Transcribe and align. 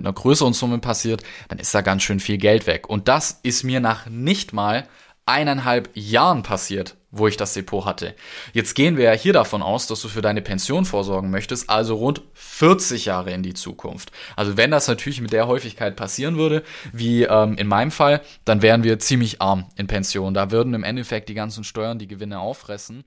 mit 0.00 0.06
einer 0.06 0.14
größeren 0.14 0.54
Summe 0.54 0.78
passiert, 0.78 1.22
dann 1.48 1.58
ist 1.58 1.74
da 1.74 1.82
ganz 1.82 2.02
schön 2.02 2.20
viel 2.20 2.38
Geld 2.38 2.66
weg. 2.66 2.88
Und 2.88 3.08
das 3.08 3.38
ist 3.42 3.64
mir 3.64 3.80
nach 3.80 4.06
nicht 4.06 4.52
mal 4.52 4.88
eineinhalb 5.26 5.90
Jahren 5.94 6.42
passiert, 6.42 6.96
wo 7.12 7.28
ich 7.28 7.36
das 7.36 7.54
Depot 7.54 7.84
hatte. 7.84 8.14
Jetzt 8.52 8.74
gehen 8.74 8.96
wir 8.96 9.04
ja 9.04 9.12
hier 9.12 9.32
davon 9.32 9.62
aus, 9.62 9.86
dass 9.86 10.00
du 10.00 10.08
für 10.08 10.22
deine 10.22 10.42
Pension 10.42 10.84
vorsorgen 10.84 11.30
möchtest, 11.30 11.68
also 11.70 11.96
rund 11.96 12.22
40 12.34 13.04
Jahre 13.04 13.32
in 13.32 13.42
die 13.42 13.54
Zukunft. 13.54 14.10
Also 14.36 14.56
wenn 14.56 14.70
das 14.70 14.88
natürlich 14.88 15.20
mit 15.20 15.32
der 15.32 15.46
Häufigkeit 15.46 15.94
passieren 15.94 16.36
würde, 16.36 16.64
wie 16.92 17.24
ähm, 17.24 17.56
in 17.58 17.68
meinem 17.68 17.90
Fall, 17.90 18.22
dann 18.44 18.62
wären 18.62 18.82
wir 18.82 18.98
ziemlich 18.98 19.40
arm 19.40 19.66
in 19.76 19.86
Pension. 19.86 20.34
Da 20.34 20.50
würden 20.50 20.74
im 20.74 20.84
Endeffekt 20.84 21.28
die 21.28 21.34
ganzen 21.34 21.62
Steuern 21.62 21.98
die 21.98 22.08
Gewinne 22.08 22.40
auffressen. 22.40 23.04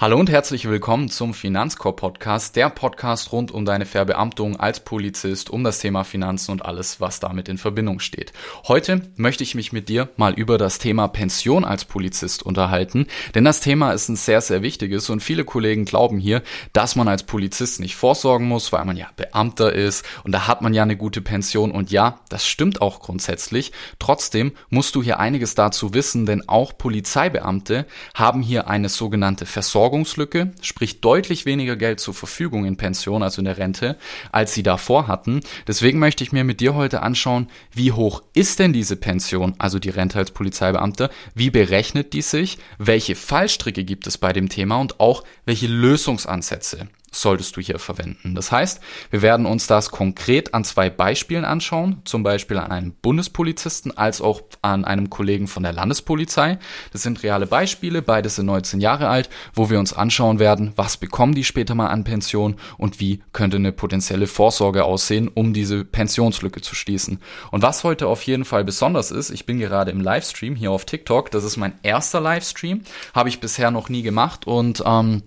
Hallo 0.00 0.18
und 0.18 0.30
herzlich 0.30 0.66
willkommen 0.66 1.10
zum 1.10 1.34
Finanzkorb 1.34 1.98
Podcast, 1.98 2.56
der 2.56 2.70
Podcast 2.70 3.32
rund 3.32 3.50
um 3.50 3.66
deine 3.66 3.84
Verbeamtung 3.84 4.58
als 4.58 4.80
Polizist, 4.80 5.50
um 5.50 5.62
das 5.62 5.78
Thema 5.78 6.04
Finanzen 6.04 6.52
und 6.52 6.64
alles, 6.64 7.02
was 7.02 7.20
damit 7.20 7.50
in 7.50 7.58
Verbindung 7.58 8.00
steht. 8.00 8.32
Heute 8.66 9.02
möchte 9.16 9.44
ich 9.44 9.54
mich 9.54 9.74
mit 9.74 9.90
dir 9.90 10.08
mal 10.16 10.32
über 10.32 10.56
das 10.56 10.78
Thema 10.78 11.06
Pension 11.08 11.66
als 11.66 11.84
Polizist 11.84 12.42
unterhalten, 12.42 13.08
denn 13.34 13.44
das 13.44 13.60
Thema 13.60 13.92
ist 13.92 14.08
ein 14.08 14.16
sehr, 14.16 14.40
sehr 14.40 14.62
wichtiges 14.62 15.10
und 15.10 15.20
viele 15.20 15.44
Kollegen 15.44 15.84
glauben 15.84 16.18
hier, 16.18 16.42
dass 16.72 16.96
man 16.96 17.06
als 17.06 17.24
Polizist 17.24 17.78
nicht 17.78 17.94
vorsorgen 17.94 18.48
muss, 18.48 18.72
weil 18.72 18.86
man 18.86 18.96
ja 18.96 19.08
Beamter 19.16 19.70
ist 19.70 20.06
und 20.24 20.32
da 20.32 20.46
hat 20.46 20.62
man 20.62 20.72
ja 20.72 20.82
eine 20.82 20.96
gute 20.96 21.20
Pension 21.20 21.72
und 21.72 21.90
ja, 21.90 22.20
das 22.30 22.46
stimmt 22.46 22.80
auch 22.80 23.00
grundsätzlich. 23.00 23.72
Trotzdem 23.98 24.52
musst 24.70 24.94
du 24.94 25.02
hier 25.02 25.20
einiges 25.20 25.54
dazu 25.54 25.92
wissen, 25.92 26.24
denn 26.24 26.48
auch 26.48 26.78
Polizeibeamte 26.78 27.84
haben 28.14 28.40
hier 28.40 28.66
eine 28.66 28.88
sogenannte 28.88 29.44
Versorgung 29.44 29.89
Versorgungslücke, 29.90 30.52
sprich 30.62 31.00
deutlich 31.00 31.46
weniger 31.46 31.74
Geld 31.74 31.98
zur 31.98 32.14
Verfügung 32.14 32.64
in 32.64 32.76
Pension, 32.76 33.24
also 33.24 33.40
in 33.40 33.44
der 33.44 33.58
Rente, 33.58 33.96
als 34.30 34.54
sie 34.54 34.62
davor 34.62 35.08
hatten. 35.08 35.40
Deswegen 35.66 35.98
möchte 35.98 36.22
ich 36.22 36.30
mir 36.30 36.44
mit 36.44 36.60
dir 36.60 36.74
heute 36.74 37.02
anschauen, 37.02 37.48
wie 37.74 37.90
hoch 37.90 38.22
ist 38.32 38.60
denn 38.60 38.72
diese 38.72 38.94
Pension, 38.94 39.54
also 39.58 39.80
die 39.80 39.90
Rente 39.90 40.18
als 40.18 40.30
Polizeibeamter, 40.30 41.10
wie 41.34 41.50
berechnet 41.50 42.12
die 42.12 42.22
sich, 42.22 42.58
welche 42.78 43.16
Fallstricke 43.16 43.84
gibt 43.84 44.06
es 44.06 44.16
bei 44.16 44.32
dem 44.32 44.48
Thema? 44.48 44.76
Und 44.76 45.00
auch 45.00 45.24
welche 45.44 45.66
Lösungsansätze 45.66 46.88
solltest 47.10 47.56
du 47.56 47.60
hier 47.60 47.78
verwenden. 47.78 48.34
Das 48.34 48.52
heißt, 48.52 48.80
wir 49.10 49.22
werden 49.22 49.46
uns 49.46 49.66
das 49.66 49.90
konkret 49.90 50.54
an 50.54 50.64
zwei 50.64 50.90
Beispielen 50.90 51.44
anschauen, 51.44 52.02
zum 52.04 52.22
Beispiel 52.22 52.58
an 52.58 52.70
einem 52.70 52.92
Bundespolizisten 52.92 53.96
als 53.96 54.20
auch 54.20 54.42
an 54.62 54.84
einem 54.84 55.10
Kollegen 55.10 55.48
von 55.48 55.62
der 55.62 55.72
Landespolizei. 55.72 56.58
Das 56.92 57.02
sind 57.02 57.22
reale 57.22 57.46
Beispiele, 57.46 58.02
beide 58.02 58.28
sind 58.28 58.46
19 58.46 58.80
Jahre 58.80 59.08
alt, 59.08 59.28
wo 59.54 59.70
wir 59.70 59.78
uns 59.78 59.92
anschauen 59.92 60.38
werden, 60.38 60.72
was 60.76 60.96
bekommen 60.96 61.34
die 61.34 61.44
später 61.44 61.74
mal 61.74 61.88
an 61.88 62.04
Pension 62.04 62.56
und 62.78 63.00
wie 63.00 63.22
könnte 63.32 63.56
eine 63.56 63.72
potenzielle 63.72 64.26
Vorsorge 64.26 64.84
aussehen, 64.84 65.28
um 65.28 65.52
diese 65.52 65.84
Pensionslücke 65.84 66.60
zu 66.60 66.74
schließen. 66.74 67.20
Und 67.50 67.62
was 67.62 67.84
heute 67.84 68.06
auf 68.06 68.22
jeden 68.22 68.44
Fall 68.44 68.64
besonders 68.64 69.10
ist, 69.10 69.30
ich 69.30 69.46
bin 69.46 69.58
gerade 69.58 69.90
im 69.90 70.00
Livestream 70.00 70.54
hier 70.54 70.70
auf 70.70 70.84
TikTok, 70.84 71.30
das 71.30 71.44
ist 71.44 71.56
mein 71.56 71.74
erster 71.82 72.20
Livestream, 72.20 72.82
habe 73.14 73.28
ich 73.28 73.40
bisher 73.40 73.70
noch 73.70 73.88
nie 73.88 74.02
gemacht 74.02 74.46
und 74.46 74.82
ähm, 74.86 75.22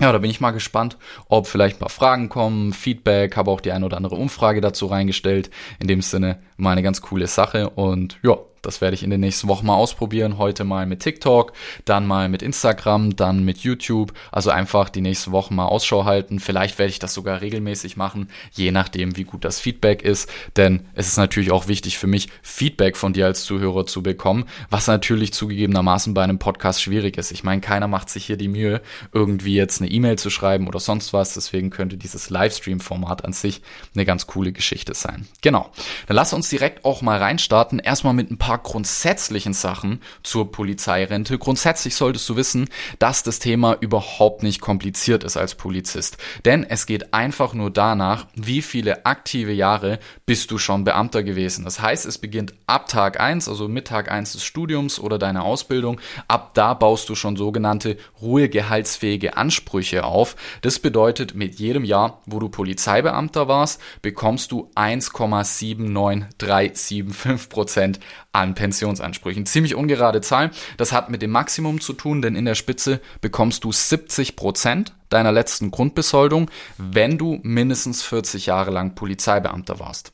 ja, 0.00 0.12
da 0.12 0.18
bin 0.18 0.30
ich 0.30 0.40
mal 0.40 0.52
gespannt, 0.52 0.96
ob 1.28 1.46
vielleicht 1.46 1.76
ein 1.76 1.80
paar 1.80 1.88
Fragen 1.88 2.28
kommen, 2.28 2.72
Feedback, 2.72 3.36
habe 3.36 3.50
auch 3.50 3.60
die 3.60 3.72
eine 3.72 3.84
oder 3.84 3.96
andere 3.96 4.16
Umfrage 4.16 4.60
dazu 4.60 4.86
reingestellt. 4.86 5.50
In 5.80 5.88
dem 5.88 6.02
Sinne 6.02 6.40
mal 6.56 6.72
eine 6.72 6.82
ganz 6.82 7.00
coole 7.02 7.26
Sache 7.26 7.70
und 7.70 8.18
ja, 8.22 8.36
das 8.62 8.80
werde 8.80 8.94
ich 8.94 9.02
in 9.02 9.10
den 9.10 9.20
nächsten 9.20 9.48
Wochen 9.48 9.66
mal 9.66 9.74
ausprobieren. 9.74 10.38
Heute 10.38 10.64
mal 10.64 10.86
mit 10.86 11.00
TikTok, 11.00 11.52
dann 11.84 12.06
mal 12.06 12.28
mit 12.28 12.42
Instagram, 12.42 13.16
dann 13.16 13.44
mit 13.44 13.58
YouTube. 13.58 14.12
Also 14.32 14.50
einfach 14.50 14.88
die 14.88 15.00
nächsten 15.00 15.32
Wochen 15.32 15.54
mal 15.54 15.66
Ausschau 15.66 16.04
halten. 16.04 16.40
Vielleicht 16.40 16.78
werde 16.78 16.90
ich 16.90 16.98
das 16.98 17.14
sogar 17.14 17.40
regelmäßig 17.40 17.96
machen, 17.96 18.28
je 18.52 18.72
nachdem, 18.72 19.16
wie 19.16 19.24
gut 19.24 19.44
das 19.44 19.60
Feedback 19.60 20.02
ist. 20.02 20.30
Denn 20.56 20.86
es 20.94 21.08
ist 21.08 21.16
natürlich 21.16 21.50
auch 21.50 21.68
wichtig 21.68 21.98
für 21.98 22.06
mich, 22.06 22.28
Feedback 22.42 22.96
von 22.96 23.12
dir 23.12 23.26
als 23.26 23.44
Zuhörer 23.44 23.86
zu 23.86 24.02
bekommen, 24.02 24.44
was 24.70 24.86
natürlich 24.86 25.32
zugegebenermaßen 25.32 26.14
bei 26.14 26.22
einem 26.22 26.38
Podcast 26.38 26.82
schwierig 26.82 27.16
ist. 27.18 27.30
Ich 27.30 27.44
meine, 27.44 27.60
keiner 27.60 27.88
macht 27.88 28.10
sich 28.10 28.26
hier 28.26 28.36
die 28.36 28.48
Mühe, 28.48 28.80
irgendwie 29.12 29.54
jetzt 29.54 29.80
eine 29.80 29.90
E-Mail 29.90 30.18
zu 30.18 30.30
schreiben 30.30 30.66
oder 30.66 30.80
sonst 30.80 31.12
was. 31.12 31.34
Deswegen 31.34 31.70
könnte 31.70 31.96
dieses 31.96 32.30
Livestream-Format 32.30 33.24
an 33.24 33.32
sich 33.32 33.62
eine 33.94 34.04
ganz 34.04 34.26
coole 34.26 34.52
Geschichte 34.52 34.94
sein. 34.94 35.28
Genau. 35.42 35.70
Dann 36.06 36.16
lass 36.16 36.32
uns 36.32 36.48
direkt 36.48 36.84
auch 36.84 37.02
mal 37.02 37.18
reinstarten. 37.18 37.78
Erstmal 37.78 38.14
mit 38.14 38.30
ein 38.30 38.38
paar 38.38 38.47
paar 38.48 38.56
grundsätzlichen 38.56 39.52
Sachen 39.52 40.00
zur 40.22 40.50
Polizeirente. 40.50 41.36
Grundsätzlich 41.36 41.94
solltest 41.94 42.26
du 42.30 42.36
wissen, 42.36 42.70
dass 42.98 43.22
das 43.22 43.40
Thema 43.40 43.76
überhaupt 43.78 44.42
nicht 44.42 44.62
kompliziert 44.62 45.22
ist 45.22 45.36
als 45.36 45.54
Polizist. 45.54 46.16
Denn 46.46 46.64
es 46.64 46.86
geht 46.86 47.12
einfach 47.12 47.52
nur 47.52 47.70
danach, 47.70 48.26
wie 48.34 48.62
viele 48.62 49.04
aktive 49.04 49.52
Jahre 49.52 49.98
bist 50.24 50.50
du 50.50 50.56
schon 50.56 50.84
Beamter 50.84 51.22
gewesen. 51.22 51.66
Das 51.66 51.82
heißt, 51.82 52.06
es 52.06 52.16
beginnt 52.16 52.54
ab 52.66 52.88
Tag 52.88 53.20
1, 53.20 53.50
also 53.50 53.68
mit 53.68 53.88
Tag 53.88 54.10
1 54.10 54.32
des 54.32 54.44
Studiums 54.44 54.98
oder 54.98 55.18
deiner 55.18 55.44
Ausbildung. 55.44 56.00
Ab 56.26 56.54
da 56.54 56.72
baust 56.72 57.06
du 57.10 57.14
schon 57.14 57.36
sogenannte 57.36 57.98
ruhegehaltsfähige 58.22 59.36
Ansprüche 59.36 60.04
auf. 60.04 60.36
Das 60.62 60.78
bedeutet, 60.78 61.34
mit 61.34 61.56
jedem 61.56 61.84
Jahr, 61.84 62.22
wo 62.24 62.38
du 62.38 62.48
Polizeibeamter 62.48 63.46
warst, 63.46 63.78
bekommst 64.00 64.52
du 64.52 64.70
1,79375 64.74 67.50
Prozent 67.50 68.00
an 68.32 68.54
Pensionsansprüchen. 68.54 69.46
Ziemlich 69.46 69.74
ungerade 69.74 70.20
Zahl. 70.20 70.50
Das 70.76 70.92
hat 70.92 71.10
mit 71.10 71.22
dem 71.22 71.30
Maximum 71.30 71.80
zu 71.80 71.92
tun, 71.92 72.22
denn 72.22 72.36
in 72.36 72.44
der 72.44 72.54
Spitze 72.54 73.00
bekommst 73.20 73.64
du 73.64 73.72
70 73.72 74.36
Prozent 74.36 74.94
deiner 75.08 75.32
letzten 75.32 75.70
Grundbesoldung, 75.70 76.50
wenn 76.76 77.18
du 77.18 77.40
mindestens 77.42 78.02
40 78.02 78.46
Jahre 78.46 78.70
lang 78.70 78.94
Polizeibeamter 78.94 79.80
warst. 79.80 80.12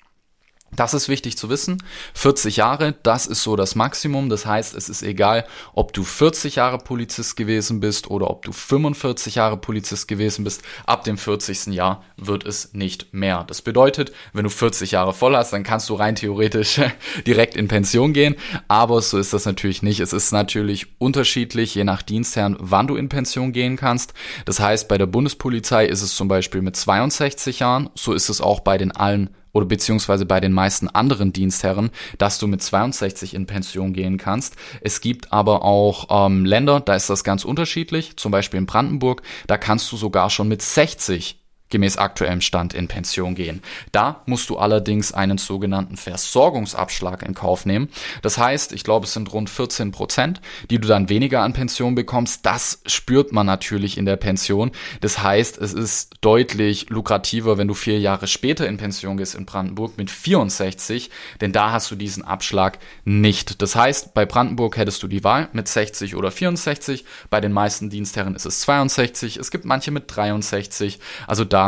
Das 0.77 0.95
ist 0.95 1.09
wichtig 1.09 1.37
zu 1.37 1.51
wissen. 1.51 1.83
40 2.15 2.57
Jahre, 2.57 2.95
das 3.03 3.27
ist 3.27 3.43
so 3.43 3.57
das 3.57 3.75
Maximum. 3.75 4.29
Das 4.29 4.47
heißt, 4.47 4.75
es 4.75 4.89
ist 4.89 5.03
egal, 5.03 5.47
ob 5.73 5.93
du 5.93 6.03
40 6.05 6.57
Jahre 6.57 6.79
Polizist 6.79 7.37
gewesen 7.37 7.81
bist 7.81 8.11
oder 8.11 8.31
ob 8.31 8.45
du 8.45 8.53
45 8.53 9.37
Jahre 9.37 9.57
Polizist 9.57 10.09
gewesen 10.09 10.45
bist. 10.45 10.63
Ab 10.87 11.05
dem 11.05 11.19
40. 11.19 11.67
Jahr 11.67 12.03
wird 12.17 12.45
es 12.45 12.75
nicht 12.75 13.13
mehr. 13.13 13.45
Das 13.45 13.63
bedeutet, 13.63 14.13
wenn 14.33 14.45
du 14.45 14.51
40 14.51 14.91
Jahre 14.93 15.13
voll 15.13 15.37
hast, 15.37 15.53
dann 15.53 15.63
kannst 15.63 15.89
du 15.89 15.95
rein 15.95 16.17
theoretisch 16.17 16.81
direkt 17.27 17.57
in 17.57 17.69
Pension 17.69 18.13
gehen. 18.13 18.37
Aber 18.69 19.01
so 19.01 19.19
ist 19.19 19.33
das 19.33 19.45
natürlich 19.45 19.83
nicht. 19.83 20.01
Es 20.01 20.13
ist 20.13 20.33
natürlich 20.33 20.87
unterschiedlich, 20.99 21.75
je 21.75 21.85
nach 21.85 22.03
Dienstherrn, 22.03 22.57
wann 22.59 22.87
du 22.87 22.97
in 22.97 23.09
Pension 23.09 23.53
gehen 23.53 23.77
kannst. 23.77 24.15
Das 24.45 24.61
heißt, 24.61 24.89
bei 24.89 24.99
der 24.99 25.07
Bundespolizei 25.07 25.87
ist 25.87 26.03
es 26.03 26.15
zum 26.17 26.29
Beispiel 26.29 26.63
mit 26.63 26.77
62 26.77 27.61
Jahren. 27.61 27.91
So 27.95 28.13
ist 28.13 28.29
es 28.29 28.41
auch 28.41 28.61
bei 28.61 28.79
den 28.79 28.93
allen 28.93 29.31
oder 29.55 29.65
beziehungsweise 29.65 30.27
bei 30.27 30.41
den 30.41 30.53
meisten 30.53 30.89
anderen 30.89 31.33
Dienstherren, 31.33 31.89
dass 32.19 32.39
du 32.39 32.47
mit 32.47 32.63
62 32.63 33.33
in 33.33 33.47
Pension 33.47 33.95
gehen 33.95 34.19
kannst. 34.19 34.57
Es 34.83 35.01
gibt 35.01 35.33
aber 35.33 35.63
auch 35.63 36.27
ähm, 36.27 36.45
Länder, 36.45 36.81
da 36.81 36.95
ist 36.95 37.09
das 37.09 37.25
ganz 37.25 37.45
unterschiedlich, 37.47 38.19
zum 38.19 38.31
Beispiel 38.31 38.59
in 38.59 38.67
Brandenburg, 38.67 39.23
da 39.47 39.57
kannst 39.57 39.91
du 39.91 39.97
sogar 39.97 40.29
schon 40.29 40.49
mit 40.49 40.61
60 40.61 41.41
gemäß 41.71 41.97
aktuellem 41.97 42.41
Stand 42.41 42.73
in 42.73 42.87
Pension 42.87 43.35
gehen. 43.35 43.63
Da 43.91 44.23
musst 44.27 44.49
du 44.49 44.59
allerdings 44.59 45.13
einen 45.13 45.39
sogenannten 45.39 45.97
Versorgungsabschlag 45.97 47.23
in 47.23 47.35
Kauf 47.35 47.67
nehmen. 47.67 47.89
Das 48.23 48.39
heißt, 48.39 48.73
ich 48.73 48.85
glaube, 48.85 49.07
es 49.07 49.13
sind 49.13 49.33
rund 49.33 49.51
14 49.51 49.91
Prozent, 49.91 50.41
die 50.71 50.79
du 50.79 50.87
dann 50.87 51.09
weniger 51.09 51.43
an 51.43 51.53
Pension 51.53 51.95
bekommst. 51.95 52.47
Das 52.47 52.81
spürt 52.87 53.33
man 53.33 53.47
natürlich 53.47 53.99
in 53.99 54.05
der 54.05 54.17
Pension. 54.17 54.71
Das 55.01 55.23
heißt, 55.23 55.59
es 55.59 55.73
ist 55.73 56.13
deutlich 56.21 56.91
lukrativer, 56.91 57.59
wenn 57.59 57.67
du 57.67 57.75
vier 57.75 57.99
Jahre 57.99 58.29
später 58.29 58.69
in 58.69 58.77
Pension 58.77 59.17
gehst 59.17 59.35
in 59.35 59.47
Brandenburg 59.47 59.99
mit 59.99 60.11
64, 60.11 61.11
denn 61.41 61.53
da 61.53 61.73
hast 61.73 61.91
du 61.91 61.97
diesen 61.97 62.25
Abschlag 62.25 62.79
nicht. 63.05 63.61
Das 63.63 63.75
heißt, 63.75 64.15
bei 64.15 64.27
Brandenburg 64.27 64.77
hättest 64.77 65.03
du 65.03 65.09
die 65.09 65.25
Wahl 65.25 65.49
mit 65.53 65.67
60 65.67 66.15
oder 66.15 66.31
64. 66.31 67.05
Bei 67.31 67.41
den 67.41 67.53
meisten 67.53 67.91
Dienstherren 67.91 68.37
ist 68.37 68.47
es 68.47 68.61
62. 68.61 69.39
Es 69.39 69.51
gibt 69.51 69.65
manche 69.65 69.91
mit 69.91 70.05
63. 70.07 71.01
Also 71.27 71.45
da 71.45 71.64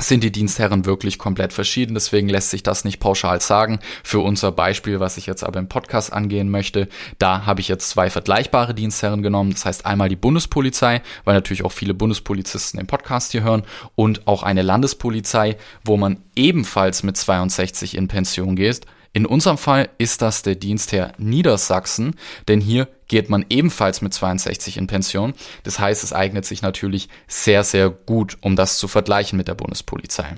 sind 0.00 0.22
die 0.22 0.30
Dienstherren 0.30 0.84
wirklich 0.84 1.18
komplett 1.18 1.52
verschieden. 1.52 1.94
Deswegen 1.94 2.28
lässt 2.28 2.50
sich 2.50 2.62
das 2.62 2.84
nicht 2.84 3.00
pauschal 3.00 3.40
sagen. 3.40 3.80
Für 4.04 4.20
unser 4.20 4.52
Beispiel, 4.52 5.00
was 5.00 5.16
ich 5.16 5.26
jetzt 5.26 5.42
aber 5.42 5.58
im 5.58 5.68
Podcast 5.68 6.12
angehen 6.12 6.50
möchte, 6.50 6.88
da 7.18 7.46
habe 7.46 7.60
ich 7.60 7.68
jetzt 7.68 7.90
zwei 7.90 8.08
vergleichbare 8.08 8.74
Dienstherren 8.74 9.22
genommen. 9.22 9.50
Das 9.50 9.64
heißt 9.64 9.86
einmal 9.86 10.08
die 10.08 10.16
Bundespolizei, 10.16 11.02
weil 11.24 11.34
natürlich 11.34 11.64
auch 11.64 11.72
viele 11.72 11.94
Bundespolizisten 11.94 12.78
den 12.78 12.86
Podcast 12.86 13.32
hier 13.32 13.42
hören 13.42 13.64
und 13.96 14.26
auch 14.28 14.44
eine 14.44 14.62
Landespolizei, 14.62 15.56
wo 15.84 15.96
man 15.96 16.18
ebenfalls 16.36 17.02
mit 17.02 17.16
62 17.16 17.96
in 17.96 18.06
Pension 18.06 18.54
geht. 18.54 18.86
In 19.12 19.26
unserem 19.26 19.58
Fall 19.58 19.88
ist 19.98 20.22
das 20.22 20.42
der 20.42 20.54
Dienstherr 20.54 21.12
Niedersachsen, 21.18 22.14
denn 22.46 22.60
hier 22.60 22.88
geht 23.08 23.30
man 23.30 23.44
ebenfalls 23.48 24.02
mit 24.02 24.12
62 24.14 24.76
in 24.76 24.86
Pension. 24.86 25.34
Das 25.64 25.78
heißt, 25.78 26.04
es 26.04 26.12
eignet 26.12 26.44
sich 26.44 26.62
natürlich 26.62 27.08
sehr, 27.26 27.64
sehr 27.64 27.90
gut, 27.90 28.36
um 28.42 28.54
das 28.54 28.78
zu 28.78 28.86
vergleichen 28.86 29.36
mit 29.36 29.48
der 29.48 29.54
Bundespolizei. 29.54 30.36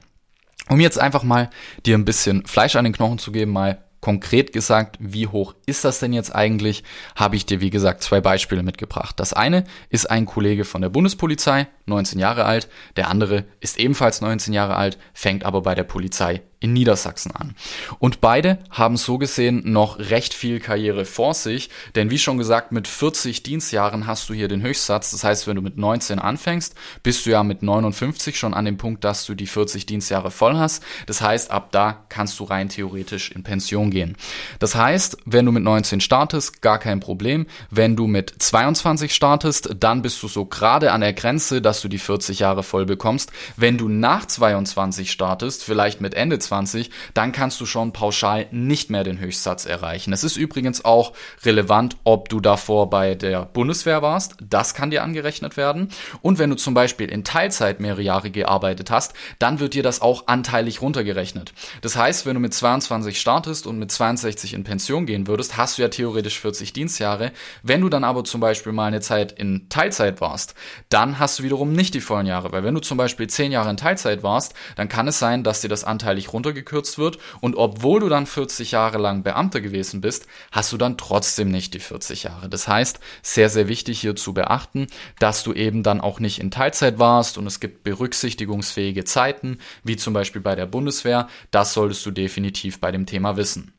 Um 0.68 0.80
jetzt 0.80 1.00
einfach 1.00 1.24
mal 1.24 1.50
dir 1.84 1.98
ein 1.98 2.04
bisschen 2.04 2.46
Fleisch 2.46 2.76
an 2.76 2.84
den 2.84 2.92
Knochen 2.92 3.18
zu 3.18 3.32
geben, 3.32 3.50
mal 3.50 3.82
konkret 4.00 4.52
gesagt, 4.52 4.96
wie 5.00 5.26
hoch 5.26 5.54
ist 5.66 5.84
das 5.84 5.98
denn 5.98 6.12
jetzt 6.12 6.34
eigentlich, 6.34 6.84
habe 7.16 7.36
ich 7.36 7.46
dir 7.46 7.60
wie 7.60 7.70
gesagt 7.70 8.02
zwei 8.02 8.20
Beispiele 8.20 8.62
mitgebracht. 8.62 9.18
Das 9.20 9.32
eine 9.32 9.64
ist 9.90 10.10
ein 10.10 10.26
Kollege 10.26 10.64
von 10.64 10.80
der 10.80 10.88
Bundespolizei, 10.88 11.66
19 11.86 12.18
Jahre 12.18 12.44
alt, 12.44 12.68
der 12.96 13.08
andere 13.08 13.44
ist 13.60 13.78
ebenfalls 13.78 14.20
19 14.20 14.54
Jahre 14.54 14.76
alt, 14.76 14.98
fängt 15.12 15.44
aber 15.44 15.62
bei 15.62 15.74
der 15.74 15.84
Polizei 15.84 16.42
in 16.60 16.74
Niedersachsen 16.74 17.32
an. 17.32 17.54
Und 17.98 18.20
beide 18.20 18.58
haben 18.70 18.98
so 18.98 19.16
gesehen 19.16 19.62
noch 19.64 19.98
recht 19.98 20.34
viel 20.34 20.60
Karriere 20.60 21.06
vor 21.06 21.32
sich, 21.32 21.70
denn 21.94 22.10
wie 22.10 22.18
schon 22.18 22.36
gesagt, 22.36 22.70
mit 22.70 22.86
40 22.86 23.42
Dienstjahren 23.42 24.06
hast 24.06 24.28
du 24.28 24.34
hier 24.34 24.46
den 24.46 24.62
Höchstsatz. 24.62 25.10
Das 25.10 25.24
heißt, 25.24 25.46
wenn 25.46 25.56
du 25.56 25.62
mit 25.62 25.78
19 25.78 26.18
anfängst, 26.18 26.74
bist 27.02 27.24
du 27.24 27.30
ja 27.30 27.42
mit 27.42 27.62
59 27.62 28.38
schon 28.38 28.52
an 28.52 28.66
dem 28.66 28.76
Punkt, 28.76 29.04
dass 29.04 29.24
du 29.24 29.34
die 29.34 29.46
40 29.46 29.86
Dienstjahre 29.86 30.30
voll 30.30 30.56
hast. 30.56 30.82
Das 31.06 31.22
heißt, 31.22 31.50
ab 31.50 31.72
da 31.72 32.04
kannst 32.10 32.38
du 32.38 32.44
rein 32.44 32.68
theoretisch 32.68 33.30
in 33.30 33.42
Pension 33.42 33.90
gehen. 33.90 34.16
Das 34.58 34.74
heißt, 34.74 35.16
wenn 35.24 35.46
du 35.46 35.52
mit 35.52 35.62
19 35.62 36.00
startest, 36.00 36.60
gar 36.60 36.78
kein 36.78 37.00
Problem. 37.00 37.46
Wenn 37.70 37.96
du 37.96 38.06
mit 38.06 38.34
22 38.38 39.14
startest, 39.14 39.76
dann 39.80 40.02
bist 40.02 40.22
du 40.22 40.28
so 40.28 40.44
gerade 40.44 40.92
an 40.92 41.00
der 41.00 41.14
Grenze, 41.14 41.62
dass 41.62 41.80
du 41.80 41.88
die 41.88 41.98
40 41.98 42.40
Jahre 42.40 42.62
voll 42.62 42.84
bekommst. 42.84 43.32
Wenn 43.56 43.78
du 43.78 43.88
nach 43.88 44.26
22 44.26 45.10
startest, 45.10 45.64
vielleicht 45.64 46.02
mit 46.02 46.12
Ende 46.12 46.38
20, 46.50 46.90
dann 47.14 47.32
kannst 47.32 47.60
du 47.60 47.66
schon 47.66 47.92
pauschal 47.92 48.46
nicht 48.50 48.90
mehr 48.90 49.04
den 49.04 49.20
Höchstsatz 49.20 49.66
erreichen. 49.66 50.12
Es 50.12 50.24
ist 50.24 50.36
übrigens 50.36 50.84
auch 50.84 51.12
relevant, 51.44 51.96
ob 52.04 52.28
du 52.28 52.40
davor 52.40 52.90
bei 52.90 53.14
der 53.14 53.44
Bundeswehr 53.46 54.02
warst. 54.02 54.34
Das 54.42 54.74
kann 54.74 54.90
dir 54.90 55.02
angerechnet 55.02 55.56
werden. 55.56 55.90
Und 56.22 56.38
wenn 56.38 56.50
du 56.50 56.56
zum 56.56 56.74
Beispiel 56.74 57.08
in 57.08 57.24
Teilzeit 57.24 57.80
mehrere 57.80 58.02
Jahre 58.02 58.30
gearbeitet 58.30 58.90
hast, 58.90 59.14
dann 59.38 59.60
wird 59.60 59.74
dir 59.74 59.84
das 59.84 60.02
auch 60.02 60.26
anteilig 60.26 60.82
runtergerechnet. 60.82 61.52
Das 61.82 61.96
heißt, 61.96 62.26
wenn 62.26 62.34
du 62.34 62.40
mit 62.40 62.52
22 62.52 63.20
startest 63.20 63.66
und 63.66 63.78
mit 63.78 63.92
62 63.92 64.54
in 64.54 64.64
Pension 64.64 65.06
gehen 65.06 65.28
würdest, 65.28 65.56
hast 65.56 65.78
du 65.78 65.82
ja 65.82 65.88
theoretisch 65.88 66.40
40 66.40 66.72
Dienstjahre. 66.72 67.30
Wenn 67.62 67.80
du 67.80 67.88
dann 67.88 68.02
aber 68.02 68.24
zum 68.24 68.40
Beispiel 68.40 68.72
mal 68.72 68.86
eine 68.86 69.00
Zeit 69.00 69.32
in 69.32 69.68
Teilzeit 69.68 70.20
warst, 70.20 70.54
dann 70.88 71.20
hast 71.20 71.38
du 71.38 71.44
wiederum 71.44 71.72
nicht 71.72 71.94
die 71.94 72.00
vollen 72.00 72.26
Jahre. 72.26 72.50
Weil 72.50 72.64
wenn 72.64 72.74
du 72.74 72.80
zum 72.80 72.98
Beispiel 72.98 73.28
10 73.28 73.52
Jahre 73.52 73.70
in 73.70 73.76
Teilzeit 73.76 74.24
warst, 74.24 74.54
dann 74.74 74.88
kann 74.88 75.06
es 75.06 75.20
sein, 75.20 75.44
dass 75.44 75.60
dir 75.60 75.68
das 75.68 75.84
anteilig 75.84 76.32
runtergekürzt 76.40 76.98
wird. 76.98 77.18
Und 77.40 77.54
obwohl 77.56 78.00
du 78.00 78.08
dann 78.08 78.26
40 78.26 78.72
Jahre 78.72 78.98
lang 78.98 79.22
Beamter 79.22 79.60
gewesen 79.60 80.00
bist, 80.00 80.26
hast 80.50 80.72
du 80.72 80.78
dann 80.78 80.96
trotzdem 80.96 81.50
nicht 81.50 81.74
die 81.74 81.80
40 81.80 82.24
Jahre. 82.24 82.48
Das 82.48 82.66
heißt, 82.66 82.98
sehr, 83.22 83.48
sehr 83.50 83.68
wichtig 83.68 84.00
hier 84.00 84.16
zu 84.16 84.32
beachten, 84.32 84.86
dass 85.18 85.42
du 85.42 85.52
eben 85.52 85.82
dann 85.82 86.00
auch 86.00 86.20
nicht 86.20 86.40
in 86.40 86.50
Teilzeit 86.50 86.98
warst 86.98 87.38
und 87.38 87.46
es 87.46 87.60
gibt 87.60 87.84
berücksichtigungsfähige 87.84 89.04
Zeiten, 89.04 89.58
wie 89.84 89.96
zum 89.96 90.14
Beispiel 90.14 90.40
bei 90.40 90.54
der 90.54 90.66
Bundeswehr. 90.66 91.28
Das 91.50 91.74
solltest 91.74 92.04
du 92.06 92.10
definitiv 92.10 92.80
bei 92.80 92.90
dem 92.90 93.06
Thema 93.06 93.36
wissen. 93.36 93.72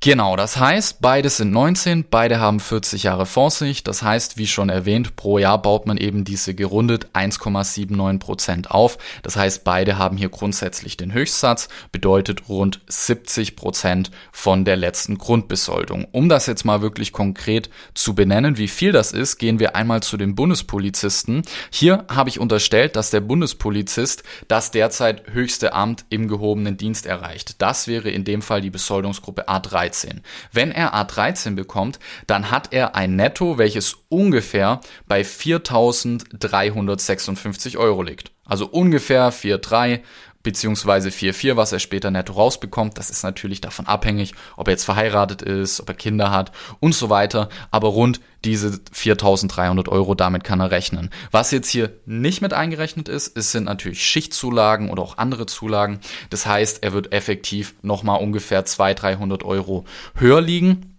Genau, 0.00 0.36
das 0.36 0.58
heißt, 0.58 1.00
beides 1.00 1.38
sind 1.38 1.52
19, 1.52 2.04
beide 2.10 2.38
haben 2.38 2.60
40 2.60 3.04
Jahre 3.04 3.24
vor 3.24 3.50
sich. 3.50 3.82
Das 3.82 4.02
heißt, 4.02 4.36
wie 4.36 4.46
schon 4.46 4.68
erwähnt, 4.68 5.16
pro 5.16 5.38
Jahr 5.38 5.60
baut 5.60 5.86
man 5.86 5.96
eben 5.96 6.22
diese 6.22 6.54
gerundet 6.54 7.08
1,79 7.14 8.18
Prozent 8.18 8.70
auf. 8.70 8.98
Das 9.22 9.36
heißt, 9.36 9.64
beide 9.64 9.96
haben 9.96 10.18
hier 10.18 10.28
grundsätzlich 10.28 10.98
den 10.98 11.14
Höchstsatz, 11.14 11.68
bedeutet 11.92 12.48
rund 12.48 12.80
70 12.86 13.56
Prozent 13.56 14.10
von 14.32 14.66
der 14.66 14.76
letzten 14.76 15.16
Grundbesoldung. 15.16 16.06
Um 16.12 16.28
das 16.28 16.46
jetzt 16.46 16.64
mal 16.64 16.82
wirklich 16.82 17.12
konkret 17.12 17.70
zu 17.94 18.14
benennen, 18.14 18.58
wie 18.58 18.68
viel 18.68 18.92
das 18.92 19.12
ist, 19.12 19.38
gehen 19.38 19.58
wir 19.58 19.74
einmal 19.74 20.02
zu 20.02 20.18
den 20.18 20.34
Bundespolizisten. 20.34 21.42
Hier 21.70 22.04
habe 22.08 22.28
ich 22.28 22.38
unterstellt, 22.38 22.96
dass 22.96 23.10
der 23.10 23.20
Bundespolizist 23.20 24.24
das 24.46 24.70
derzeit 24.70 25.32
höchste 25.32 25.72
Amt 25.72 26.04
im 26.10 26.28
gehobenen 26.28 26.76
Dienst 26.76 27.06
erreicht. 27.06 27.62
Das 27.62 27.88
wäre 27.88 28.10
in 28.10 28.24
dem 28.24 28.42
Fall 28.42 28.60
die 28.60 28.70
Besoldungsgruppe 28.70 29.48
A3. 29.48 29.86
A13. 29.96 30.20
Wenn 30.52 30.70
er 30.72 30.94
A13 30.94 31.54
bekommt, 31.54 31.98
dann 32.26 32.50
hat 32.50 32.72
er 32.72 32.94
ein 32.94 33.16
Netto, 33.16 33.56
welches 33.58 33.96
ungefähr 34.08 34.80
bei 35.06 35.20
4.356 35.22 37.76
Euro 37.76 38.02
liegt. 38.02 38.30
Also 38.44 38.66
ungefähr 38.66 39.32
4,3 39.32 40.00
beziehungsweise 40.46 41.08
4,4, 41.08 41.56
was 41.56 41.72
er 41.72 41.80
später 41.80 42.12
netto 42.12 42.32
rausbekommt. 42.32 42.96
Das 42.98 43.10
ist 43.10 43.24
natürlich 43.24 43.60
davon 43.60 43.88
abhängig, 43.88 44.32
ob 44.56 44.68
er 44.68 44.74
jetzt 44.74 44.84
verheiratet 44.84 45.42
ist, 45.42 45.80
ob 45.80 45.88
er 45.88 45.96
Kinder 45.96 46.30
hat 46.30 46.52
und 46.78 46.94
so 46.94 47.10
weiter. 47.10 47.48
Aber 47.72 47.88
rund 47.88 48.20
diese 48.44 48.68
4.300 48.68 49.88
Euro, 49.88 50.14
damit 50.14 50.44
kann 50.44 50.60
er 50.60 50.70
rechnen. 50.70 51.10
Was 51.32 51.50
jetzt 51.50 51.68
hier 51.68 51.90
nicht 52.06 52.42
mit 52.42 52.54
eingerechnet 52.54 53.08
ist, 53.08 53.36
es 53.36 53.50
sind 53.50 53.64
natürlich 53.64 54.04
Schichtzulagen 54.06 54.90
oder 54.90 55.02
auch 55.02 55.18
andere 55.18 55.46
Zulagen. 55.46 55.98
Das 56.30 56.46
heißt, 56.46 56.84
er 56.84 56.92
wird 56.92 57.12
effektiv 57.12 57.74
nochmal 57.82 58.22
ungefähr 58.22 58.64
200, 58.64 59.02
300 59.02 59.42
Euro 59.42 59.84
höher 60.14 60.40
liegen. 60.40 60.95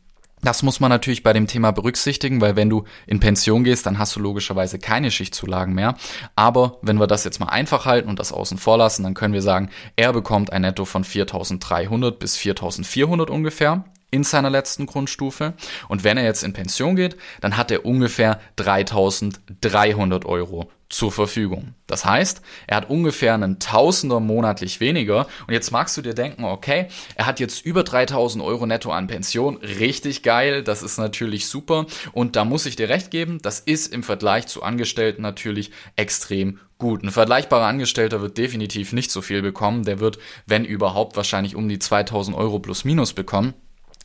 Das 0.47 0.63
muss 0.63 0.79
man 0.79 0.87
natürlich 0.87 1.23
bei 1.23 1.33
dem 1.33 1.45
Thema 1.45 1.71
berücksichtigen, 1.71 2.39
weil 2.39 2.55
wenn 2.55 2.69
du 2.69 2.85
in 3.05 3.19
Pension 3.19 3.65
gehst, 3.65 3.85
dann 3.85 3.99
hast 3.99 4.15
du 4.15 4.21
logischerweise 4.21 4.79
keine 4.79 5.11
Schichtzulagen 5.11 5.73
mehr. 5.73 5.95
Aber 6.37 6.77
wenn 6.81 6.97
wir 7.01 7.05
das 7.05 7.25
jetzt 7.25 7.41
mal 7.41 7.49
einfach 7.49 7.85
halten 7.85 8.07
und 8.07 8.17
das 8.17 8.31
außen 8.31 8.57
vor 8.57 8.77
lassen, 8.77 9.03
dann 9.03 9.13
können 9.13 9.33
wir 9.33 9.41
sagen, 9.41 9.71
er 9.97 10.13
bekommt 10.13 10.53
ein 10.53 10.61
Netto 10.61 10.85
von 10.85 11.03
4.300 11.03 12.11
bis 12.11 12.37
4.400 12.37 13.29
ungefähr 13.29 13.83
in 14.11 14.23
seiner 14.23 14.49
letzten 14.49 14.85
Grundstufe. 14.85 15.53
Und 15.87 16.03
wenn 16.03 16.17
er 16.17 16.23
jetzt 16.23 16.43
in 16.43 16.53
Pension 16.53 16.95
geht, 16.95 17.17
dann 17.41 17.57
hat 17.57 17.71
er 17.71 17.85
ungefähr 17.85 18.39
3300 18.55 20.25
Euro 20.25 20.71
zur 20.89 21.11
Verfügung. 21.11 21.73
Das 21.85 22.05
heißt, 22.05 22.41
er 22.65 22.77
hat 22.77 22.89
ungefähr 22.89 23.33
einen 23.33 23.59
Tausender 23.59 24.21
monatlich 24.21 24.79
weniger. 24.79 25.27
Und 25.45 25.53
jetzt 25.53 25.71
magst 25.71 25.97
du 25.97 26.01
dir 26.01 26.13
denken, 26.13 26.45
okay, 26.45 26.87
er 27.15 27.25
hat 27.25 27.41
jetzt 27.41 27.65
über 27.65 27.83
3000 27.83 28.43
Euro 28.43 28.65
netto 28.65 28.91
an 28.91 29.07
Pension. 29.07 29.57
Richtig 29.57 30.23
geil. 30.23 30.63
Das 30.63 30.83
ist 30.83 30.97
natürlich 30.97 31.47
super. 31.47 31.85
Und 32.13 32.37
da 32.37 32.45
muss 32.45 32.65
ich 32.65 32.77
dir 32.77 32.87
recht 32.87 33.11
geben, 33.11 33.39
das 33.41 33.59
ist 33.59 33.93
im 33.93 34.03
Vergleich 34.03 34.47
zu 34.47 34.63
Angestellten 34.63 35.21
natürlich 35.21 35.71
extrem 35.97 36.59
gut. 36.77 37.03
Ein 37.03 37.11
vergleichbarer 37.11 37.65
Angestellter 37.65 38.21
wird 38.21 38.37
definitiv 38.37 38.93
nicht 38.93 39.11
so 39.11 39.21
viel 39.21 39.41
bekommen. 39.41 39.83
Der 39.83 39.99
wird, 39.99 40.19
wenn 40.45 40.63
überhaupt, 40.63 41.17
wahrscheinlich 41.17 41.55
um 41.55 41.67
die 41.67 41.79
2000 41.79 42.37
Euro 42.37 42.59
plus 42.59 42.85
minus 42.85 43.11
bekommen. 43.11 43.53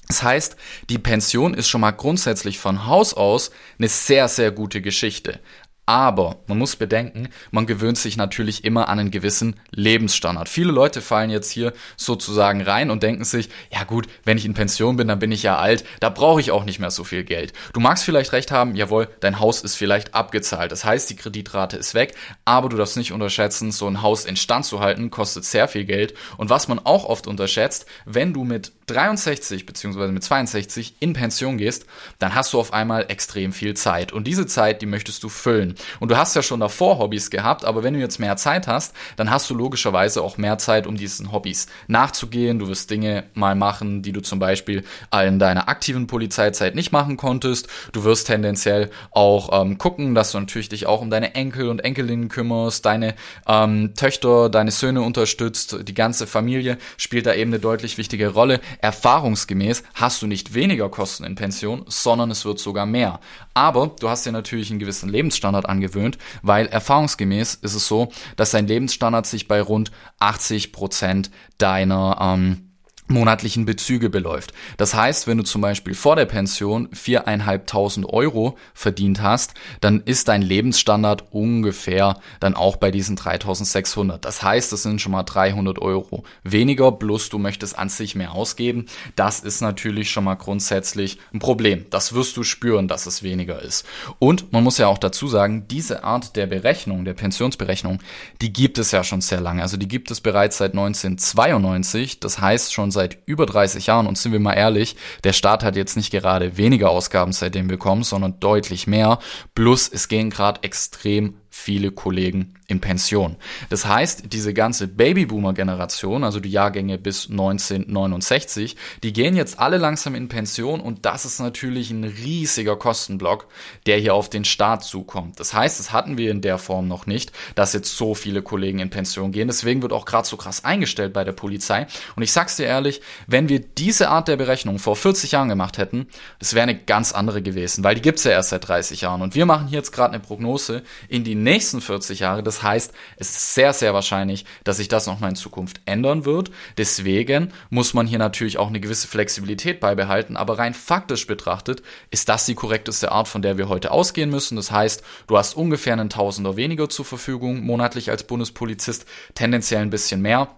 Das 0.08 0.22
heißt, 0.22 0.56
die 0.90 0.99
Pension 0.99 1.54
ist 1.54 1.69
schon 1.69 1.81
mal 1.81 1.93
grundsätzlich 1.93 2.58
von 2.58 2.87
Haus 2.87 3.14
aus 3.14 3.50
eine 3.78 3.88
sehr, 3.88 4.28
sehr 4.28 4.50
gute 4.50 4.82
Geschichte. 4.82 5.40
Aber 5.84 6.37
man 6.46 6.58
muss 6.58 6.76
bedenken, 6.76 7.29
man 7.50 7.67
gewöhnt 7.67 7.99
sich 7.99 8.17
natürlich 8.17 8.64
immer 8.64 8.88
an 8.88 9.00
einen 9.00 9.11
gewissen 9.11 9.56
Lebensstandard. 9.73 10.49
Viele 10.49 10.70
Leute 10.70 11.00
fallen 11.00 11.29
jetzt 11.29 11.50
hier 11.50 11.73
sozusagen 11.96 12.62
rein 12.62 12.90
und 12.93 13.02
denken 13.02 13.25
sich, 13.25 13.49
ja 13.73 13.82
gut, 13.82 14.06
wenn 14.25 14.38
ich 14.38 14.44
in 14.44 14.55
Pension 14.55 14.96
bin, 14.96 15.08
dann 15.08 15.19
bin 15.19 15.32
ich 15.32 15.43
ja 15.43 15.58
alt, 15.58 15.84
da 15.99 16.08
brauche 16.08 16.40
ich 16.40 16.52
auch 16.52 16.64
nicht 16.64 16.79
mehr 16.79 16.93
so 16.93 17.02
viel 17.02 17.25
Geld. 17.25 17.52
Du 17.73 17.81
magst 17.81 18.05
vielleicht 18.05 18.32
recht 18.32 18.52
haben, 18.52 18.76
jawohl, 18.76 19.08
dein 19.19 19.40
Haus 19.40 19.62
ist 19.62 19.75
vielleicht 19.75 20.14
abgezahlt. 20.14 20.70
Das 20.70 20.84
heißt, 20.84 21.11
die 21.11 21.17
Kreditrate 21.17 21.76
ist 21.76 21.94
weg, 21.94 22.14
aber 22.44 22.69
du 22.69 22.76
darfst 22.76 22.96
nicht 22.96 23.11
unterschätzen, 23.11 23.73
so 23.73 23.88
ein 23.88 24.02
Haus 24.02 24.25
in 24.25 24.37
Stand 24.37 24.64
zu 24.64 24.79
halten, 24.79 25.11
kostet 25.11 25.44
sehr 25.44 25.67
viel 25.67 25.84
Geld. 25.84 26.14
Und 26.37 26.49
was 26.49 26.69
man 26.69 26.79
auch 26.79 27.06
oft 27.06 27.26
unterschätzt, 27.26 27.87
wenn 28.05 28.32
du 28.32 28.44
mit 28.44 28.70
63 28.87 29.67
bzw. 29.67 30.08
mit 30.08 30.22
62 30.22 30.94
in 31.01 31.12
Pension 31.12 31.58
gehst, 31.58 31.86
dann 32.19 32.34
hast 32.34 32.53
du 32.53 32.60
auf 32.60 32.72
einmal 32.72 33.06
extrem 33.08 33.53
viel 33.53 33.74
Zeit. 33.74 34.12
Und 34.12 34.27
diese 34.27 34.46
Zeit, 34.46 34.82
die 34.82 34.86
möchtest 34.86 35.22
du 35.22 35.29
füllen. 35.29 35.71
Und 36.00 36.10
du 36.10 36.17
hast 36.17 36.36
ja 36.36 36.43
schon 36.43 36.60
davor 36.60 36.98
Hobbys 36.98 37.31
gehabt, 37.31 37.64
aber 37.64 37.82
wenn 37.82 37.94
du 37.94 38.00
jetzt 38.00 38.19
mehr 38.19 38.36
Zeit 38.36 38.67
hast, 38.67 38.94
dann 39.17 39.31
hast 39.31 39.48
du 39.50 39.55
logischerweise 39.55 40.22
auch 40.22 40.36
mehr 40.36 40.58
Zeit, 40.58 40.86
um 40.86 40.96
diesen 40.96 41.32
Hobbys 41.32 41.67
nachzugehen. 41.88 42.58
Du 42.58 42.69
wirst 42.69 42.91
Dinge 42.91 43.24
mal 43.34 43.55
machen, 43.55 44.02
die 44.02 44.12
du 44.12 44.20
zum 44.20 44.38
Beispiel 44.38 44.84
in 45.26 45.38
deiner 45.38 45.69
aktiven 45.69 46.06
Polizeizeit 46.06 46.74
nicht 46.74 46.93
machen 46.93 47.17
konntest. 47.17 47.69
Du 47.93 48.05
wirst 48.05 48.26
tendenziell 48.26 48.91
auch 49.10 49.60
ähm, 49.60 49.79
gucken, 49.79 50.14
dass 50.14 50.32
du 50.32 50.41
natürlich 50.41 50.69
dich 50.69 50.86
auch 50.86 51.00
um 51.00 51.10
deine 51.10 51.34
Enkel 51.34 51.69
und 51.69 51.84
Enkelinnen 51.84 52.29
kümmerst, 52.29 52.84
deine 52.84 53.14
ähm, 53.46 53.94
Töchter, 53.94 54.48
deine 54.48 54.70
Söhne 54.70 55.02
unterstützt, 55.02 55.76
die 55.82 55.94
ganze 55.94 56.26
Familie 56.26 56.79
spielt 56.96 57.26
da 57.26 57.34
eben 57.34 57.50
eine 57.50 57.60
deutlich 57.60 57.98
wichtige 57.98 58.29
Rolle. 58.29 58.60
Erfahrungsgemäß 58.81 59.82
hast 59.94 60.22
du 60.22 60.26
nicht 60.26 60.55
weniger 60.55 60.88
Kosten 60.88 61.24
in 61.24 61.34
Pension, 61.34 61.84
sondern 61.88 62.31
es 62.31 62.44
wird 62.44 62.58
sogar 62.58 62.86
mehr. 62.86 63.20
Aber 63.54 63.94
du 63.98 64.08
hast 64.08 64.26
dir 64.26 64.32
natürlich 64.32 64.70
einen 64.70 64.78
gewissen 64.78 65.08
Lebensstandard 65.08 65.68
angewöhnt, 65.68 66.18
weil 66.42 66.66
erfahrungsgemäß 66.66 67.54
ist 67.56 67.74
es 67.74 67.86
so, 67.86 68.10
dass 68.36 68.50
dein 68.50 68.66
Lebensstandard 68.66 69.26
sich 69.26 69.48
bei 69.48 69.60
rund 69.60 69.90
80 70.18 70.72
Prozent 70.72 71.30
deiner 71.58 72.18
ähm, 72.20 72.71
monatlichen 73.12 73.64
Bezüge 73.64 74.10
beläuft. 74.10 74.52
Das 74.76 74.94
heißt, 74.94 75.26
wenn 75.26 75.38
du 75.38 75.44
zum 75.44 75.62
Beispiel 75.62 75.94
vor 75.94 76.16
der 76.16 76.26
Pension 76.26 76.88
viereinhalbtausend 76.92 78.06
Euro 78.08 78.56
verdient 78.74 79.22
hast, 79.22 79.54
dann 79.81 80.02
ist 80.04 80.28
dein 80.28 80.42
Lebensstandard 80.42 81.32
ungefähr 81.32 82.19
dann 82.40 82.54
auch 82.54 82.76
bei 82.76 82.90
diesen 82.90 83.16
3600. 83.16 84.24
Das 84.24 84.42
heißt, 84.42 84.72
das 84.72 84.82
sind 84.82 85.00
schon 85.00 85.12
mal 85.12 85.22
300 85.22 85.78
Euro 85.78 86.24
weniger, 86.42 86.92
plus 86.92 87.28
du 87.28 87.38
möchtest 87.38 87.78
an 87.78 87.88
sich 87.88 88.14
mehr 88.14 88.32
ausgeben. 88.32 88.86
Das 89.16 89.40
ist 89.40 89.60
natürlich 89.60 90.10
schon 90.10 90.24
mal 90.24 90.34
grundsätzlich 90.34 91.19
ein 91.32 91.38
Problem. 91.38 91.86
Das 91.90 92.14
wirst 92.14 92.36
du 92.36 92.42
spüren, 92.42 92.88
dass 92.88 93.06
es 93.06 93.22
weniger 93.22 93.60
ist. 93.60 93.84
Und 94.19 94.52
man 94.52 94.64
muss 94.64 94.78
ja 94.78 94.86
auch 94.88 94.98
dazu 94.98 95.28
sagen, 95.28 95.66
diese 95.69 96.04
Art 96.04 96.36
der 96.36 96.46
Berechnung, 96.46 97.04
der 97.04 97.14
Pensionsberechnung, 97.14 98.00
die 98.40 98.52
gibt 98.52 98.78
es 98.78 98.90
ja 98.90 99.04
schon 99.04 99.20
sehr 99.20 99.40
lange. 99.40 99.62
Also 99.62 99.76
die 99.76 99.88
gibt 99.88 100.10
es 100.10 100.20
bereits 100.20 100.58
seit 100.58 100.72
1992. 100.72 102.20
Das 102.20 102.40
heißt 102.40 102.72
schon 102.72 102.90
seit 102.90 103.01
seit 103.02 103.18
über 103.26 103.46
30 103.46 103.86
Jahren 103.86 104.06
und 104.06 104.16
sind 104.16 104.32
wir 104.32 104.38
mal 104.38 104.52
ehrlich, 104.52 104.96
der 105.24 105.32
Staat 105.32 105.64
hat 105.64 105.74
jetzt 105.74 105.96
nicht 105.96 106.12
gerade 106.12 106.56
weniger 106.56 106.90
Ausgaben 106.90 107.32
seitdem 107.32 107.66
bekommen, 107.66 108.04
sondern 108.04 108.38
deutlich 108.38 108.86
mehr. 108.86 109.18
Plus 109.54 109.90
es 109.92 110.06
gehen 110.06 110.30
gerade 110.30 110.62
extrem 110.62 111.34
viele 111.54 111.90
Kollegen 111.90 112.54
in 112.66 112.80
Pension. 112.80 113.36
Das 113.68 113.84
heißt, 113.84 114.32
diese 114.32 114.54
ganze 114.54 114.88
Babyboomer-Generation, 114.88 116.24
also 116.24 116.40
die 116.40 116.50
Jahrgänge 116.50 116.96
bis 116.96 117.28
1969, 117.28 118.76
die 119.02 119.12
gehen 119.12 119.36
jetzt 119.36 119.58
alle 119.58 119.76
langsam 119.76 120.14
in 120.14 120.28
Pension 120.28 120.80
und 120.80 121.04
das 121.04 121.26
ist 121.26 121.40
natürlich 121.40 121.90
ein 121.90 122.04
riesiger 122.04 122.76
Kostenblock, 122.76 123.46
der 123.84 123.98
hier 123.98 124.14
auf 124.14 124.30
den 124.30 124.46
Staat 124.46 124.82
zukommt. 124.82 125.38
Das 125.38 125.52
heißt, 125.52 125.78
das 125.78 125.92
hatten 125.92 126.16
wir 126.16 126.30
in 126.30 126.40
der 126.40 126.56
Form 126.56 126.88
noch 126.88 127.04
nicht, 127.04 127.32
dass 127.54 127.74
jetzt 127.74 127.98
so 127.98 128.14
viele 128.14 128.40
Kollegen 128.40 128.78
in 128.78 128.88
Pension 128.88 129.30
gehen. 129.30 129.48
Deswegen 129.48 129.82
wird 129.82 129.92
auch 129.92 130.06
gerade 130.06 130.26
so 130.26 130.38
krass 130.38 130.64
eingestellt 130.64 131.12
bei 131.12 131.24
der 131.24 131.32
Polizei. 131.32 131.86
Und 132.16 132.22
ich 132.22 132.32
sag's 132.32 132.56
dir 132.56 132.64
ehrlich, 132.64 133.02
wenn 133.26 133.50
wir 133.50 133.60
diese 133.60 134.08
Art 134.08 134.26
der 134.26 134.38
Berechnung 134.38 134.78
vor 134.78 134.96
40 134.96 135.32
Jahren 135.32 135.50
gemacht 135.50 135.76
hätten, 135.76 136.06
das 136.38 136.54
wäre 136.54 136.62
eine 136.62 136.78
ganz 136.78 137.12
andere 137.12 137.42
gewesen, 137.42 137.84
weil 137.84 137.94
die 137.94 138.02
gibt's 138.02 138.24
ja 138.24 138.30
erst 138.30 138.48
seit 138.48 138.66
30 138.66 139.02
Jahren. 139.02 139.20
Und 139.20 139.34
wir 139.34 139.44
machen 139.44 139.68
hier 139.68 139.76
jetzt 139.76 139.92
gerade 139.92 140.14
eine 140.14 140.22
Prognose 140.22 140.82
in 141.08 141.24
die 141.24 141.42
nächsten 141.43 141.81
40 141.81 142.20
Jahre. 142.20 142.43
Das 142.43 142.63
heißt, 142.63 142.93
es 143.17 143.31
ist 143.31 143.55
sehr, 143.55 143.72
sehr 143.72 143.94
wahrscheinlich, 143.94 144.44
dass 144.65 144.79
sich 144.79 144.89
das 144.89 145.06
nochmal 145.06 145.31
in 145.31 145.37
Zukunft 145.37 145.81
ändern 145.87 146.25
wird. 146.25 146.51
Deswegen 146.79 147.53
muss 147.70 147.94
man 147.94 148.06
hier 148.06 148.19
natürlich 148.19 148.58
auch 148.58 148.69
eine 148.69 148.81
gewisse 148.81 149.08
Flexibilität 149.08 149.81
beibehalten. 149.81 150.37
Aber 150.37 150.58
rein 150.58 150.75
faktisch 150.75 151.27
betrachtet 151.27 151.82
ist 152.11 152.29
das 152.29 152.46
die 152.46 152.55
korrekteste 152.55 153.13
Art, 153.13 153.29
von 153.29 153.43
der 153.43 153.58
wir 153.58 153.69
heute 153.69 153.91
ausgehen 153.91 154.31
müssen. 154.31 154.56
Das 154.56 154.70
heißt, 154.70 155.03
du 155.27 155.37
hast 155.37 155.56
ungefähr 155.56 155.93
einen 155.93 156.11
Tausender 156.11 156.56
weniger 156.56 156.89
zur 156.89 157.05
Verfügung 157.05 157.61
monatlich 157.63 158.11
als 158.11 158.25
Bundespolizist, 158.25 159.06
tendenziell 159.34 159.82
ein 159.82 159.91
bisschen 159.91 160.22
mehr. 160.22 160.49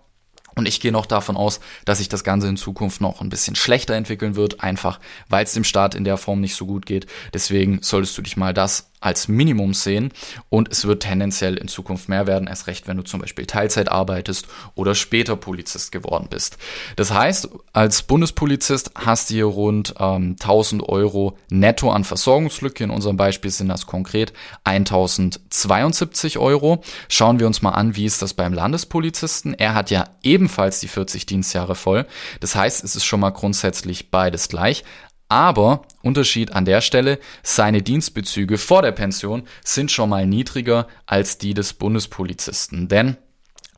Und 0.57 0.67
ich 0.67 0.81
gehe 0.81 0.93
noch 0.93 1.07
davon 1.07 1.37
aus, 1.37 1.61
dass 1.85 1.99
sich 1.99 2.09
das 2.09 2.25
Ganze 2.25 2.49
in 2.49 2.57
Zukunft 2.57 3.00
noch 3.00 3.21
ein 3.21 3.29
bisschen 3.29 3.57
schlechter 3.57 3.95
entwickeln 3.95 4.37
wird, 4.37 4.61
einfach 4.61 5.00
weil 5.29 5.45
es 5.45 5.53
dem 5.53 5.64
Staat 5.64 5.95
in 5.95 6.05
der 6.05 6.17
Form 6.17 6.41
nicht 6.41 6.55
so 6.55 6.67
gut 6.67 6.87
geht. 6.87 7.07
Deswegen 7.33 7.81
solltest 7.83 8.17
du 8.17 8.23
dich 8.23 8.37
mal 8.37 8.55
das 8.55 8.91
als 9.04 9.28
Minimum 9.28 9.75
sehen 9.75 10.12
und 10.49 10.73
es 10.73 10.87
wird 10.87 11.02
tendenziell 11.02 11.56
in 11.56 11.68
Zukunft 11.68 12.08
mehr 12.08 12.26
werden, 12.26 12.49
erst 12.49 12.66
recht, 12.66 12.88
wenn 12.88 12.96
du 12.96 13.02
zum 13.02 13.20
Beispiel 13.20 13.44
Teilzeit 13.44 13.90
arbeitest 13.90 14.49
oder 14.75 14.94
später 14.94 15.37
Polizist 15.37 15.92
geworden 15.92 16.28
bist. 16.30 16.56
Das 16.96 17.12
heißt, 17.12 17.50
als 17.75 18.02
Bundespolizist 18.02 18.92
hast 18.94 19.28
du 19.28 19.34
hier 19.34 19.44
rund 19.44 19.94
ähm, 19.99 20.37
1000 20.40 20.88
Euro 20.88 21.37
netto 21.50 21.90
an 21.90 22.04
Versorgungslücke. 22.04 22.84
In 22.84 22.90
unserem 22.90 23.18
Beispiel 23.18 23.50
sind 23.50 23.68
das 23.68 23.87
konkret 23.87 24.32
1072 24.64 26.38
Euro. 26.38 26.82
Schauen 27.08 27.38
wir 27.38 27.46
uns 27.46 27.61
mal 27.61 27.73
an, 27.73 27.96
wie 27.96 28.06
ist 28.06 28.23
das 28.23 28.32
beim 28.32 28.54
Landespolizisten. 28.54 29.52
Er 29.52 29.75
hat 29.75 29.90
ja 29.90 30.04
ebenfalls 30.23 30.80
die 30.80 30.88
40 30.88 31.26
Dienstjahre 31.26 31.75
voll. 31.75 32.06
Das 32.40 32.54
heißt, 32.56 32.82
es 32.82 32.96
ist 32.96 33.04
schon 33.04 33.20
mal 33.20 33.30
grundsätzlich 33.30 34.11
beides 34.11 34.49
gleich. 34.49 34.82
Aber 35.28 35.83
Unterschied 36.02 36.52
an 36.52 36.64
der 36.64 36.81
Stelle, 36.81 37.19
seine 37.43 37.83
Dienstbezüge 37.83 38.59
vor 38.59 38.83
der 38.83 38.93
Pension 38.93 39.45
sind 39.64 39.90
schon 39.90 40.11
mal 40.11 40.26
niedriger 40.26 40.87
als 41.07 41.38
die 41.38 41.54
des 41.54 41.73
Bundespolizisten. 41.73 42.88
Denn 42.88 43.16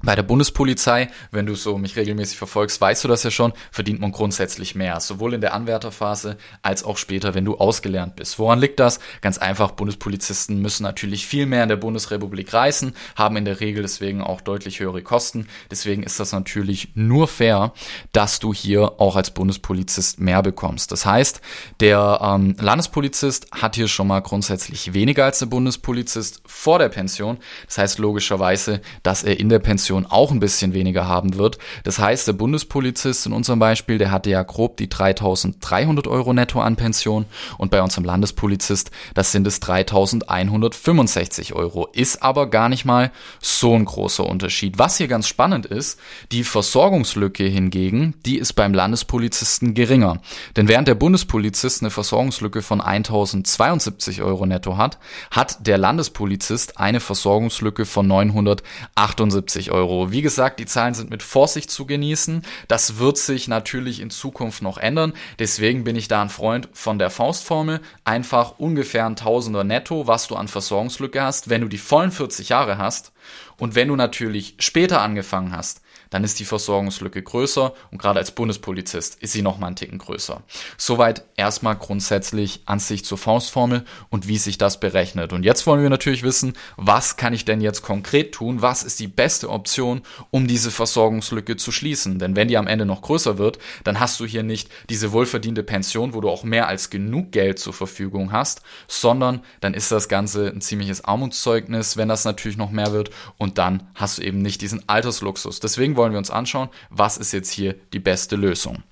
bei 0.02 0.14
der 0.14 0.22
Bundespolizei, 0.22 1.08
wenn 1.30 1.46
du 1.46 1.54
so 1.54 1.78
mich 1.78 1.96
regelmäßig 1.96 2.36
verfolgst, 2.36 2.80
weißt 2.80 3.02
du 3.04 3.08
das 3.08 3.22
ja 3.22 3.30
schon, 3.30 3.54
verdient 3.70 3.98
man 3.98 4.12
grundsätzlich 4.12 4.74
mehr, 4.74 5.00
sowohl 5.00 5.32
in 5.32 5.40
der 5.40 5.54
Anwärterphase 5.54 6.36
als 6.62 6.84
auch 6.84 6.98
später, 6.98 7.34
wenn 7.34 7.46
du 7.46 7.56
ausgelernt 7.56 8.14
bist. 8.14 8.38
Woran 8.38 8.60
liegt 8.60 8.78
das? 8.78 9.00
Ganz 9.22 9.38
einfach, 9.38 9.70
Bundespolizisten 9.70 10.60
müssen 10.60 10.82
natürlich 10.82 11.26
viel 11.26 11.46
mehr 11.46 11.62
in 11.62 11.70
der 11.70 11.76
Bundesrepublik 11.76 12.52
reisen, 12.52 12.94
haben 13.16 13.36
in 13.36 13.46
der 13.46 13.60
Regel 13.60 13.82
deswegen 13.82 14.20
auch 14.20 14.42
deutlich 14.42 14.80
höhere 14.80 15.02
Kosten. 15.02 15.48
Deswegen 15.70 16.02
ist 16.02 16.20
das 16.20 16.32
natürlich 16.32 16.90
nur 16.94 17.26
fair, 17.26 17.72
dass 18.12 18.38
du 18.38 18.52
hier 18.52 19.00
auch 19.00 19.16
als 19.16 19.30
Bundespolizist 19.30 20.20
mehr 20.20 20.42
bekommst. 20.42 20.92
Das 20.92 21.06
heißt, 21.06 21.40
der 21.80 22.20
ähm, 22.22 22.54
Landespolizist 22.60 23.46
hat 23.52 23.76
hier 23.76 23.88
schon 23.88 24.08
mal 24.08 24.20
grundsätzlich 24.20 24.92
weniger 24.92 25.24
als 25.24 25.38
der 25.38 25.46
Bundespolizist 25.46 26.42
vor 26.44 26.78
der 26.78 26.90
Pension. 26.90 27.38
Das 27.64 27.78
heißt 27.78 27.98
logischerweise, 27.98 28.82
dass 29.02 29.22
er 29.22 29.40
in 29.40 29.48
der 29.48 29.58
Pension 29.58 29.85
Pension 29.86 30.06
auch 30.06 30.32
ein 30.32 30.40
bisschen 30.40 30.74
weniger 30.74 31.06
haben 31.06 31.36
wird. 31.36 31.58
Das 31.84 32.00
heißt, 32.00 32.26
der 32.26 32.32
Bundespolizist 32.32 33.24
in 33.26 33.32
unserem 33.32 33.60
Beispiel, 33.60 33.98
der 33.98 34.10
hatte 34.10 34.30
ja 34.30 34.42
grob 34.42 34.76
die 34.78 34.88
3300 34.88 36.08
Euro 36.08 36.32
netto 36.32 36.60
an 36.60 36.74
Pension 36.74 37.24
und 37.56 37.70
bei 37.70 37.80
unserem 37.80 38.02
Landespolizist, 38.02 38.90
das 39.14 39.30
sind 39.30 39.46
es 39.46 39.60
3165 39.60 41.54
Euro. 41.54 41.86
Ist 41.92 42.20
aber 42.20 42.50
gar 42.50 42.68
nicht 42.68 42.84
mal 42.84 43.12
so 43.40 43.74
ein 43.74 43.84
großer 43.84 44.26
Unterschied. 44.26 44.76
Was 44.76 44.96
hier 44.96 45.06
ganz 45.06 45.28
spannend 45.28 45.66
ist, 45.66 46.00
die 46.32 46.42
Versorgungslücke 46.42 47.44
hingegen, 47.44 48.14
die 48.26 48.38
ist 48.38 48.54
beim 48.54 48.74
Landespolizisten 48.74 49.74
geringer. 49.74 50.20
Denn 50.56 50.66
während 50.66 50.88
der 50.88 50.96
Bundespolizist 50.96 51.82
eine 51.82 51.90
Versorgungslücke 51.90 52.60
von 52.60 52.80
1072 52.80 54.22
Euro 54.22 54.46
netto 54.46 54.76
hat, 54.76 54.98
hat 55.30 55.64
der 55.64 55.78
Landespolizist 55.78 56.80
eine 56.80 56.98
Versorgungslücke 56.98 57.84
von 57.84 58.08
978 58.08 59.70
Euro. 59.70 59.75
Wie 60.10 60.22
gesagt, 60.22 60.60
die 60.60 60.66
Zahlen 60.66 60.94
sind 60.94 61.10
mit 61.10 61.22
Vorsicht 61.22 61.70
zu 61.70 61.86
genießen. 61.86 62.42
Das 62.68 62.98
wird 62.98 63.18
sich 63.18 63.48
natürlich 63.48 64.00
in 64.00 64.10
Zukunft 64.10 64.62
noch 64.62 64.78
ändern. 64.78 65.12
Deswegen 65.38 65.84
bin 65.84 65.96
ich 65.96 66.08
da 66.08 66.22
ein 66.22 66.28
Freund 66.28 66.68
von 66.72 66.98
der 66.98 67.10
Faustformel. 67.10 67.80
Einfach 68.04 68.58
ungefähr 68.58 69.06
ein 69.06 69.16
Tausender 69.16 69.64
netto, 69.64 70.06
was 70.06 70.28
du 70.28 70.36
an 70.36 70.48
Versorgungslücke 70.48 71.22
hast, 71.22 71.48
wenn 71.48 71.60
du 71.60 71.68
die 71.68 71.78
vollen 71.78 72.12
40 72.12 72.48
Jahre 72.48 72.78
hast. 72.78 73.12
Und 73.58 73.74
wenn 73.74 73.88
du 73.88 73.96
natürlich 73.96 74.54
später 74.58 75.00
angefangen 75.00 75.56
hast, 75.56 75.80
dann 76.16 76.24
ist 76.24 76.40
die 76.40 76.46
Versorgungslücke 76.46 77.22
größer 77.22 77.74
und 77.90 77.98
gerade 77.98 78.18
als 78.18 78.30
Bundespolizist 78.30 79.18
ist 79.20 79.32
sie 79.32 79.42
noch 79.42 79.58
mal 79.58 79.66
einen 79.66 79.76
Ticken 79.76 79.98
größer. 79.98 80.42
Soweit 80.78 81.24
erstmal 81.36 81.76
grundsätzlich 81.76 82.62
an 82.64 82.78
sich 82.78 83.04
zur 83.04 83.18
Faustformel 83.18 83.84
und 84.08 84.26
wie 84.26 84.38
sich 84.38 84.56
das 84.56 84.80
berechnet. 84.80 85.34
Und 85.34 85.42
jetzt 85.42 85.66
wollen 85.66 85.82
wir 85.82 85.90
natürlich 85.90 86.22
wissen, 86.22 86.54
was 86.78 87.18
kann 87.18 87.34
ich 87.34 87.44
denn 87.44 87.60
jetzt 87.60 87.82
konkret 87.82 88.32
tun? 88.32 88.62
Was 88.62 88.82
ist 88.82 88.98
die 88.98 89.08
beste 89.08 89.50
Option, 89.50 90.00
um 90.30 90.46
diese 90.46 90.70
Versorgungslücke 90.70 91.58
zu 91.58 91.70
schließen? 91.70 92.18
Denn 92.18 92.34
wenn 92.34 92.48
die 92.48 92.56
am 92.56 92.66
Ende 92.66 92.86
noch 92.86 93.02
größer 93.02 93.36
wird, 93.36 93.58
dann 93.84 94.00
hast 94.00 94.18
du 94.18 94.24
hier 94.24 94.42
nicht 94.42 94.70
diese 94.88 95.12
wohlverdiente 95.12 95.64
Pension, 95.64 96.14
wo 96.14 96.22
du 96.22 96.30
auch 96.30 96.44
mehr 96.44 96.66
als 96.66 96.88
genug 96.88 97.30
Geld 97.30 97.58
zur 97.58 97.74
Verfügung 97.74 98.32
hast, 98.32 98.62
sondern 98.88 99.42
dann 99.60 99.74
ist 99.74 99.92
das 99.92 100.08
Ganze 100.08 100.48
ein 100.48 100.62
ziemliches 100.62 101.04
Armutszeugnis, 101.04 101.98
wenn 101.98 102.08
das 102.08 102.24
natürlich 102.24 102.56
noch 102.56 102.70
mehr 102.70 102.92
wird 102.92 103.10
und 103.36 103.58
dann 103.58 103.86
hast 103.94 104.16
du 104.16 104.22
eben 104.22 104.40
nicht 104.40 104.62
diesen 104.62 104.88
Altersluxus. 104.88 105.60
Deswegen 105.60 105.96
wollen 105.96 106.05
wir 106.12 106.18
uns 106.18 106.30
anschauen, 106.30 106.68
was 106.90 107.16
ist 107.16 107.32
jetzt 107.32 107.50
hier 107.50 107.74
die 107.92 108.00
beste 108.00 108.36
Lösung. 108.36 108.82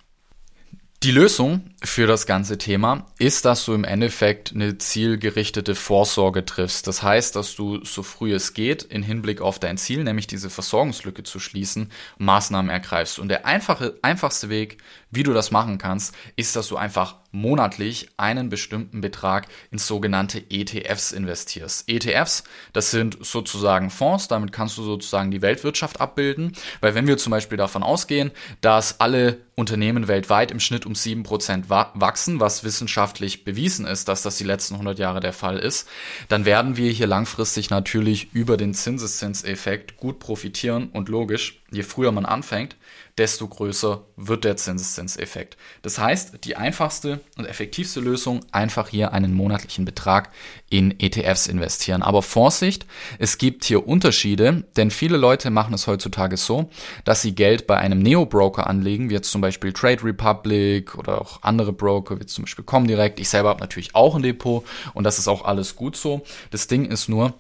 Die 1.05 1.11
Lösung 1.11 1.69
für 1.83 2.07
das 2.07 2.25
ganze 2.25 2.57
Thema 2.57 3.05
ist, 3.19 3.45
dass 3.45 3.67
du 3.67 3.75
im 3.75 3.85
Endeffekt 3.85 4.53
eine 4.55 4.79
zielgerichtete 4.79 5.75
Vorsorge 5.75 6.47
triffst. 6.47 6.87
Das 6.87 7.03
heißt, 7.03 7.37
dass 7.37 7.55
du 7.55 7.85
so 7.85 8.03
früh 8.03 8.33
es 8.33 8.55
geht, 8.55 8.85
in 8.85 9.03
Hinblick 9.03 9.43
auf 9.43 9.59
dein 9.59 9.77
Ziel, 9.77 10.03
nämlich 10.03 10.27
diese 10.27 10.49
Versorgungslücke 10.49 11.23
zu 11.23 11.41
schließen, 11.41 11.91
Maßnahmen 12.17 12.71
ergreifst. 12.71 13.19
Und 13.19 13.29
der 13.29 13.45
einfache, 13.45 13.99
einfachste 14.01 14.49
Weg, 14.49 14.79
wie 15.11 15.25
du 15.25 15.35
das 15.35 15.51
machen 15.51 15.77
kannst, 15.77 16.15
ist, 16.37 16.57
dass 16.57 16.69
du 16.69 16.79
einfach 16.79 17.17
monatlich 17.35 18.09
einen 18.17 18.49
bestimmten 18.49 19.01
Betrag 19.01 19.49
in 19.71 19.79
sogenannte 19.79 20.43
ETFs 20.51 21.13
investierst. 21.13 21.91
ETFs, 21.91 22.45
das 22.73 22.91
sind 22.91 23.19
sozusagen 23.21 23.91
Fonds, 23.91 24.29
damit 24.29 24.53
kannst 24.53 24.79
du 24.79 24.83
sozusagen 24.83 25.31
die 25.31 25.43
Weltwirtschaft 25.43 26.01
abbilden, 26.01 26.53
weil 26.81 26.95
wenn 26.95 27.07
wir 27.07 27.19
zum 27.19 27.33
Beispiel 27.33 27.59
davon 27.59 27.83
ausgehen, 27.83 28.31
dass 28.61 29.01
alle 29.01 29.39
Unternehmen 29.57 30.09
weltweit 30.09 30.51
im 30.51 30.61
Schnitt 30.61 30.87
um 30.87 30.95
7% 30.95 31.69
wachsen, 31.69 32.41
was 32.41 32.65
wissenschaftlich 32.65 33.45
bewiesen 33.45 33.87
ist, 33.87 34.09
dass 34.09 34.23
das 34.23 34.37
die 34.39 34.45
letzten 34.45 34.75
100 34.75 34.99
Jahre 34.99 35.21
der 35.21 35.33
Fall 35.33 35.59
ist, 35.59 35.89
dann 36.29 36.45
werden 36.45 36.77
wir 36.77 36.91
hier 36.91 37.07
langfristig 37.07 37.71
natürlich 37.71 38.33
über 38.33 38.57
den 38.57 38.75
Zinseszinseffekt 38.75 39.97
gut 39.97 40.19
profitieren 40.19 40.89
und 40.93 41.09
logisch, 41.09 41.61
je 41.71 41.83
früher 41.83 42.13
man 42.13 42.27
anfängt, 42.27 42.77
desto 43.17 43.47
größer 43.47 44.05
wird 44.17 44.45
der 44.45 44.57
Zinseszinseffekt. 44.57 45.57
Das 45.83 45.99
heißt, 45.99 46.45
die 46.45 46.57
einfachste 46.57 47.21
und 47.39 47.47
effektivste 47.47 48.01
Lösung, 48.01 48.41
einfach 48.51 48.89
hier 48.89 49.13
einen 49.13 49.35
monatlichen 49.35 49.85
Betrag 49.85 50.31
in 50.69 50.99
ETFs 50.99 51.47
investieren. 51.47 52.03
Aber 52.03 52.23
Vorsicht, 52.23 52.87
es 53.21 53.39
gibt 53.39 53.65
hier 53.65 53.87
Unterschiede, 53.87 54.65
denn 54.77 54.91
viele 54.91 55.17
Leute 55.17 55.51
machen 55.51 55.75
es 55.75 55.87
heutzutage 55.87 56.37
so, 56.37 56.71
dass 57.05 57.23
sie 57.23 57.37
Geld 57.37 57.69
bei 57.69 57.77
einem 57.77 58.01
Neo-Broker 58.01 58.67
anlegen, 58.67 59.11
wie 59.11 59.15
jetzt 59.15 59.31
zum 59.31 59.41
Beispiel 59.41 59.73
Trade 59.73 60.03
Republic 60.03 60.97
oder 60.97 61.21
auch 61.21 61.43
andere 61.43 61.73
Broker, 61.73 62.19
wie 62.19 62.27
zum 62.27 62.45
Beispiel 62.45 62.65
Comdirect. 62.65 63.21
Ich 63.21 63.29
selber 63.29 63.51
habe 63.51 63.61
natürlich 63.61 63.95
auch 63.95 64.17
ein 64.17 64.23
Depot 64.23 64.65
und 64.93 65.05
das 65.05 65.21
ist 65.21 65.29
auch 65.29 65.45
alles 65.45 65.77
gut 65.77 65.97
so. 65.97 66.23
Das 66.51 66.67
Ding 66.67 66.85
ist 66.87 67.09
nur, 67.09 67.35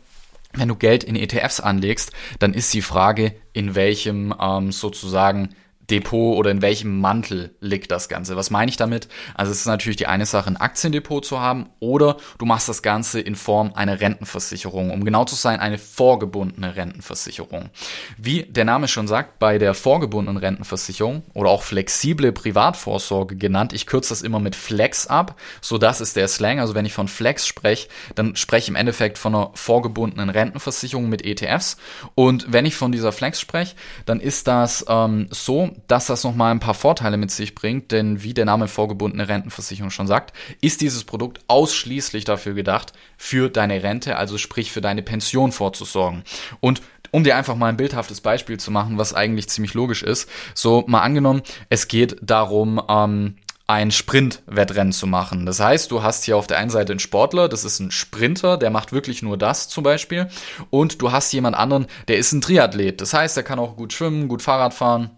wenn 0.52 0.68
du 0.68 0.76
Geld 0.76 1.02
in 1.02 1.16
ETFs 1.16 1.58
anlegst, 1.58 2.12
dann 2.38 2.54
ist 2.54 2.72
die 2.74 2.82
Frage, 2.82 3.34
in 3.52 3.74
welchem 3.74 4.32
ähm, 4.40 4.70
sozusagen 4.70 5.48
Depot 5.90 6.36
oder 6.36 6.50
in 6.50 6.62
welchem 6.62 7.00
Mantel 7.00 7.54
liegt 7.60 7.90
das 7.90 8.08
Ganze. 8.08 8.36
Was 8.36 8.50
meine 8.50 8.70
ich 8.70 8.76
damit? 8.76 9.08
Also 9.34 9.52
es 9.52 9.60
ist 9.60 9.66
natürlich 9.66 9.96
die 9.96 10.06
eine 10.06 10.26
Sache, 10.26 10.48
ein 10.48 10.56
Aktiendepot 10.56 11.24
zu 11.24 11.40
haben 11.40 11.68
oder 11.78 12.16
du 12.38 12.46
machst 12.46 12.68
das 12.68 12.82
Ganze 12.82 13.20
in 13.20 13.34
Form 13.34 13.72
einer 13.74 14.00
Rentenversicherung. 14.00 14.90
Um 14.90 15.04
genau 15.04 15.24
zu 15.24 15.34
sein, 15.34 15.60
eine 15.60 15.78
vorgebundene 15.78 16.76
Rentenversicherung. 16.76 17.68
Wie 18.16 18.44
der 18.44 18.64
Name 18.64 18.88
schon 18.88 19.08
sagt, 19.08 19.38
bei 19.38 19.58
der 19.58 19.74
vorgebundenen 19.74 20.38
Rentenversicherung 20.38 21.22
oder 21.34 21.50
auch 21.50 21.62
flexible 21.62 22.32
Privatvorsorge 22.32 23.36
genannt, 23.36 23.72
ich 23.72 23.86
kürze 23.86 24.10
das 24.10 24.22
immer 24.22 24.40
mit 24.40 24.56
Flex 24.56 25.06
ab, 25.06 25.38
so 25.60 25.78
das 25.78 26.00
ist 26.00 26.16
der 26.16 26.28
Slang. 26.28 26.60
Also 26.60 26.74
wenn 26.74 26.86
ich 26.86 26.92
von 26.92 27.08
Flex 27.08 27.46
spreche, 27.46 27.88
dann 28.14 28.36
spreche 28.36 28.64
ich 28.64 28.68
im 28.68 28.76
Endeffekt 28.76 29.18
von 29.18 29.34
einer 29.34 29.50
vorgebundenen 29.54 30.30
Rentenversicherung 30.30 31.08
mit 31.08 31.24
ETFs. 31.24 31.76
Und 32.14 32.52
wenn 32.52 32.66
ich 32.66 32.76
von 32.76 32.92
dieser 32.92 33.12
Flex 33.12 33.40
spreche, 33.40 33.74
dann 34.06 34.20
ist 34.20 34.46
das 34.46 34.84
ähm, 34.88 35.28
so, 35.30 35.73
dass 35.86 36.06
das 36.06 36.24
nochmal 36.24 36.50
ein 36.50 36.60
paar 36.60 36.74
Vorteile 36.74 37.16
mit 37.16 37.30
sich 37.30 37.54
bringt, 37.54 37.92
denn 37.92 38.22
wie 38.22 38.34
der 38.34 38.44
Name 38.44 38.68
vorgebundene 38.68 39.28
Rentenversicherung 39.28 39.90
schon 39.90 40.06
sagt, 40.06 40.32
ist 40.60 40.80
dieses 40.80 41.04
Produkt 41.04 41.40
ausschließlich 41.48 42.24
dafür 42.24 42.54
gedacht, 42.54 42.92
für 43.16 43.48
deine 43.48 43.82
Rente, 43.82 44.16
also 44.16 44.38
sprich 44.38 44.72
für 44.72 44.80
deine 44.80 45.02
Pension 45.02 45.52
vorzusorgen. 45.52 46.24
Und 46.60 46.82
um 47.10 47.22
dir 47.22 47.36
einfach 47.36 47.54
mal 47.54 47.68
ein 47.68 47.76
bildhaftes 47.76 48.20
Beispiel 48.20 48.58
zu 48.58 48.70
machen, 48.70 48.98
was 48.98 49.14
eigentlich 49.14 49.48
ziemlich 49.48 49.74
logisch 49.74 50.02
ist, 50.02 50.28
so 50.54 50.84
mal 50.88 51.02
angenommen, 51.02 51.42
es 51.68 51.86
geht 51.86 52.16
darum, 52.20 52.82
ähm, 52.88 53.36
ein 53.66 53.90
Sprintwettrennen 53.90 54.92
zu 54.92 55.06
machen. 55.06 55.46
Das 55.46 55.60
heißt, 55.60 55.90
du 55.90 56.02
hast 56.02 56.24
hier 56.24 56.36
auf 56.36 56.46
der 56.46 56.58
einen 56.58 56.70
Seite 56.70 56.92
einen 56.92 56.98
Sportler, 56.98 57.48
das 57.48 57.64
ist 57.64 57.80
ein 57.80 57.90
Sprinter, 57.90 58.58
der 58.58 58.70
macht 58.70 58.92
wirklich 58.92 59.22
nur 59.22 59.38
das 59.38 59.68
zum 59.68 59.84
Beispiel. 59.84 60.28
Und 60.70 61.00
du 61.00 61.12
hast 61.12 61.32
jemand 61.32 61.56
anderen, 61.56 61.86
der 62.08 62.18
ist 62.18 62.32
ein 62.32 62.42
Triathlet. 62.42 63.00
Das 63.00 63.14
heißt, 63.14 63.36
der 63.36 63.44
kann 63.44 63.58
auch 63.58 63.76
gut 63.76 63.92
schwimmen, 63.92 64.28
gut 64.28 64.42
Fahrrad 64.42 64.74
fahren 64.74 65.10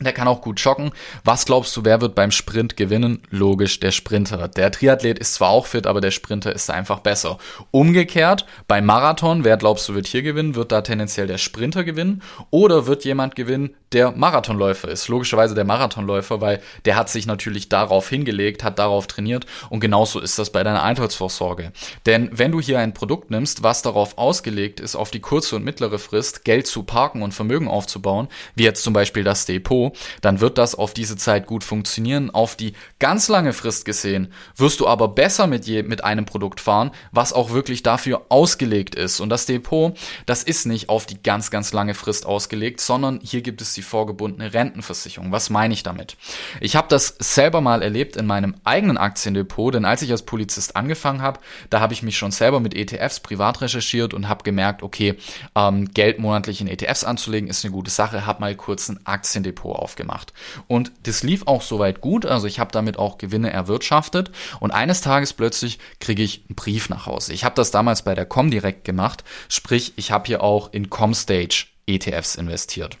der 0.00 0.12
kann 0.12 0.26
auch 0.26 0.40
gut 0.40 0.58
joggen. 0.58 0.90
Was 1.22 1.46
glaubst 1.46 1.76
du, 1.76 1.84
wer 1.84 2.00
wird 2.00 2.16
beim 2.16 2.32
Sprint 2.32 2.76
gewinnen? 2.76 3.22
Logisch, 3.30 3.78
der 3.78 3.92
Sprinter. 3.92 4.48
Der 4.48 4.72
Triathlet 4.72 5.20
ist 5.20 5.34
zwar 5.34 5.50
auch 5.50 5.66
fit, 5.66 5.86
aber 5.86 6.00
der 6.00 6.10
Sprinter 6.10 6.52
ist 6.52 6.68
einfach 6.68 6.98
besser. 6.98 7.38
Umgekehrt, 7.70 8.44
beim 8.66 8.86
Marathon, 8.86 9.44
wer 9.44 9.56
glaubst 9.56 9.88
du 9.88 9.94
wird 9.94 10.08
hier 10.08 10.22
gewinnen? 10.22 10.56
Wird 10.56 10.72
da 10.72 10.80
tendenziell 10.80 11.28
der 11.28 11.38
Sprinter 11.38 11.84
gewinnen? 11.84 12.22
Oder 12.50 12.86
wird 12.88 13.04
jemand 13.04 13.36
gewinnen, 13.36 13.76
der 13.92 14.10
Marathonläufer 14.10 14.88
ist? 14.88 15.06
Logischerweise 15.06 15.54
der 15.54 15.64
Marathonläufer, 15.64 16.40
weil 16.40 16.60
der 16.86 16.96
hat 16.96 17.08
sich 17.08 17.26
natürlich 17.26 17.68
darauf 17.68 18.08
hingelegt, 18.08 18.64
hat 18.64 18.80
darauf 18.80 19.06
trainiert 19.06 19.46
und 19.70 19.78
genauso 19.78 20.18
ist 20.18 20.40
das 20.40 20.50
bei 20.50 20.64
deiner 20.64 20.82
Altersvorsorge. 20.82 21.72
Denn 22.04 22.30
wenn 22.32 22.50
du 22.50 22.60
hier 22.60 22.80
ein 22.80 22.94
Produkt 22.94 23.30
nimmst, 23.30 23.62
was 23.62 23.82
darauf 23.82 24.18
ausgelegt 24.18 24.80
ist, 24.80 24.96
auf 24.96 25.12
die 25.12 25.20
kurze 25.20 25.54
und 25.54 25.64
mittlere 25.64 26.00
Frist 26.00 26.44
Geld 26.44 26.66
zu 26.66 26.82
parken 26.82 27.22
und 27.22 27.32
Vermögen 27.32 27.68
aufzubauen, 27.68 28.26
wie 28.56 28.64
jetzt 28.64 28.82
zum 28.82 28.92
Beispiel 28.92 29.22
das 29.22 29.46
Depot, 29.46 29.83
dann 30.20 30.40
wird 30.40 30.58
das 30.58 30.74
auf 30.74 30.94
diese 30.94 31.16
Zeit 31.16 31.46
gut 31.46 31.64
funktionieren. 31.64 32.30
Auf 32.30 32.56
die 32.56 32.74
ganz 32.98 33.28
lange 33.28 33.52
Frist 33.52 33.84
gesehen 33.84 34.32
wirst 34.56 34.80
du 34.80 34.86
aber 34.86 35.08
besser 35.08 35.46
mit, 35.46 35.66
je, 35.66 35.82
mit 35.82 36.04
einem 36.04 36.24
Produkt 36.24 36.60
fahren, 36.60 36.90
was 37.12 37.32
auch 37.32 37.50
wirklich 37.50 37.82
dafür 37.82 38.26
ausgelegt 38.28 38.94
ist. 38.94 39.20
Und 39.20 39.28
das 39.30 39.46
Depot, 39.46 39.96
das 40.26 40.42
ist 40.42 40.66
nicht 40.66 40.88
auf 40.88 41.06
die 41.06 41.22
ganz, 41.22 41.50
ganz 41.50 41.72
lange 41.72 41.94
Frist 41.94 42.26
ausgelegt, 42.26 42.80
sondern 42.80 43.20
hier 43.22 43.42
gibt 43.42 43.60
es 43.60 43.74
die 43.74 43.82
vorgebundene 43.82 44.54
Rentenversicherung. 44.54 45.32
Was 45.32 45.50
meine 45.50 45.74
ich 45.74 45.82
damit? 45.82 46.16
Ich 46.60 46.76
habe 46.76 46.88
das 46.88 47.16
selber 47.18 47.60
mal 47.60 47.82
erlebt 47.82 48.16
in 48.16 48.26
meinem 48.26 48.54
eigenen 48.64 48.96
Aktiendepot, 48.96 49.74
denn 49.74 49.84
als 49.84 50.02
ich 50.02 50.10
als 50.10 50.22
Polizist 50.22 50.76
angefangen 50.76 51.22
habe, 51.22 51.40
da 51.70 51.80
habe 51.80 51.92
ich 51.92 52.02
mich 52.02 52.16
schon 52.16 52.30
selber 52.30 52.60
mit 52.60 52.74
ETFs 52.74 53.20
privat 53.20 53.60
recherchiert 53.60 54.14
und 54.14 54.28
habe 54.28 54.44
gemerkt, 54.44 54.82
okay, 54.82 55.16
ähm, 55.54 55.92
Geld 55.92 56.18
monatlich 56.18 56.60
in 56.60 56.68
ETFs 56.68 57.04
anzulegen 57.04 57.48
ist 57.48 57.64
eine 57.64 57.72
gute 57.72 57.90
Sache, 57.90 58.26
habe 58.26 58.40
mal 58.40 58.54
kurz 58.54 58.88
ein 58.88 59.00
Aktiendepot 59.04 59.73
aufgemacht. 59.74 60.32
Und 60.66 60.92
das 61.04 61.22
lief 61.22 61.46
auch 61.46 61.62
soweit 61.62 62.00
gut, 62.00 62.26
also 62.26 62.46
ich 62.46 62.58
habe 62.58 62.72
damit 62.72 62.98
auch 62.98 63.18
Gewinne 63.18 63.52
erwirtschaftet. 63.52 64.30
Und 64.60 64.70
eines 64.70 65.00
Tages 65.00 65.32
plötzlich 65.32 65.78
kriege 66.00 66.22
ich 66.22 66.44
einen 66.48 66.56
Brief 66.56 66.88
nach 66.88 67.06
Hause. 67.06 67.32
Ich 67.32 67.44
habe 67.44 67.54
das 67.54 67.70
damals 67.70 68.02
bei 68.02 68.14
der 68.14 68.26
Comdirect 68.26 68.84
gemacht, 68.84 69.24
sprich 69.48 69.92
ich 69.96 70.10
habe 70.10 70.26
hier 70.26 70.42
auch 70.42 70.72
in 70.72 70.90
Comstage 70.90 71.66
ETFs 71.86 72.34
investiert. 72.34 72.96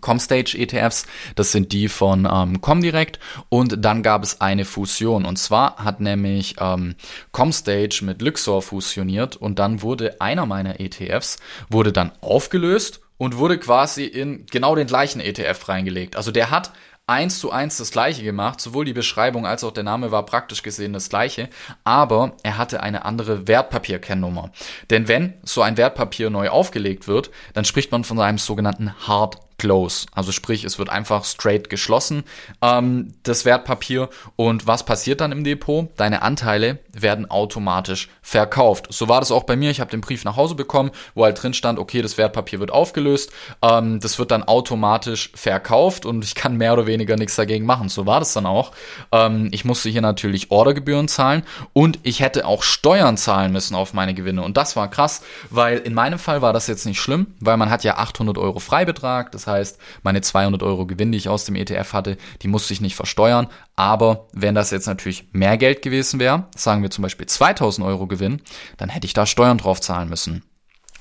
Comstage 0.00 0.56
ETFs, 0.56 1.06
das 1.34 1.52
sind 1.52 1.72
die 1.72 1.88
von 1.88 2.28
ähm, 2.30 2.60
Comdirect 2.60 3.18
und 3.48 3.84
dann 3.84 4.02
gab 4.02 4.22
es 4.22 4.40
eine 4.40 4.64
Fusion. 4.64 5.24
Und 5.24 5.38
zwar 5.38 5.76
hat 5.76 6.00
nämlich 6.00 6.56
ähm, 6.60 6.96
Comstage 7.32 8.00
mit 8.02 8.22
Luxor 8.22 8.62
fusioniert. 8.62 9.36
Und 9.36 9.58
dann 9.58 9.82
wurde 9.82 10.20
einer 10.20 10.46
meiner 10.46 10.80
ETFs 10.80 11.38
wurde 11.68 11.92
dann 11.92 12.12
aufgelöst 12.20 13.00
und 13.18 13.36
wurde 13.36 13.58
quasi 13.58 14.04
in 14.04 14.46
genau 14.46 14.74
den 14.74 14.86
gleichen 14.86 15.20
ETF 15.20 15.68
reingelegt. 15.68 16.16
Also 16.16 16.30
der 16.30 16.50
hat 16.50 16.72
eins 17.06 17.38
zu 17.38 17.52
eins 17.52 17.76
das 17.76 17.92
gleiche 17.92 18.24
gemacht, 18.24 18.60
sowohl 18.60 18.84
die 18.84 18.92
Beschreibung 18.92 19.46
als 19.46 19.62
auch 19.62 19.72
der 19.72 19.84
Name 19.84 20.10
war 20.10 20.26
praktisch 20.26 20.62
gesehen 20.62 20.92
das 20.92 21.08
gleiche, 21.08 21.48
aber 21.84 22.32
er 22.42 22.58
hatte 22.58 22.82
eine 22.82 23.04
andere 23.04 23.46
Wertpapierkennnummer. 23.46 24.50
Denn 24.90 25.06
wenn 25.06 25.34
so 25.44 25.62
ein 25.62 25.76
Wertpapier 25.76 26.30
neu 26.30 26.48
aufgelegt 26.48 27.06
wird, 27.06 27.30
dann 27.54 27.64
spricht 27.64 27.92
man 27.92 28.02
von 28.04 28.18
einem 28.18 28.38
sogenannten 28.38 28.92
Hard 29.06 29.38
close. 29.58 30.06
Also 30.12 30.32
sprich, 30.32 30.64
es 30.64 30.78
wird 30.78 30.88
einfach 30.88 31.24
straight 31.24 31.70
geschlossen, 31.70 32.24
ähm, 32.62 33.14
das 33.22 33.44
Wertpapier. 33.44 34.08
Und 34.36 34.66
was 34.66 34.84
passiert 34.84 35.20
dann 35.20 35.32
im 35.32 35.44
Depot? 35.44 35.88
Deine 35.96 36.22
Anteile 36.22 36.78
werden 36.92 37.30
automatisch 37.30 38.08
verkauft. 38.22 38.86
So 38.90 39.08
war 39.08 39.20
das 39.20 39.30
auch 39.30 39.44
bei 39.44 39.56
mir. 39.56 39.70
Ich 39.70 39.80
habe 39.80 39.90
den 39.90 40.00
Brief 40.00 40.24
nach 40.24 40.36
Hause 40.36 40.54
bekommen, 40.54 40.90
wo 41.14 41.24
halt 41.24 41.42
drin 41.42 41.54
stand, 41.54 41.78
okay, 41.78 42.02
das 42.02 42.18
Wertpapier 42.18 42.60
wird 42.60 42.70
aufgelöst. 42.70 43.32
Ähm, 43.62 44.00
das 44.00 44.18
wird 44.18 44.30
dann 44.30 44.42
automatisch 44.42 45.30
verkauft 45.34 46.06
und 46.06 46.24
ich 46.24 46.34
kann 46.34 46.56
mehr 46.56 46.72
oder 46.72 46.86
weniger 46.86 47.16
nichts 47.16 47.36
dagegen 47.36 47.66
machen. 47.66 47.88
So 47.88 48.06
war 48.06 48.20
das 48.20 48.32
dann 48.32 48.46
auch. 48.46 48.72
Ähm, 49.12 49.48
ich 49.52 49.64
musste 49.64 49.88
hier 49.88 50.02
natürlich 50.02 50.50
Ordergebühren 50.50 51.08
zahlen 51.08 51.42
und 51.72 51.98
ich 52.02 52.20
hätte 52.20 52.46
auch 52.46 52.62
Steuern 52.62 53.16
zahlen 53.16 53.52
müssen 53.52 53.74
auf 53.74 53.94
meine 53.94 54.14
Gewinne. 54.14 54.42
Und 54.42 54.56
das 54.56 54.76
war 54.76 54.90
krass, 54.90 55.22
weil 55.50 55.78
in 55.78 55.94
meinem 55.94 56.18
Fall 56.18 56.42
war 56.42 56.52
das 56.52 56.66
jetzt 56.66 56.86
nicht 56.86 57.00
schlimm, 57.00 57.34
weil 57.40 57.56
man 57.56 57.70
hat 57.70 57.84
ja 57.84 57.96
800 57.96 58.38
Euro 58.38 58.58
Freibetrag. 58.58 59.32
Das 59.32 59.45
heißt, 59.46 59.78
meine 60.02 60.20
200 60.20 60.62
Euro 60.62 60.86
Gewinn, 60.86 61.12
die 61.12 61.18
ich 61.18 61.28
aus 61.28 61.44
dem 61.44 61.56
ETF 61.56 61.92
hatte, 61.92 62.16
die 62.42 62.48
musste 62.48 62.72
ich 62.72 62.80
nicht 62.80 62.96
versteuern. 62.96 63.48
Aber 63.74 64.28
wenn 64.32 64.54
das 64.54 64.70
jetzt 64.70 64.86
natürlich 64.86 65.28
mehr 65.32 65.56
Geld 65.56 65.82
gewesen 65.82 66.20
wäre, 66.20 66.48
sagen 66.56 66.82
wir 66.82 66.90
zum 66.90 67.02
Beispiel 67.02 67.26
2000 67.26 67.86
Euro 67.86 68.06
Gewinn, 68.06 68.42
dann 68.76 68.88
hätte 68.88 69.06
ich 69.06 69.14
da 69.14 69.26
Steuern 69.26 69.58
drauf 69.58 69.80
zahlen 69.80 70.08
müssen. 70.08 70.42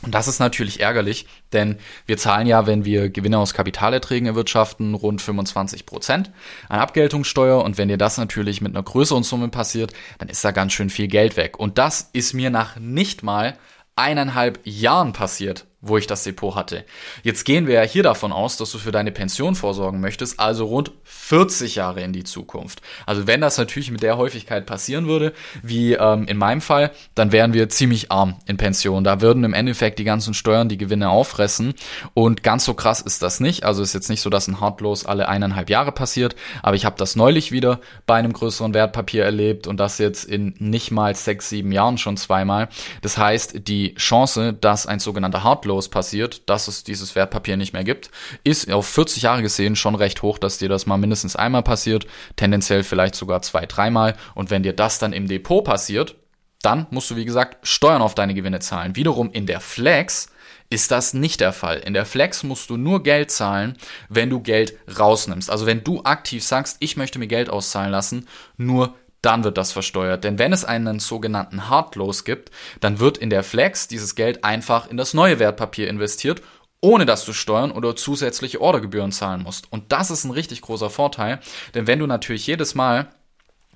Und 0.02 0.14
das 0.14 0.28
ist 0.28 0.40
natürlich 0.40 0.82
ärgerlich, 0.82 1.26
denn 1.52 1.78
wir 2.06 2.18
zahlen 2.18 2.46
ja, 2.46 2.68
wenn 2.68 2.86
wir 2.86 3.10
Gewinne 3.10 3.40
aus 3.40 3.56
Kapitalerträgen 3.56 4.28
erwirtschaften, 4.28 4.94
rund 4.94 5.22
25 5.22 5.86
Prozent 5.86 6.32
an 6.70 6.80
Abgeltungssteuer. 6.80 7.64
Und 7.64 7.78
wenn 7.78 7.88
dir 7.88 7.98
das 7.98 8.18
natürlich 8.18 8.62
mit 8.62 8.76
einer 8.76 8.84
größeren 8.84 9.24
Summe 9.24 9.48
passiert, 9.48 9.94
dann 10.20 10.30
ist 10.30 10.46
da 10.46 10.52
ganz 10.52 10.74
schön 10.74 10.92
viel 10.92 11.08
Geld 11.08 11.38
weg. 11.38 11.58
Und 11.58 11.78
das 11.80 12.10
ist 12.14 12.34
mir 12.34 12.52
nach 12.52 12.76
nicht 12.78 13.24
mal 13.24 13.58
eineinhalb 13.96 14.60
Jahren 14.64 15.14
passiert 15.14 15.66
wo 15.88 15.98
ich 15.98 16.08
das 16.08 16.24
Depot 16.24 16.56
hatte. 16.56 16.84
Jetzt 17.24 17.46
gehen 17.46 17.68
wir 17.68 17.76
ja 17.76 17.84
hier 17.84 18.04
davon 18.04 18.32
aus, 18.32 18.58
dass 18.58 18.72
du 18.72 18.80
für 18.80 18.92
deine 18.92 19.12
Pension 19.12 19.56
vorsorgen 19.56 20.02
möchtest, 20.02 20.40
also 20.40 20.66
rund 20.66 20.92
40 21.04 21.76
Jahre 21.76 22.02
in 22.02 22.12
die 22.12 22.24
Zukunft. 22.24 22.82
Also 23.06 23.28
wenn 23.28 23.42
das 23.42 23.58
natürlich 23.58 23.92
mit 23.92 24.02
der 24.02 24.18
Häufigkeit 24.18 24.66
passieren 24.66 25.08
würde, 25.08 25.34
wie 25.62 25.94
ähm, 25.94 26.26
in 26.28 26.38
meinem 26.38 26.62
Fall, 26.62 26.92
dann 27.14 27.32
wären 27.32 27.54
wir 27.54 27.70
ziemlich 27.70 28.12
arm 28.12 28.36
in 28.48 28.58
Pension. 28.58 29.04
Da 29.04 29.22
würden 29.22 29.44
im 29.44 29.54
Endeffekt 29.54 30.00
die 30.00 30.04
ganzen 30.04 30.34
Steuern 30.34 30.70
die 30.70 30.78
Gewinne 30.78 31.10
auffressen. 31.10 31.76
Und 32.14 32.42
ganz 32.42 32.66
so 32.66 32.74
krass 32.74 33.02
ist 33.02 33.22
das 33.22 33.40
nicht. 33.40 33.64
Also 33.64 33.84
ist 33.84 33.94
jetzt 33.94 34.10
nicht 34.10 34.22
so, 34.22 34.30
dass 34.30 34.48
ein 34.48 34.60
Hardlos 34.60 35.06
alle 35.06 35.30
eineinhalb 35.30 35.70
Jahre 35.70 35.92
passiert. 35.92 36.36
Aber 36.64 36.76
ich 36.76 36.86
habe 36.86 36.96
das 36.98 37.16
neulich 37.16 37.52
wieder 37.52 37.80
bei 38.08 38.16
einem 38.16 38.34
größeren 38.34 38.74
Wertpapier 38.74 39.24
erlebt 39.24 39.68
und 39.68 39.78
das 39.80 40.00
jetzt 40.00 40.26
in 40.26 40.56
nicht 40.58 40.92
mal 40.92 41.16
sechs, 41.16 41.50
sieben 41.50 41.72
Jahren 41.72 41.98
schon 41.98 42.18
zweimal. 42.18 42.70
Das 43.02 43.18
heißt, 43.18 43.68
die 43.68 43.94
Chance, 43.96 44.54
dass 44.54 44.88
ein 44.88 45.00
sogenannter 45.00 45.44
Hardlos 45.44 45.75
Outflows 45.76 45.90
passiert, 45.90 46.50
dass 46.50 46.68
es 46.68 46.84
dieses 46.84 47.16
Wertpapier 47.16 47.58
nicht 47.58 47.74
mehr 47.74 47.84
gibt, 47.84 48.10
ist 48.44 48.72
auf 48.72 48.88
40 48.88 49.24
Jahre 49.24 49.42
gesehen 49.42 49.76
schon 49.76 49.96
recht 49.96 50.22
hoch, 50.22 50.38
dass 50.38 50.58
dir 50.58 50.70
das 50.70 50.86
mal 50.86 50.98
mindestens 50.98 51.36
einmal 51.36 51.64
passiert, 51.64 52.08
tendenziell 52.36 52.84
vielleicht 52.84 53.16
sogar 53.16 53.42
zwei, 53.42 53.66
dreimal. 53.66 54.16
Und 54.36 54.50
wenn 54.50 54.64
dir 54.64 54.74
das 54.74 55.00
dann 55.00 55.14
im 55.14 55.28
Depot 55.28 55.64
passiert, 55.64 56.16
dann 56.62 56.88
musst 56.90 57.12
du, 57.12 57.16
wie 57.16 57.26
gesagt, 57.26 57.68
Steuern 57.68 58.02
auf 58.02 58.16
deine 58.16 58.34
Gewinne 58.34 58.60
zahlen. 58.60 58.96
Wiederum 58.96 59.32
in 59.32 59.46
der 59.46 59.60
Flex 59.60 60.30
ist 60.70 60.90
das 60.92 61.14
nicht 61.14 61.42
der 61.42 61.54
Fall. 61.54 61.80
In 61.80 61.94
der 61.94 62.06
Flex 62.06 62.44
musst 62.44 62.70
du 62.70 62.78
nur 62.78 63.04
Geld 63.04 63.30
zahlen, 63.30 63.78
wenn 64.10 64.30
du 64.30 64.40
Geld 64.40 64.74
rausnimmst. 64.98 65.52
Also 65.52 65.66
wenn 65.66 65.84
du 65.84 66.02
aktiv 66.04 66.44
sagst, 66.44 66.78
ich 66.80 66.98
möchte 66.98 67.20
mir 67.20 67.28
Geld 67.28 67.50
auszahlen 67.50 67.92
lassen, 67.92 68.28
nur 68.58 68.96
dann 69.26 69.44
wird 69.44 69.58
das 69.58 69.72
versteuert. 69.72 70.24
Denn 70.24 70.40
wenn 70.40 70.54
es 70.54 70.64
einen 70.66 71.00
sogenannten 71.00 71.70
Hardloss 71.70 72.24
gibt, 72.24 72.52
dann 72.80 73.00
wird 73.00 73.18
in 73.18 73.30
der 73.30 73.44
Flex 73.44 73.88
dieses 73.88 74.16
Geld 74.16 74.44
einfach 74.44 74.88
in 74.90 74.98
das 74.98 75.14
neue 75.14 75.40
Wertpapier 75.40 75.90
investiert, 75.90 76.42
ohne 76.82 77.06
dass 77.06 77.26
du 77.26 77.34
Steuern 77.34 77.72
oder 77.72 77.96
zusätzliche 77.96 78.62
Ordergebühren 78.62 79.12
zahlen 79.12 79.42
musst. 79.42 79.72
Und 79.72 79.92
das 79.92 80.12
ist 80.12 80.24
ein 80.24 80.32
richtig 80.32 80.62
großer 80.62 80.92
Vorteil, 80.92 81.40
denn 81.74 81.88
wenn 81.88 82.00
du 82.00 82.06
natürlich 82.06 82.46
jedes 82.46 82.76
Mal 82.76 83.08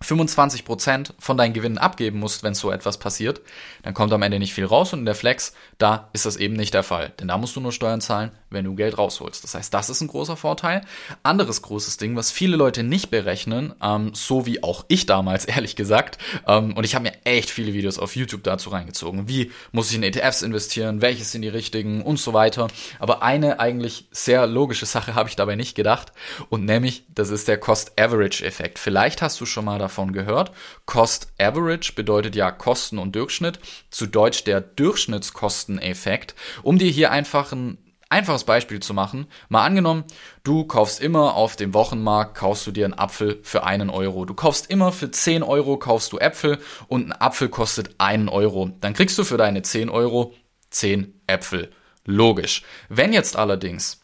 25% 0.04 1.12
von 1.20 1.38
deinen 1.38 1.54
Gewinnen 1.54 1.78
abgeben 1.78 2.20
musst, 2.20 2.44
wenn 2.44 2.54
so 2.54 2.72
etwas 2.72 2.98
passiert, 2.98 3.42
dann 3.84 3.94
kommt 3.94 4.14
am 4.14 4.22
Ende 4.22 4.40
nicht 4.40 4.54
viel 4.54 4.66
raus 4.66 4.94
und 4.94 5.00
in 5.00 5.06
der 5.06 5.16
Flex, 5.16 5.54
da 5.78 6.10
ist 6.14 6.26
das 6.26 6.38
eben 6.38 6.56
nicht 6.56 6.74
der 6.74 6.84
Fall. 6.84 7.12
Denn 7.20 7.28
da 7.28 7.38
musst 7.38 7.56
du 7.56 7.60
nur 7.60 7.72
Steuern 7.72 8.02
zahlen, 8.02 8.32
wenn 8.50 8.66
du 8.66 8.76
Geld 8.76 8.98
rausholst. 8.98 9.44
Das 9.44 9.56
heißt, 9.56 9.74
das 9.74 9.90
ist 9.90 10.02
ein 10.02 10.08
großer 10.08 10.38
Vorteil. 10.38 10.82
Anderes 11.24 11.62
großes 11.62 11.98
Ding, 11.98 12.16
was 12.16 12.32
viele 12.32 12.56
Leute 12.56 12.84
nicht 12.84 13.10
berechnen, 13.10 13.74
ähm, 13.82 14.12
so 14.14 14.46
wie 14.46 14.64
auch 14.64 14.86
ich 14.88 15.06
damals, 15.06 15.46
ehrlich 15.46 15.76
gesagt, 15.76 16.18
ähm, 16.48 16.76
und 16.76 16.84
ich 16.86 16.96
habe 16.96 17.04
mir 17.04 17.14
echt 17.26 17.50
viele 17.50 17.74
Videos 17.74 18.00
auf 18.00 18.16
YouTube 18.16 18.44
dazu 18.44 18.70
reingezogen. 18.70 19.28
Wie 19.28 19.52
muss 19.72 19.90
ich 19.90 19.98
in 19.98 20.04
ETFs 20.04 20.42
investieren? 20.42 21.02
Welches 21.02 21.32
sind 21.32 21.42
die 21.42 21.50
richtigen? 21.50 22.02
Und 22.02 22.20
so 22.20 22.34
weiter. 22.34 22.68
Aber 23.00 23.22
eine 23.22 23.60
eigentlich 23.60 24.08
sehr 24.12 24.48
logische 24.48 24.86
Sache 24.86 25.16
habe 25.16 25.30
ich 25.30 25.36
dabei 25.36 25.56
nicht 25.56 25.76
gedacht. 25.76 26.14
Und 26.50 26.66
nämlich, 26.66 27.04
das 27.14 27.30
ist 27.30 27.48
der 27.48 27.58
Cost-Average-Effekt. 27.58 28.80
Vielleicht 28.80 29.22
hast 29.22 29.40
du 29.42 29.46
schon 29.46 29.66
mal 29.66 29.78
davon 29.78 29.89
gehört. 30.14 30.52
Cost-Average 30.86 31.94
bedeutet 31.94 32.36
ja 32.36 32.52
Kosten 32.52 32.98
und 32.98 33.16
Durchschnitt. 33.16 33.60
Zu 33.90 34.08
Deutsch 34.08 34.44
der 34.44 34.62
Durchschnittskosteneffekt. 34.62 36.36
Um 36.64 36.78
dir 36.78 36.90
hier 36.90 37.12
einfach 37.12 37.52
ein 37.52 37.78
einfaches 38.10 38.44
Beispiel 38.44 38.80
zu 38.80 38.94
machen. 38.94 39.28
Mal 39.50 39.64
angenommen, 39.64 40.04
du 40.44 40.66
kaufst 40.66 41.00
immer 41.00 41.36
auf 41.36 41.56
dem 41.56 41.74
Wochenmarkt, 41.74 42.36
kaufst 42.36 42.66
du 42.68 42.72
dir 42.72 42.86
einen 42.86 42.96
Apfel 42.96 43.40
für 43.44 43.64
einen 43.64 43.90
Euro. 43.90 44.26
Du 44.26 44.34
kaufst 44.34 44.70
immer 44.70 44.92
für 44.92 45.12
10 45.12 45.44
Euro, 45.44 45.78
kaufst 45.78 46.12
du 46.12 46.18
Äpfel 46.18 46.58
und 46.88 47.08
ein 47.08 47.14
Apfel 47.14 47.50
kostet 47.50 47.96
einen 48.00 48.28
Euro. 48.28 48.72
Dann 48.82 48.94
kriegst 48.94 49.18
du 49.18 49.24
für 49.24 49.38
deine 49.38 49.62
10 49.62 49.90
Euro 49.90 50.34
10 50.72 51.22
Äpfel. 51.28 51.72
Logisch. 52.06 52.64
Wenn 52.90 53.14
jetzt 53.14 53.36
allerdings 53.36 54.02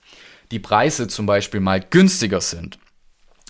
die 0.51 0.59
Preise 0.59 1.07
zum 1.07 1.25
Beispiel 1.25 1.59
mal 1.59 1.81
günstiger 1.81 2.41
sind, 2.41 2.77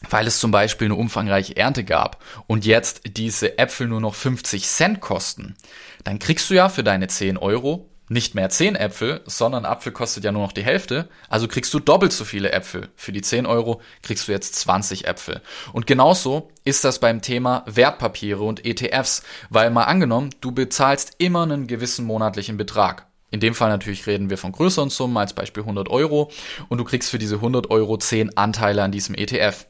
weil 0.09 0.27
es 0.27 0.39
zum 0.39 0.51
Beispiel 0.51 0.85
eine 0.85 0.95
umfangreiche 0.95 1.57
Ernte 1.57 1.83
gab 1.83 2.23
und 2.47 2.65
jetzt 2.65 3.01
diese 3.17 3.57
Äpfel 3.57 3.87
nur 3.87 4.01
noch 4.01 4.15
50 4.15 4.67
Cent 4.67 5.01
kosten, 5.01 5.55
dann 6.03 6.19
kriegst 6.19 6.49
du 6.49 6.53
ja 6.53 6.69
für 6.69 6.83
deine 6.83 7.07
10 7.07 7.37
Euro 7.37 7.89
nicht 8.07 8.35
mehr 8.35 8.49
10 8.49 8.75
Äpfel, 8.75 9.21
sondern 9.25 9.65
Apfel 9.65 9.91
kostet 9.91 10.23
ja 10.23 10.31
nur 10.31 10.43
noch 10.43 10.51
die 10.51 10.63
Hälfte. 10.63 11.09
Also 11.27 11.47
kriegst 11.47 11.73
du 11.73 11.79
doppelt 11.79 12.13
so 12.13 12.23
viele 12.23 12.51
Äpfel. 12.51 12.89
Für 12.95 13.11
die 13.11 13.21
10 13.21 13.45
Euro 13.45 13.81
kriegst 14.03 14.27
du 14.27 14.31
jetzt 14.31 14.55
20 14.55 15.07
Äpfel. 15.07 15.41
Und 15.73 15.87
genauso 15.87 16.51
ist 16.63 16.83
das 16.83 16.99
beim 16.99 17.21
Thema 17.21 17.63
Wertpapiere 17.65 18.43
und 18.43 18.63
ETFs, 18.65 19.23
weil 19.49 19.71
mal 19.71 19.85
angenommen, 19.85 20.29
du 20.41 20.51
bezahlst 20.51 21.13
immer 21.17 21.43
einen 21.43 21.67
gewissen 21.67 22.05
monatlichen 22.05 22.57
Betrag. 22.57 23.07
In 23.35 23.41
dem 23.41 23.53
Fall 23.53 23.67
natürlich 23.67 24.07
reden 24.07 24.29
wir 24.29 24.37
von 24.37 24.53
größeren 24.53 24.89
Summen, 24.89 25.17
als 25.17 25.33
Beispiel 25.33 25.63
100 25.63 25.89
Euro, 25.89 26.31
und 26.69 26.77
du 26.77 26.85
kriegst 26.85 27.11
für 27.11 27.19
diese 27.19 27.35
100 27.35 27.69
Euro 27.69 27.97
10 27.97 28.37
Anteile 28.37 28.81
an 28.81 28.93
diesem 28.93 29.13
ETF. 29.13 29.67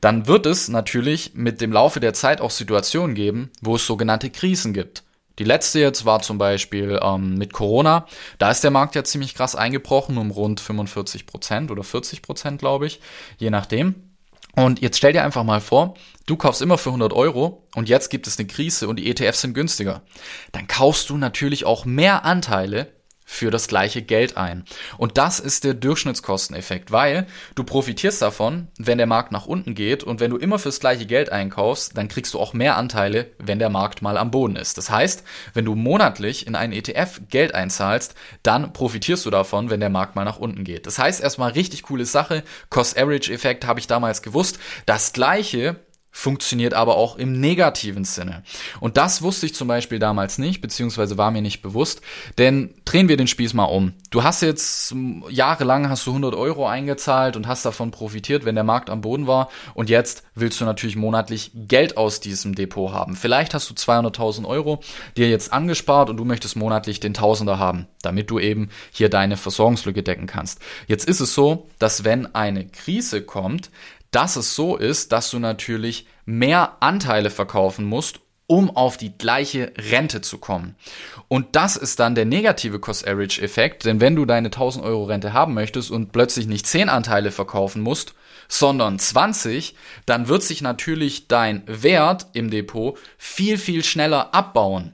Dann 0.00 0.26
wird 0.26 0.46
es 0.46 0.66
natürlich 0.66 1.30
mit 1.34 1.60
dem 1.60 1.70
Laufe 1.70 2.00
der 2.00 2.12
Zeit 2.12 2.40
auch 2.40 2.50
Situationen 2.50 3.14
geben, 3.14 3.52
wo 3.60 3.76
es 3.76 3.86
sogenannte 3.86 4.30
Krisen 4.30 4.74
gibt. 4.74 5.04
Die 5.38 5.44
letzte 5.44 5.78
jetzt 5.78 6.04
war 6.04 6.22
zum 6.22 6.38
Beispiel 6.38 6.98
ähm, 7.00 7.34
mit 7.34 7.52
Corona. 7.52 8.08
Da 8.38 8.50
ist 8.50 8.64
der 8.64 8.72
Markt 8.72 8.96
ja 8.96 9.04
ziemlich 9.04 9.36
krass 9.36 9.54
eingebrochen, 9.54 10.18
um 10.18 10.32
rund 10.32 10.58
45 10.58 11.24
Prozent 11.24 11.70
oder 11.70 11.84
40 11.84 12.20
Prozent, 12.20 12.58
glaube 12.58 12.86
ich, 12.86 12.98
je 13.38 13.50
nachdem. 13.50 13.94
Und 14.56 14.80
jetzt 14.80 14.98
stell 14.98 15.12
dir 15.12 15.22
einfach 15.22 15.44
mal 15.44 15.60
vor, 15.60 15.94
du 16.26 16.36
kaufst 16.36 16.62
immer 16.62 16.78
für 16.78 16.90
100 16.90 17.12
Euro 17.12 17.64
und 17.76 17.88
jetzt 17.88 18.08
gibt 18.08 18.26
es 18.26 18.40
eine 18.40 18.48
Krise 18.48 18.88
und 18.88 18.96
die 18.96 19.08
ETFs 19.08 19.40
sind 19.40 19.54
günstiger. 19.54 20.02
Dann 20.50 20.66
kaufst 20.66 21.10
du 21.10 21.16
natürlich 21.16 21.64
auch 21.64 21.84
mehr 21.84 22.24
Anteile 22.24 22.93
für 23.24 23.50
das 23.50 23.68
gleiche 23.68 24.02
Geld 24.02 24.36
ein. 24.36 24.64
Und 24.98 25.18
das 25.18 25.40
ist 25.40 25.64
der 25.64 25.74
Durchschnittskosteneffekt, 25.74 26.92
weil 26.92 27.26
du 27.54 27.64
profitierst 27.64 28.20
davon, 28.20 28.68
wenn 28.78 28.98
der 28.98 29.06
Markt 29.06 29.32
nach 29.32 29.46
unten 29.46 29.74
geht 29.74 30.04
und 30.04 30.20
wenn 30.20 30.30
du 30.30 30.36
immer 30.36 30.58
fürs 30.58 30.80
gleiche 30.80 31.06
Geld 31.06 31.30
einkaufst, 31.30 31.96
dann 31.96 32.08
kriegst 32.08 32.34
du 32.34 32.40
auch 32.40 32.52
mehr 32.52 32.76
Anteile, 32.76 33.30
wenn 33.38 33.58
der 33.58 33.70
Markt 33.70 34.02
mal 34.02 34.18
am 34.18 34.30
Boden 34.30 34.56
ist. 34.56 34.78
Das 34.78 34.90
heißt, 34.90 35.24
wenn 35.54 35.64
du 35.64 35.74
monatlich 35.74 36.46
in 36.46 36.54
einen 36.54 36.72
ETF 36.72 37.22
Geld 37.30 37.54
einzahlst, 37.54 38.14
dann 38.42 38.72
profitierst 38.72 39.24
du 39.24 39.30
davon, 39.30 39.70
wenn 39.70 39.80
der 39.80 39.90
Markt 39.90 40.16
mal 40.16 40.24
nach 40.24 40.38
unten 40.38 40.64
geht. 40.64 40.86
Das 40.86 40.98
heißt 40.98 41.22
erstmal 41.22 41.52
richtig 41.52 41.82
coole 41.82 42.04
Sache. 42.04 42.42
Cost-Average-Effekt 42.70 43.66
habe 43.66 43.80
ich 43.80 43.86
damals 43.86 44.22
gewusst. 44.22 44.58
Das 44.86 45.12
gleiche 45.12 45.76
funktioniert 46.16 46.74
aber 46.74 46.96
auch 46.96 47.16
im 47.16 47.40
negativen 47.40 48.04
Sinne. 48.04 48.44
Und 48.78 48.96
das 48.96 49.20
wusste 49.20 49.46
ich 49.46 49.54
zum 49.54 49.66
Beispiel 49.66 49.98
damals 49.98 50.38
nicht, 50.38 50.60
beziehungsweise 50.60 51.18
war 51.18 51.32
mir 51.32 51.42
nicht 51.42 51.60
bewusst, 51.60 52.02
denn 52.38 52.72
drehen 52.84 53.08
wir 53.08 53.16
den 53.16 53.26
Spieß 53.26 53.52
mal 53.52 53.64
um. 53.64 53.94
Du 54.10 54.22
hast 54.22 54.40
jetzt 54.40 54.94
jahrelang 55.28 55.88
hast 55.88 56.06
du 56.06 56.10
100 56.10 56.36
Euro 56.36 56.68
eingezahlt 56.68 57.36
und 57.36 57.48
hast 57.48 57.64
davon 57.66 57.90
profitiert, 57.90 58.44
wenn 58.44 58.54
der 58.54 58.62
Markt 58.62 58.90
am 58.90 59.00
Boden 59.00 59.26
war 59.26 59.50
und 59.74 59.90
jetzt 59.90 60.22
willst 60.36 60.60
du 60.60 60.64
natürlich 60.64 60.94
monatlich 60.94 61.50
Geld 61.52 61.96
aus 61.96 62.20
diesem 62.20 62.54
Depot 62.54 62.92
haben. 62.92 63.16
Vielleicht 63.16 63.52
hast 63.52 63.68
du 63.68 63.74
200.000 63.74 64.46
Euro 64.46 64.80
dir 65.16 65.28
jetzt 65.28 65.52
angespart 65.52 66.10
und 66.10 66.16
du 66.16 66.24
möchtest 66.24 66.54
monatlich 66.54 67.00
den 67.00 67.14
Tausender 67.14 67.58
haben, 67.58 67.88
damit 68.02 68.30
du 68.30 68.38
eben 68.38 68.68
hier 68.92 69.08
deine 69.08 69.36
Versorgungslücke 69.36 70.04
decken 70.04 70.28
kannst. 70.28 70.60
Jetzt 70.86 71.08
ist 71.08 71.18
es 71.18 71.34
so, 71.34 71.68
dass 71.80 72.04
wenn 72.04 72.32
eine 72.36 72.66
Krise 72.68 73.22
kommt, 73.22 73.70
dass 74.14 74.36
es 74.36 74.54
so 74.54 74.76
ist, 74.76 75.12
dass 75.12 75.30
du 75.30 75.38
natürlich 75.38 76.06
mehr 76.24 76.76
Anteile 76.80 77.30
verkaufen 77.30 77.84
musst, 77.84 78.20
um 78.46 78.76
auf 78.76 78.96
die 78.96 79.16
gleiche 79.16 79.72
Rente 79.76 80.20
zu 80.20 80.38
kommen. 80.38 80.76
Und 81.28 81.56
das 81.56 81.76
ist 81.76 81.98
dann 81.98 82.14
der 82.14 82.26
negative 82.26 82.78
Cost-Average-Effekt, 82.78 83.84
denn 83.84 84.00
wenn 84.00 84.16
du 84.16 84.26
deine 84.26 84.48
1000 84.48 84.84
Euro 84.84 85.04
Rente 85.04 85.32
haben 85.32 85.54
möchtest 85.54 85.90
und 85.90 86.12
plötzlich 86.12 86.46
nicht 86.46 86.66
10 86.66 86.88
Anteile 86.88 87.30
verkaufen 87.30 87.82
musst, 87.82 88.14
sondern 88.48 88.98
20, 88.98 89.74
dann 90.04 90.28
wird 90.28 90.42
sich 90.42 90.60
natürlich 90.60 91.28
dein 91.28 91.62
Wert 91.66 92.26
im 92.34 92.50
Depot 92.50 92.98
viel, 93.16 93.56
viel 93.56 93.82
schneller 93.82 94.34
abbauen. 94.34 94.92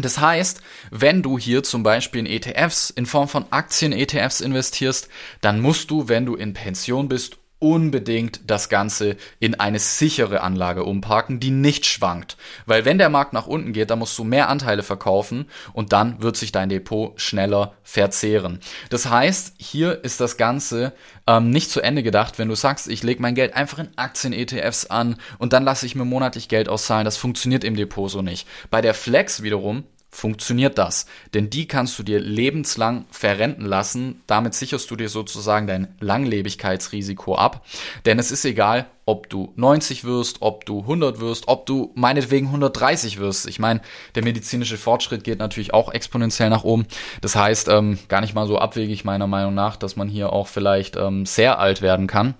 Das 0.00 0.18
heißt, 0.18 0.62
wenn 0.92 1.22
du 1.22 1.38
hier 1.38 1.64
zum 1.64 1.82
Beispiel 1.82 2.20
in 2.20 2.26
ETFs 2.26 2.90
in 2.90 3.06
Form 3.06 3.26
von 3.26 3.46
Aktien-ETFs 3.50 4.40
investierst, 4.40 5.08
dann 5.40 5.60
musst 5.60 5.90
du, 5.90 6.08
wenn 6.08 6.24
du 6.24 6.36
in 6.36 6.54
Pension 6.54 7.08
bist, 7.08 7.38
unbedingt 7.58 8.40
das 8.46 8.68
Ganze 8.68 9.16
in 9.40 9.58
eine 9.58 9.78
sichere 9.78 10.42
Anlage 10.42 10.84
umparken, 10.84 11.40
die 11.40 11.50
nicht 11.50 11.86
schwankt. 11.86 12.36
Weil 12.66 12.84
wenn 12.84 12.98
der 12.98 13.08
Markt 13.08 13.32
nach 13.32 13.46
unten 13.46 13.72
geht, 13.72 13.90
dann 13.90 13.98
musst 13.98 14.16
du 14.18 14.24
mehr 14.24 14.48
Anteile 14.48 14.82
verkaufen 14.82 15.46
und 15.72 15.92
dann 15.92 16.22
wird 16.22 16.36
sich 16.36 16.52
dein 16.52 16.68
Depot 16.68 17.20
schneller 17.20 17.74
verzehren. 17.82 18.60
Das 18.90 19.10
heißt, 19.10 19.54
hier 19.58 20.04
ist 20.04 20.20
das 20.20 20.36
Ganze 20.36 20.92
ähm, 21.26 21.50
nicht 21.50 21.70
zu 21.70 21.80
Ende 21.80 22.02
gedacht, 22.02 22.38
wenn 22.38 22.48
du 22.48 22.54
sagst, 22.54 22.88
ich 22.88 23.02
lege 23.02 23.20
mein 23.22 23.34
Geld 23.34 23.54
einfach 23.54 23.78
in 23.78 23.88
Aktien-ETFs 23.96 24.86
an 24.86 25.16
und 25.38 25.52
dann 25.52 25.64
lasse 25.64 25.86
ich 25.86 25.94
mir 25.94 26.04
monatlich 26.04 26.48
Geld 26.48 26.68
auszahlen. 26.68 27.04
Das 27.04 27.16
funktioniert 27.16 27.64
im 27.64 27.76
Depot 27.76 28.10
so 28.10 28.22
nicht. 28.22 28.46
Bei 28.70 28.80
der 28.80 28.94
Flex 28.94 29.42
wiederum 29.42 29.84
funktioniert 30.10 30.78
das. 30.78 31.06
Denn 31.34 31.50
die 31.50 31.68
kannst 31.68 31.98
du 31.98 32.02
dir 32.02 32.18
lebenslang 32.18 33.06
verrenten 33.10 33.64
lassen. 33.64 34.22
Damit 34.26 34.54
sicherst 34.54 34.90
du 34.90 34.96
dir 34.96 35.08
sozusagen 35.08 35.66
dein 35.66 35.94
Langlebigkeitsrisiko 36.00 37.34
ab. 37.34 37.64
Denn 38.06 38.18
es 38.18 38.30
ist 38.30 38.44
egal, 38.44 38.86
ob 39.04 39.28
du 39.28 39.52
90 39.56 40.04
wirst, 40.04 40.42
ob 40.42 40.66
du 40.66 40.80
100 40.80 41.20
wirst, 41.20 41.48
ob 41.48 41.66
du 41.66 41.92
meinetwegen 41.94 42.46
130 42.46 43.18
wirst. 43.18 43.46
Ich 43.46 43.58
meine, 43.58 43.80
der 44.14 44.24
medizinische 44.24 44.76
Fortschritt 44.76 45.24
geht 45.24 45.38
natürlich 45.38 45.72
auch 45.72 45.92
exponentiell 45.92 46.50
nach 46.50 46.64
oben. 46.64 46.86
Das 47.20 47.36
heißt, 47.36 47.68
ähm, 47.68 47.98
gar 48.08 48.20
nicht 48.20 48.34
mal 48.34 48.46
so 48.46 48.58
abwegig 48.58 49.04
meiner 49.04 49.26
Meinung 49.26 49.54
nach, 49.54 49.76
dass 49.76 49.96
man 49.96 50.08
hier 50.08 50.32
auch 50.32 50.46
vielleicht 50.46 50.96
ähm, 50.96 51.26
sehr 51.26 51.58
alt 51.58 51.80
werden 51.82 52.06
kann. 52.06 52.34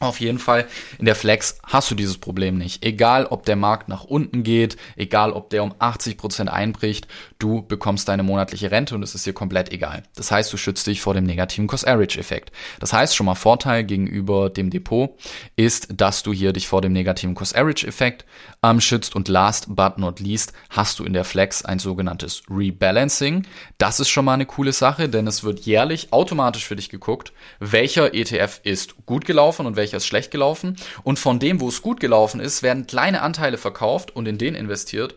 Auf 0.00 0.20
jeden 0.20 0.40
Fall, 0.40 0.66
in 0.98 1.04
der 1.04 1.14
Flex 1.14 1.58
hast 1.62 1.90
du 1.90 1.94
dieses 1.94 2.18
Problem 2.18 2.58
nicht. 2.58 2.84
Egal, 2.84 3.26
ob 3.26 3.46
der 3.46 3.54
Markt 3.54 3.88
nach 3.88 4.02
unten 4.04 4.42
geht, 4.42 4.76
egal, 4.96 5.32
ob 5.32 5.50
der 5.50 5.62
um 5.62 5.72
80 5.78 6.16
Prozent 6.16 6.50
einbricht, 6.50 7.06
du 7.38 7.62
bekommst 7.62 8.08
deine 8.08 8.24
monatliche 8.24 8.72
Rente 8.72 8.96
und 8.96 9.04
es 9.04 9.14
ist 9.14 9.24
dir 9.24 9.32
komplett 9.32 9.72
egal. 9.72 10.02
Das 10.16 10.32
heißt, 10.32 10.52
du 10.52 10.56
schützt 10.56 10.86
dich 10.88 11.00
vor 11.00 11.14
dem 11.14 11.24
negativen 11.24 11.68
Cost-Average-Effekt. 11.68 12.50
Das 12.80 12.92
heißt, 12.92 13.14
schon 13.14 13.26
mal 13.26 13.36
Vorteil 13.36 13.84
gegenüber 13.84 14.50
dem 14.50 14.70
Depot 14.70 15.10
ist, 15.54 15.88
dass 15.96 16.24
du 16.24 16.32
hier 16.32 16.52
dich 16.52 16.66
vor 16.66 16.82
dem 16.82 16.92
negativen 16.92 17.36
Cost-Average-Effekt 17.36 18.24
ähm, 18.64 18.80
schützt 18.80 19.14
und 19.14 19.28
last 19.28 19.74
but 19.74 19.96
not 19.98 20.18
least 20.18 20.52
hast 20.70 20.98
du 20.98 21.04
in 21.04 21.12
der 21.12 21.24
Flex 21.24 21.64
ein 21.64 21.78
sogenanntes 21.78 22.42
Rebalancing. 22.50 23.46
Das 23.78 24.00
ist 24.00 24.08
schon 24.08 24.24
mal 24.24 24.34
eine 24.34 24.46
coole 24.46 24.72
Sache, 24.72 25.08
denn 25.08 25.26
es 25.26 25.44
wird 25.44 25.60
jährlich 25.60 26.12
automatisch 26.12 26.66
für 26.66 26.76
dich 26.76 26.88
geguckt, 26.88 27.32
welcher 27.60 28.12
ETF 28.12 28.60
ist 28.64 29.06
gut 29.06 29.24
gelaufen 29.24 29.66
und 29.66 29.76
welcher 29.76 29.83
welcher 29.84 29.98
ist 29.98 30.06
schlecht 30.06 30.30
gelaufen. 30.30 30.76
Und 31.02 31.18
von 31.18 31.38
dem, 31.38 31.60
wo 31.60 31.68
es 31.68 31.82
gut 31.82 32.00
gelaufen 32.00 32.40
ist, 32.40 32.62
werden 32.62 32.86
kleine 32.86 33.22
Anteile 33.22 33.58
verkauft 33.58 34.14
und 34.16 34.26
in 34.26 34.38
den 34.38 34.54
investiert, 34.54 35.16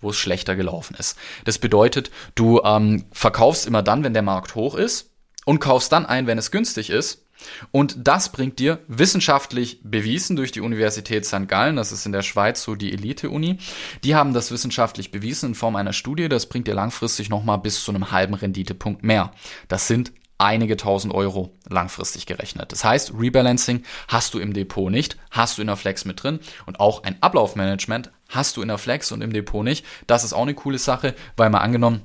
wo 0.00 0.10
es 0.10 0.16
schlechter 0.16 0.56
gelaufen 0.56 0.96
ist. 0.98 1.16
Das 1.44 1.58
bedeutet, 1.58 2.10
du 2.34 2.60
ähm, 2.64 3.04
verkaufst 3.12 3.66
immer 3.66 3.82
dann, 3.82 4.04
wenn 4.04 4.14
der 4.14 4.22
Markt 4.22 4.54
hoch 4.54 4.74
ist 4.74 5.10
und 5.44 5.60
kaufst 5.60 5.92
dann 5.92 6.06
ein, 6.06 6.26
wenn 6.26 6.38
es 6.38 6.50
günstig 6.50 6.90
ist. 6.90 7.22
Und 7.70 7.96
das 7.98 8.32
bringt 8.32 8.58
dir 8.58 8.78
wissenschaftlich 8.88 9.80
bewiesen 9.82 10.36
durch 10.36 10.52
die 10.52 10.62
Universität 10.62 11.26
St. 11.26 11.46
Gallen, 11.46 11.76
das 11.76 11.92
ist 11.92 12.06
in 12.06 12.12
der 12.12 12.22
Schweiz 12.22 12.62
so 12.62 12.74
die 12.74 12.94
Elite-Uni. 12.94 13.58
Die 14.04 14.14
haben 14.14 14.32
das 14.32 14.50
wissenschaftlich 14.50 15.10
bewiesen 15.10 15.50
in 15.50 15.54
Form 15.54 15.76
einer 15.76 15.92
Studie, 15.92 16.30
das 16.30 16.46
bringt 16.46 16.66
dir 16.66 16.74
langfristig 16.74 17.28
nochmal 17.28 17.58
bis 17.58 17.84
zu 17.84 17.92
einem 17.92 18.10
halben 18.10 18.32
Renditepunkt 18.32 19.04
mehr. 19.04 19.32
Das 19.68 19.86
sind 19.86 20.12
einige 20.38 20.76
tausend 20.76 21.14
Euro 21.14 21.56
langfristig 21.68 22.26
gerechnet. 22.26 22.72
Das 22.72 22.84
heißt, 22.84 23.12
Rebalancing 23.18 23.84
hast 24.08 24.34
du 24.34 24.38
im 24.38 24.52
Depot 24.52 24.90
nicht, 24.90 25.16
hast 25.30 25.58
du 25.58 25.62
in 25.62 25.68
der 25.68 25.76
Flex 25.76 26.04
mit 26.04 26.22
drin 26.22 26.40
und 26.66 26.80
auch 26.80 27.02
ein 27.02 27.22
Ablaufmanagement 27.22 28.10
hast 28.28 28.56
du 28.56 28.62
in 28.62 28.68
der 28.68 28.78
Flex 28.78 29.12
und 29.12 29.22
im 29.22 29.32
Depot 29.32 29.64
nicht. 29.64 29.84
Das 30.06 30.24
ist 30.24 30.32
auch 30.32 30.42
eine 30.42 30.54
coole 30.54 30.78
Sache, 30.78 31.14
weil 31.36 31.50
mal 31.50 31.58
angenommen, 31.58 32.02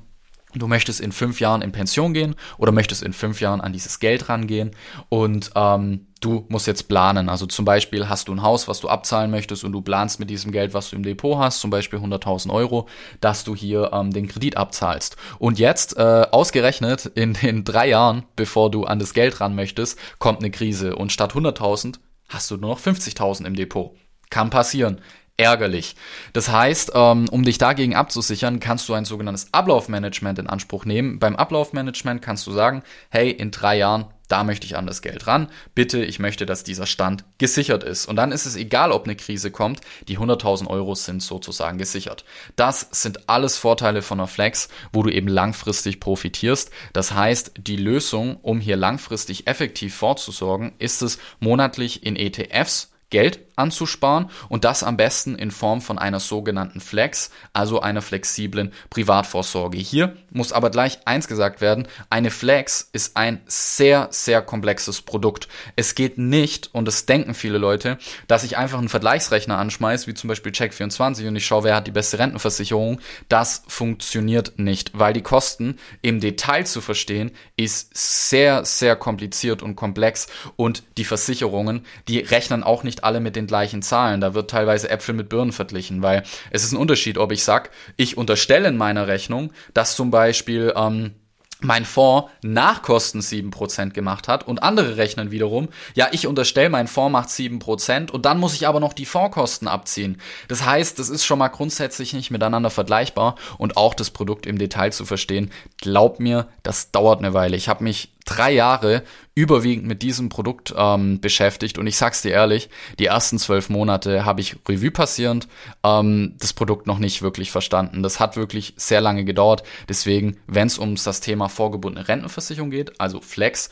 du 0.54 0.66
möchtest 0.66 1.00
in 1.00 1.12
fünf 1.12 1.40
Jahren 1.40 1.62
in 1.62 1.72
Pension 1.72 2.14
gehen 2.14 2.34
oder 2.58 2.72
möchtest 2.72 3.02
in 3.02 3.12
fünf 3.12 3.40
Jahren 3.40 3.60
an 3.60 3.72
dieses 3.72 4.00
Geld 4.00 4.28
rangehen 4.28 4.72
und 5.08 5.50
ähm, 5.54 6.06
du 6.20 6.46
musst 6.48 6.66
jetzt 6.66 6.88
planen. 6.88 7.28
Also 7.28 7.46
zum 7.46 7.64
Beispiel 7.64 8.08
hast 8.08 8.28
du 8.28 8.32
ein 8.32 8.42
Haus, 8.42 8.68
was 8.68 8.80
du 8.80 8.88
abzahlen 8.88 9.30
möchtest 9.30 9.64
und 9.64 9.72
du 9.72 9.82
planst 9.82 10.20
mit 10.20 10.30
diesem 10.30 10.52
Geld, 10.52 10.74
was 10.74 10.90
du 10.90 10.96
im 10.96 11.02
Depot 11.02 11.38
hast, 11.38 11.60
zum 11.60 11.70
Beispiel 11.70 11.98
100.000 11.98 12.50
Euro, 12.50 12.88
dass 13.20 13.44
du 13.44 13.54
hier 13.54 13.90
ähm, 13.92 14.12
den 14.12 14.28
Kredit 14.28 14.56
abzahlst. 14.56 15.16
Und 15.38 15.58
jetzt, 15.58 15.96
äh, 15.96 16.26
ausgerechnet 16.30 17.06
in 17.06 17.34
den 17.34 17.64
drei 17.64 17.88
Jahren, 17.88 18.24
bevor 18.36 18.70
du 18.70 18.84
an 18.84 18.98
das 18.98 19.14
Geld 19.14 19.40
ran 19.40 19.54
möchtest, 19.54 19.98
kommt 20.18 20.40
eine 20.40 20.50
Krise 20.50 20.96
und 20.96 21.12
statt 21.12 21.32
100.000 21.32 21.96
hast 22.28 22.50
du 22.50 22.56
nur 22.56 22.70
noch 22.70 22.80
50.000 22.80 23.46
im 23.46 23.56
Depot. 23.56 23.94
Kann 24.30 24.48
passieren 24.48 25.00
ärgerlich. 25.36 25.96
Das 26.32 26.50
heißt, 26.50 26.92
ähm, 26.94 27.28
um 27.30 27.42
dich 27.42 27.58
dagegen 27.58 27.94
abzusichern, 27.94 28.60
kannst 28.60 28.88
du 28.88 28.94
ein 28.94 29.04
sogenanntes 29.04 29.48
Ablaufmanagement 29.52 30.38
in 30.38 30.46
Anspruch 30.46 30.84
nehmen. 30.84 31.18
Beim 31.18 31.36
Ablaufmanagement 31.36 32.22
kannst 32.22 32.46
du 32.46 32.52
sagen, 32.52 32.82
hey, 33.10 33.30
in 33.30 33.50
drei 33.50 33.78
Jahren, 33.78 34.06
da 34.28 34.44
möchte 34.44 34.66
ich 34.66 34.76
an 34.76 34.86
das 34.86 35.02
Geld 35.02 35.26
ran. 35.26 35.48
Bitte, 35.74 36.02
ich 36.02 36.18
möchte, 36.18 36.46
dass 36.46 36.64
dieser 36.64 36.86
Stand 36.86 37.24
gesichert 37.36 37.84
ist. 37.84 38.06
Und 38.06 38.16
dann 38.16 38.32
ist 38.32 38.46
es 38.46 38.56
egal, 38.56 38.90
ob 38.90 39.04
eine 39.04 39.14
Krise 39.14 39.50
kommt. 39.50 39.80
Die 40.08 40.18
100.000 40.18 40.68
Euro 40.68 40.94
sind 40.94 41.22
sozusagen 41.22 41.76
gesichert. 41.76 42.24
Das 42.56 42.88
sind 42.92 43.28
alles 43.28 43.58
Vorteile 43.58 44.00
von 44.00 44.20
einer 44.20 44.28
Flex, 44.28 44.68
wo 44.90 45.02
du 45.02 45.10
eben 45.10 45.28
langfristig 45.28 46.00
profitierst. 46.00 46.70
Das 46.94 47.12
heißt, 47.12 47.52
die 47.58 47.76
Lösung, 47.76 48.36
um 48.40 48.58
hier 48.58 48.76
langfristig 48.76 49.48
effektiv 49.48 49.94
vorzusorgen, 49.94 50.72
ist 50.78 51.02
es 51.02 51.18
monatlich 51.40 52.06
in 52.06 52.16
ETFs 52.16 52.92
Geld 53.10 53.40
anzusparen 53.62 54.28
und 54.48 54.64
das 54.64 54.82
am 54.82 54.96
besten 54.96 55.36
in 55.36 55.50
Form 55.50 55.80
von 55.80 55.98
einer 55.98 56.20
sogenannten 56.20 56.80
Flex, 56.80 57.30
also 57.52 57.80
einer 57.80 58.02
flexiblen 58.02 58.72
Privatvorsorge. 58.90 59.78
Hier 59.78 60.16
muss 60.30 60.52
aber 60.52 60.70
gleich 60.70 61.06
eins 61.06 61.28
gesagt 61.28 61.60
werden, 61.60 61.86
eine 62.10 62.30
Flex 62.30 62.88
ist 62.92 63.16
ein 63.16 63.40
sehr, 63.46 64.08
sehr 64.10 64.42
komplexes 64.42 65.02
Produkt. 65.02 65.48
Es 65.76 65.94
geht 65.94 66.18
nicht, 66.18 66.74
und 66.74 66.86
das 66.86 67.06
denken 67.06 67.34
viele 67.34 67.58
Leute, 67.58 67.98
dass 68.26 68.44
ich 68.44 68.58
einfach 68.58 68.78
einen 68.78 68.88
Vergleichsrechner 68.88 69.58
anschmeiße, 69.58 70.06
wie 70.08 70.14
zum 70.14 70.28
Beispiel 70.28 70.52
Check24 70.52 71.28
und 71.28 71.36
ich 71.36 71.46
schaue, 71.46 71.64
wer 71.64 71.76
hat 71.76 71.86
die 71.86 71.92
beste 71.92 72.18
Rentenversicherung. 72.18 73.00
Das 73.28 73.62
funktioniert 73.68 74.58
nicht, 74.58 74.90
weil 74.98 75.12
die 75.12 75.22
Kosten 75.22 75.78
im 76.02 76.20
Detail 76.20 76.66
zu 76.66 76.80
verstehen 76.80 77.30
ist 77.56 77.90
sehr, 77.94 78.64
sehr 78.64 78.96
kompliziert 78.96 79.62
und 79.62 79.76
komplex 79.76 80.26
und 80.56 80.82
die 80.96 81.04
Versicherungen, 81.04 81.86
die 82.08 82.18
rechnen 82.18 82.62
auch 82.62 82.82
nicht 82.82 83.04
alle 83.04 83.20
mit 83.20 83.36
den 83.36 83.46
gleichen 83.52 83.82
Zahlen. 83.82 84.22
Da 84.22 84.32
wird 84.32 84.50
teilweise 84.50 84.88
Äpfel 84.88 85.14
mit 85.14 85.28
Birnen 85.28 85.52
verglichen, 85.52 86.00
weil 86.00 86.22
es 86.50 86.64
ist 86.64 86.72
ein 86.72 86.78
Unterschied, 86.78 87.18
ob 87.18 87.32
ich 87.32 87.44
sag, 87.44 87.70
ich 87.98 88.16
unterstelle 88.16 88.68
in 88.68 88.78
meiner 88.78 89.08
Rechnung, 89.08 89.52
dass 89.74 89.94
zum 89.94 90.10
Beispiel 90.10 90.72
ähm, 90.74 91.12
mein 91.60 91.84
Fonds 91.84 92.30
nach 92.42 92.80
Kosten 92.82 93.20
7% 93.20 93.90
gemacht 93.90 94.26
hat 94.26 94.48
und 94.48 94.62
andere 94.62 94.96
rechnen 94.96 95.30
wiederum, 95.30 95.68
ja, 95.94 96.08
ich 96.12 96.26
unterstelle, 96.26 96.70
mein 96.70 96.88
Fonds 96.88 97.12
macht 97.12 97.28
7% 97.28 98.10
und 98.10 98.24
dann 98.24 98.38
muss 98.38 98.54
ich 98.54 98.66
aber 98.66 98.80
noch 98.80 98.94
die 98.94 99.04
Fondskosten 99.06 99.68
abziehen. 99.68 100.20
Das 100.48 100.64
heißt, 100.64 100.98
das 100.98 101.10
ist 101.10 101.24
schon 101.24 101.38
mal 101.38 101.48
grundsätzlich 101.48 102.14
nicht 102.14 102.30
miteinander 102.30 102.70
vergleichbar 102.70 103.36
und 103.58 103.76
auch 103.76 103.94
das 103.94 104.10
Produkt 104.10 104.46
im 104.46 104.58
Detail 104.58 104.92
zu 104.92 105.04
verstehen, 105.04 105.52
glaub 105.78 106.20
mir, 106.20 106.48
das 106.62 106.90
dauert 106.90 107.18
eine 107.18 107.34
Weile. 107.34 107.56
Ich 107.56 107.68
habe 107.68 107.84
mich 107.84 108.11
drei 108.24 108.52
Jahre 108.52 109.02
überwiegend 109.34 109.86
mit 109.86 110.02
diesem 110.02 110.28
Produkt 110.28 110.74
ähm, 110.76 111.20
beschäftigt 111.20 111.78
und 111.78 111.86
ich 111.86 111.96
sag's 111.96 112.22
dir 112.22 112.32
ehrlich, 112.32 112.68
die 112.98 113.06
ersten 113.06 113.38
zwölf 113.38 113.68
Monate 113.68 114.24
habe 114.24 114.40
ich 114.40 114.56
Revue 114.68 114.90
passierend 114.90 115.48
ähm, 115.84 116.34
das 116.38 116.52
Produkt 116.52 116.86
noch 116.86 116.98
nicht 116.98 117.22
wirklich 117.22 117.50
verstanden. 117.50 118.02
Das 118.02 118.20
hat 118.20 118.36
wirklich 118.36 118.74
sehr 118.76 119.00
lange 119.00 119.24
gedauert. 119.24 119.62
Deswegen, 119.88 120.38
wenn 120.46 120.66
es 120.66 120.78
ums 120.78 121.04
das 121.04 121.20
Thema 121.20 121.48
vorgebundene 121.48 122.08
Rentenversicherung 122.08 122.70
geht, 122.70 123.00
also 123.00 123.20
Flex, 123.20 123.70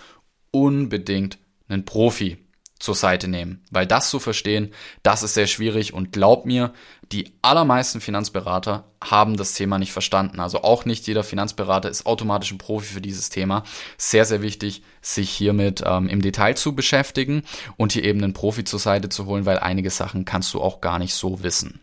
unbedingt 0.51 1.39
einen 1.69 1.85
Profi 1.85 2.39
zur 2.81 2.95
Seite 2.97 3.29
nehmen. 3.29 3.63
Weil 3.71 3.87
das 3.87 4.11
zu 4.11 4.19
verstehen, 4.19 4.73
das 5.05 5.23
ist 5.23 5.35
sehr 5.35 5.47
schwierig 5.47 5.95
und 5.95 6.11
glaub 6.13 6.47
mir, 6.47 6.73
die 7.13 7.35
allermeisten 7.43 8.01
Finanzberater 8.01 8.85
haben 9.03 9.37
das 9.37 9.55
Thema 9.55 9.79
nicht 9.79 9.93
verstanden. 9.93 10.41
Also 10.41 10.63
auch 10.63 10.85
nicht 10.85 11.07
jeder 11.07 11.23
Finanzberater 11.23 11.89
ist 11.89 12.07
automatisch 12.07 12.51
ein 12.53 12.59
Profi 12.59 12.95
für 12.95 13.01
dieses 13.01 13.29
Thema. 13.29 13.65
Sehr, 13.99 14.25
sehr 14.25 14.43
wichtig, 14.43 14.83
sich 15.03 15.31
hiermit 15.31 15.83
ähm, 15.85 16.09
im 16.09 16.23
Detail 16.23 16.55
zu 16.57 16.75
beschäftigen 16.75 17.43
und 17.77 17.93
hier 17.93 18.05
eben 18.05 18.23
einen 18.23 18.33
Profi 18.33 18.65
zur 18.65 18.79
Seite 18.79 19.09
zu 19.09 19.27
holen, 19.27 19.47
weil 19.47 19.59
einige 19.59 19.91
Sachen 19.91 20.25
kannst 20.25 20.55
du 20.55 20.61
auch 20.61 20.81
gar 20.81 20.99
nicht 20.99 21.15
so 21.15 21.43
wissen. 21.43 21.81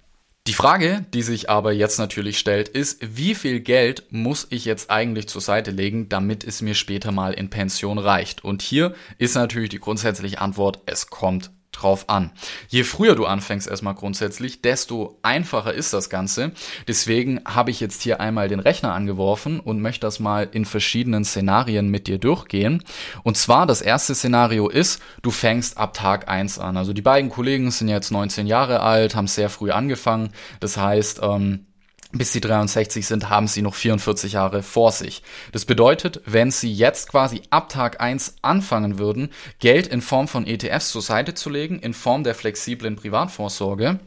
Die 0.48 0.54
Frage, 0.54 1.06
die 1.14 1.24
sich 1.24 1.50
aber 1.50 1.74
jetzt 1.74 2.00
natürlich 2.00 2.40
stellt, 2.40 2.70
ist, 2.70 3.00
wie 3.02 3.36
viel 3.36 3.60
Geld 3.60 4.06
muss 4.12 4.48
ich 4.50 4.64
jetzt 4.64 4.90
eigentlich 4.90 5.28
zur 5.28 5.42
Seite 5.42 5.72
legen, 5.72 6.08
damit 6.08 6.46
es 6.46 6.62
mir 6.62 6.74
später 6.74 7.12
mal 7.12 7.34
in 7.34 7.50
Pension 7.50 7.98
reicht? 7.98 8.46
Und 8.46 8.62
hier 8.62 8.94
ist 9.18 9.36
natürlich 9.36 9.70
die 9.70 9.80
grundsätzliche 9.82 10.40
Antwort, 10.40 10.80
es 10.86 11.08
kommt 11.08 11.52
drauf 11.80 12.10
an. 12.10 12.32
Je 12.68 12.84
früher 12.84 13.16
du 13.16 13.26
anfängst 13.26 13.68
erstmal 13.68 13.96
grundsätzlich, 13.96 14.62
desto 14.62 15.18
einfacher 15.22 15.74
ist 15.74 15.94
das 15.94 16.10
Ganze. 16.10 16.52
Deswegen 16.88 17.42
habe 17.46 17.72
ich 17.72 17.80
jetzt 17.80 18.02
hier 18.02 18.20
einmal 18.20 18.48
den 18.48 18.60
Rechner 18.60 18.94
angeworfen 18.94 19.60
und 19.60 19.82
möchte 19.82 20.02
das 20.02 20.20
mal 20.20 20.48
in 20.52 20.66
verschiedenen 20.66 21.26
Szenarien 21.26 21.90
mit 21.90 22.08
dir 22.08 22.18
durchgehen. 22.18 22.84
Und 23.24 23.38
zwar 23.38 23.66
das 23.66 23.82
erste 23.82 24.16
Szenario 24.16 24.70
ist, 24.70 25.02
du 25.22 25.32
fängst 25.32 25.78
ab 25.78 25.94
Tag 25.94 26.28
eins 26.28 26.60
an. 26.60 26.78
Also 26.78 26.94
die 26.94 27.02
beiden 27.02 27.30
Kollegen 27.30 27.72
sind 27.72 27.88
jetzt 27.88 28.12
19 28.12 28.48
Jahre 28.48 28.82
alt, 28.82 29.16
haben 29.16 29.28
sehr 29.28 29.50
früh 29.50 29.72
angefangen. 29.72 30.30
Das 30.60 30.78
heißt, 30.78 31.20
ähm, 31.24 31.68
bis 32.13 32.32
sie 32.32 32.41
63 32.41 33.06
sind, 33.06 33.30
haben 33.30 33.48
sie 33.48 33.62
noch 33.62 33.76
44 33.76 34.34
Jahre 34.34 34.63
vor 34.63 34.91
sich. 34.91 35.24
Das 35.52 35.65
bedeutet, 35.65 36.22
wenn 36.26 36.52
sie 36.52 36.72
jetzt 36.72 37.10
quasi 37.10 37.41
ab 37.50 37.70
Tag 37.70 38.00
1 38.00 38.38
anfangen 38.41 38.98
würden, 38.98 39.30
Geld 39.60 39.88
in 39.88 40.02
Form 40.02 40.28
von 40.28 40.48
ETFs 40.48 40.89
zur 40.89 41.02
Seite 41.02 41.34
zu 41.34 41.50
legen, 41.50 41.80
in 41.80 41.93
Form 41.93 42.24
der 42.24 42.36
flexiblen 42.36 42.96
Privatvorsorge, 42.96 44.00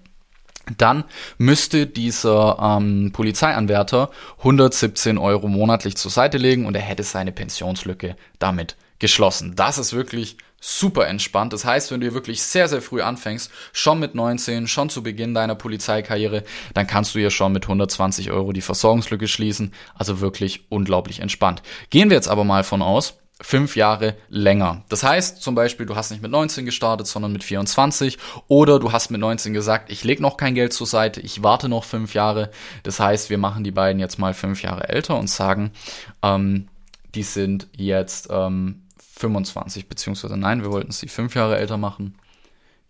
dann 0.76 1.04
müsste 1.36 1.86
dieser 1.86 2.58
ähm, 2.60 3.10
Polizeianwärter 3.12 4.10
117 4.38 5.18
Euro 5.18 5.48
monatlich 5.48 5.96
zur 5.96 6.10
Seite 6.10 6.38
legen 6.38 6.66
und 6.66 6.74
er 6.74 6.82
hätte 6.82 7.02
seine 7.02 7.32
Pensionslücke 7.32 8.16
damit 8.38 8.76
geschlossen. 8.98 9.56
Das 9.56 9.78
ist 9.78 9.92
wirklich 9.92 10.36
super 10.60 11.08
entspannt. 11.08 11.52
Das 11.52 11.64
heißt, 11.64 11.90
wenn 11.90 12.00
du 12.00 12.12
wirklich 12.14 12.42
sehr, 12.42 12.68
sehr 12.68 12.82
früh 12.82 13.00
anfängst, 13.00 13.50
schon 13.72 13.98
mit 13.98 14.14
19, 14.14 14.68
schon 14.68 14.90
zu 14.90 15.02
Beginn 15.02 15.34
deiner 15.34 15.54
Polizeikarriere, 15.54 16.44
dann 16.74 16.86
kannst 16.86 17.14
du 17.14 17.18
ja 17.18 17.30
schon 17.30 17.52
mit 17.52 17.64
120 17.64 18.30
Euro 18.30 18.52
die 18.52 18.60
Versorgungslücke 18.60 19.26
schließen. 19.26 19.72
Also 19.94 20.20
wirklich 20.20 20.66
unglaublich 20.68 21.20
entspannt. 21.20 21.62
Gehen 21.88 22.10
wir 22.10 22.16
jetzt 22.16 22.28
aber 22.28 22.44
mal 22.44 22.62
von 22.62 22.82
aus, 22.82 23.14
fünf 23.40 23.74
Jahre 23.74 24.16
länger. 24.28 24.84
Das 24.88 25.02
heißt 25.02 25.42
zum 25.42 25.54
Beispiel, 25.54 25.86
du 25.86 25.96
hast 25.96 26.10
nicht 26.10 26.22
mit 26.22 26.30
19 26.30 26.66
gestartet, 26.66 27.06
sondern 27.06 27.32
mit 27.32 27.42
24 27.42 28.18
oder 28.48 28.78
du 28.78 28.92
hast 28.92 29.10
mit 29.10 29.20
19 29.20 29.54
gesagt, 29.54 29.90
ich 29.90 30.04
lege 30.04 30.22
noch 30.22 30.36
kein 30.36 30.54
Geld 30.54 30.72
zur 30.72 30.86
Seite, 30.86 31.20
ich 31.20 31.42
warte 31.42 31.68
noch 31.68 31.84
fünf 31.84 32.14
Jahre. 32.14 32.50
Das 32.82 33.00
heißt, 33.00 33.30
wir 33.30 33.38
machen 33.38 33.64
die 33.64 33.70
beiden 33.70 33.98
jetzt 33.98 34.18
mal 34.18 34.34
fünf 34.34 34.62
Jahre 34.62 34.88
älter 34.88 35.18
und 35.18 35.28
sagen, 35.28 35.72
ähm, 36.22 36.68
die 37.14 37.22
sind 37.22 37.68
jetzt 37.76 38.28
ähm, 38.30 38.82
25, 39.20 39.88
beziehungsweise 39.88 40.36
nein, 40.36 40.62
wir 40.62 40.72
wollten 40.72 40.92
sie 40.92 41.08
fünf 41.08 41.34
Jahre 41.34 41.58
älter 41.58 41.76
machen. 41.76 42.14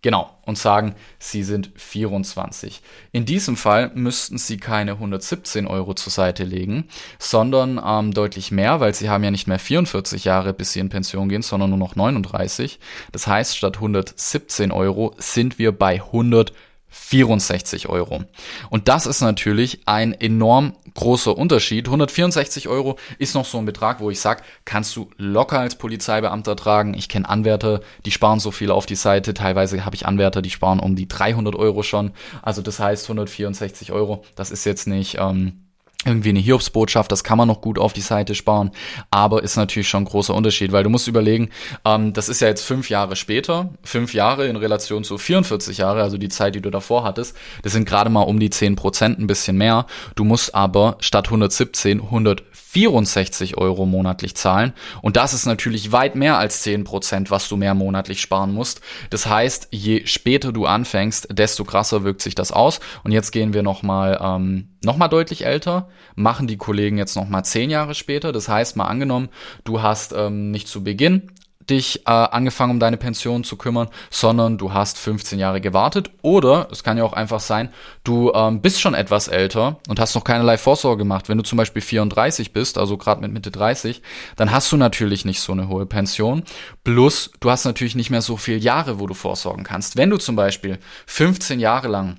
Genau, 0.03 0.35
und 0.47 0.57
sagen, 0.57 0.95
sie 1.19 1.43
sind 1.43 1.69
24. 1.75 2.81
In 3.11 3.25
diesem 3.25 3.55
Fall 3.55 3.91
müssten 3.93 4.39
sie 4.39 4.57
keine 4.57 4.93
117 4.93 5.67
Euro 5.67 5.93
zur 5.93 6.11
Seite 6.11 6.43
legen, 6.43 6.87
sondern 7.19 7.79
ähm, 7.85 8.11
deutlich 8.11 8.51
mehr, 8.51 8.79
weil 8.79 8.95
sie 8.95 9.11
haben 9.11 9.23
ja 9.23 9.29
nicht 9.29 9.47
mehr 9.47 9.59
44 9.59 10.25
Jahre, 10.25 10.53
bis 10.53 10.73
sie 10.73 10.79
in 10.79 10.89
Pension 10.89 11.29
gehen, 11.29 11.43
sondern 11.43 11.69
nur 11.69 11.77
noch 11.77 11.95
39. 11.95 12.79
Das 13.11 13.27
heißt, 13.27 13.55
statt 13.55 13.75
117 13.75 14.71
Euro 14.71 15.13
sind 15.19 15.59
wir 15.59 15.71
bei 15.71 16.01
100 16.01 16.51
64 16.91 17.87
Euro. 17.87 18.23
Und 18.69 18.89
das 18.89 19.05
ist 19.05 19.21
natürlich 19.21 19.81
ein 19.87 20.13
enorm 20.13 20.75
großer 20.93 21.37
Unterschied. 21.37 21.87
164 21.87 22.67
Euro 22.67 22.97
ist 23.17 23.33
noch 23.33 23.45
so 23.45 23.57
ein 23.57 23.65
Betrag, 23.65 24.01
wo 24.01 24.11
ich 24.11 24.19
sage, 24.19 24.43
kannst 24.65 24.95
du 24.97 25.09
locker 25.17 25.59
als 25.59 25.75
Polizeibeamter 25.75 26.55
tragen. 26.57 26.93
Ich 26.93 27.07
kenne 27.07 27.29
Anwärter, 27.29 27.79
die 28.05 28.11
sparen 28.11 28.39
so 28.39 28.51
viel 28.51 28.71
auf 28.71 28.85
die 28.85 28.95
Seite. 28.95 29.33
Teilweise 29.33 29.85
habe 29.85 29.95
ich 29.95 30.05
Anwärter, 30.05 30.41
die 30.41 30.49
sparen 30.49 30.79
um 30.79 30.95
die 30.95 31.07
300 31.07 31.55
Euro 31.55 31.81
schon. 31.81 32.11
Also 32.41 32.61
das 32.61 32.79
heißt 32.79 33.05
164 33.05 33.91
Euro. 33.93 34.23
Das 34.35 34.51
ist 34.51 34.65
jetzt 34.65 34.85
nicht... 34.85 35.17
Ähm, 35.17 35.70
irgendwie 36.05 36.29
eine 36.29 36.39
Hiobsbotschaft, 36.39 37.11
das 37.11 37.23
kann 37.23 37.37
man 37.37 37.47
noch 37.47 37.61
gut 37.61 37.77
auf 37.77 37.93
die 37.93 38.01
Seite 38.01 38.33
sparen, 38.33 38.71
aber 39.11 39.43
ist 39.43 39.55
natürlich 39.55 39.87
schon 39.87 40.03
ein 40.03 40.07
großer 40.07 40.33
Unterschied, 40.33 40.71
weil 40.71 40.83
du 40.83 40.89
musst 40.89 41.07
überlegen, 41.07 41.49
ähm, 41.85 42.13
das 42.13 42.27
ist 42.27 42.41
ja 42.41 42.47
jetzt 42.47 42.63
fünf 42.63 42.89
Jahre 42.89 43.15
später, 43.15 43.69
fünf 43.83 44.13
Jahre 44.13 44.47
in 44.47 44.55
Relation 44.55 45.03
zu 45.03 45.17
44 45.17 45.77
Jahre, 45.77 46.01
also 46.01 46.17
die 46.17 46.29
Zeit, 46.29 46.55
die 46.55 46.61
du 46.61 46.71
davor 46.71 47.03
hattest, 47.03 47.35
das 47.61 47.73
sind 47.73 47.85
gerade 47.85 48.09
mal 48.09 48.21
um 48.21 48.39
die 48.39 48.49
10 48.49 48.75
Prozent, 48.75 49.19
ein 49.19 49.27
bisschen 49.27 49.57
mehr. 49.57 49.85
Du 50.15 50.23
musst 50.23 50.55
aber 50.55 50.97
statt 50.99 51.27
117 51.27 52.01
164 52.01 53.57
Euro 53.57 53.85
monatlich 53.85 54.35
zahlen 54.35 54.73
und 55.01 55.17
das 55.17 55.33
ist 55.33 55.45
natürlich 55.45 55.91
weit 55.91 56.15
mehr 56.15 56.37
als 56.37 56.63
10 56.63 56.83
Prozent, 56.83 57.29
was 57.29 57.47
du 57.47 57.57
mehr 57.57 57.75
monatlich 57.75 58.21
sparen 58.21 58.53
musst. 58.53 58.81
Das 59.11 59.27
heißt, 59.27 59.67
je 59.71 60.05
später 60.07 60.51
du 60.51 60.65
anfängst, 60.65 61.27
desto 61.31 61.63
krasser 61.63 62.03
wirkt 62.03 62.21
sich 62.21 62.33
das 62.33 62.51
aus 62.51 62.79
und 63.03 63.11
jetzt 63.11 63.31
gehen 63.31 63.53
wir 63.53 63.61
nochmal 63.61 64.19
ähm, 64.19 64.70
nochmal 64.83 65.09
deutlich 65.09 65.45
älter 65.45 65.89
machen 66.15 66.47
die 66.47 66.57
Kollegen 66.57 66.97
jetzt 66.97 67.15
noch 67.15 67.27
mal 67.27 67.43
zehn 67.43 67.69
Jahre 67.69 67.95
später. 67.95 68.31
Das 68.31 68.49
heißt, 68.49 68.75
mal 68.75 68.87
angenommen, 68.87 69.29
du 69.63 69.81
hast 69.81 70.13
ähm, 70.13 70.51
nicht 70.51 70.67
zu 70.67 70.83
Beginn 70.83 71.31
dich 71.69 72.07
äh, 72.07 72.11
angefangen 72.11 72.71
um 72.71 72.79
deine 72.79 72.97
Pension 72.97 73.43
zu 73.43 73.55
kümmern, 73.55 73.87
sondern 74.09 74.57
du 74.57 74.73
hast 74.73 74.97
15 74.97 75.39
Jahre 75.39 75.61
gewartet 75.61 76.11
oder 76.21 76.67
es 76.71 76.83
kann 76.83 76.97
ja 76.97 77.03
auch 77.03 77.13
einfach 77.13 77.39
sein, 77.39 77.69
du 78.03 78.31
ähm, 78.33 78.61
bist 78.61 78.81
schon 78.81 78.93
etwas 78.93 79.27
älter 79.27 79.79
und 79.87 79.99
hast 79.99 80.15
noch 80.15 80.23
keinerlei 80.23 80.57
Vorsorge 80.57 80.99
gemacht. 80.99 81.29
Wenn 81.29 81.37
du 81.37 81.43
zum 81.43 81.57
Beispiel 81.57 81.81
34 81.81 82.53
bist, 82.53 82.77
also 82.77 82.97
gerade 82.97 83.21
mit 83.21 83.31
Mitte 83.31 83.51
30, 83.51 84.01
dann 84.35 84.51
hast 84.51 84.71
du 84.71 84.77
natürlich 84.77 85.25
nicht 85.25 85.39
so 85.39 85.53
eine 85.53 85.67
hohe 85.67 85.85
Pension. 85.85 86.43
Plus, 86.83 87.31
du 87.39 87.49
hast 87.49 87.65
natürlich 87.65 87.95
nicht 87.95 88.09
mehr 88.09 88.21
so 88.21 88.37
viele 88.37 88.57
Jahre, 88.57 88.99
wo 88.99 89.07
du 89.07 89.13
vorsorgen 89.13 89.63
kannst. 89.63 89.97
Wenn 89.97 90.09
du 90.09 90.17
zum 90.17 90.35
Beispiel 90.35 90.79
15 91.07 91.59
Jahre 91.59 91.87
lang 91.87 92.17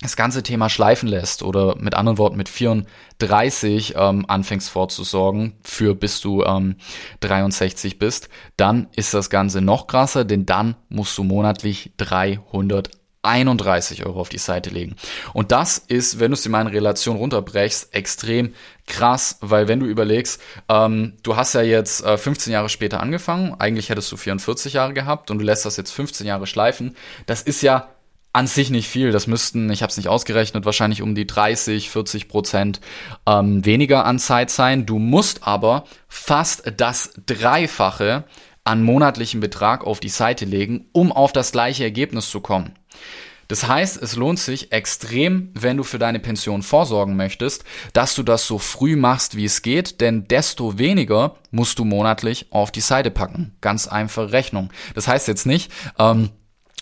das 0.00 0.16
ganze 0.16 0.42
Thema 0.42 0.68
schleifen 0.68 1.08
lässt 1.08 1.42
oder 1.42 1.76
mit 1.78 1.94
anderen 1.94 2.18
Worten 2.18 2.36
mit 2.36 2.48
34 2.48 3.94
ähm, 3.96 4.24
anfängst 4.28 4.70
vorzusorgen 4.70 5.54
für 5.62 5.94
bis 5.94 6.20
du 6.20 6.42
ähm, 6.42 6.76
63 7.20 7.98
bist, 7.98 8.28
dann 8.56 8.88
ist 8.96 9.12
das 9.12 9.28
Ganze 9.28 9.60
noch 9.60 9.86
krasser, 9.86 10.24
denn 10.24 10.46
dann 10.46 10.76
musst 10.88 11.18
du 11.18 11.22
monatlich 11.22 11.92
331 11.98 14.06
Euro 14.06 14.20
auf 14.20 14.30
die 14.30 14.38
Seite 14.38 14.70
legen. 14.70 14.96
Und 15.34 15.52
das 15.52 15.76
ist, 15.76 16.18
wenn 16.18 16.30
du 16.30 16.34
es 16.34 16.46
in 16.46 16.52
meine 16.52 16.72
Relation 16.72 17.16
runterbrechst, 17.16 17.94
extrem 17.94 18.54
krass, 18.86 19.36
weil 19.42 19.68
wenn 19.68 19.80
du 19.80 19.86
überlegst, 19.86 20.40
ähm, 20.70 21.12
du 21.22 21.36
hast 21.36 21.52
ja 21.52 21.60
jetzt 21.60 22.02
äh, 22.06 22.16
15 22.16 22.54
Jahre 22.54 22.70
später 22.70 23.00
angefangen, 23.00 23.54
eigentlich 23.58 23.90
hättest 23.90 24.10
du 24.10 24.16
44 24.16 24.72
Jahre 24.72 24.94
gehabt 24.94 25.30
und 25.30 25.40
du 25.40 25.44
lässt 25.44 25.66
das 25.66 25.76
jetzt 25.76 25.90
15 25.90 26.26
Jahre 26.26 26.46
schleifen, 26.46 26.96
das 27.26 27.42
ist 27.42 27.60
ja 27.60 27.90
an 28.32 28.46
sich 28.46 28.70
nicht 28.70 28.88
viel. 28.88 29.12
Das 29.12 29.26
müssten, 29.26 29.70
ich 29.70 29.82
habe 29.82 29.90
es 29.90 29.96
nicht 29.96 30.08
ausgerechnet, 30.08 30.64
wahrscheinlich 30.64 31.02
um 31.02 31.14
die 31.14 31.26
30, 31.26 31.90
40 31.90 32.28
Prozent 32.28 32.80
ähm, 33.26 33.64
weniger 33.64 34.04
an 34.04 34.18
Zeit 34.18 34.50
sein. 34.50 34.86
Du 34.86 34.98
musst 34.98 35.46
aber 35.46 35.84
fast 36.08 36.72
das 36.76 37.12
Dreifache 37.26 38.24
an 38.64 38.82
monatlichen 38.82 39.40
Betrag 39.40 39.84
auf 39.84 40.00
die 40.00 40.08
Seite 40.08 40.44
legen, 40.44 40.86
um 40.92 41.12
auf 41.12 41.32
das 41.32 41.52
gleiche 41.52 41.84
Ergebnis 41.84 42.30
zu 42.30 42.40
kommen. 42.40 42.74
Das 43.48 43.66
heißt, 43.66 44.00
es 44.00 44.14
lohnt 44.14 44.38
sich 44.38 44.70
extrem, 44.70 45.50
wenn 45.54 45.76
du 45.76 45.82
für 45.82 45.98
deine 45.98 46.20
Pension 46.20 46.62
vorsorgen 46.62 47.16
möchtest, 47.16 47.64
dass 47.92 48.14
du 48.14 48.22
das 48.22 48.46
so 48.46 48.58
früh 48.58 48.94
machst, 48.94 49.36
wie 49.36 49.44
es 49.44 49.62
geht, 49.62 50.00
denn 50.00 50.28
desto 50.28 50.78
weniger 50.78 51.34
musst 51.50 51.80
du 51.80 51.84
monatlich 51.84 52.46
auf 52.52 52.70
die 52.70 52.80
Seite 52.80 53.10
packen. 53.10 53.56
Ganz 53.60 53.88
einfache 53.88 54.30
Rechnung. 54.30 54.70
Das 54.94 55.08
heißt 55.08 55.26
jetzt 55.26 55.46
nicht, 55.46 55.72
ähm, 55.98 56.30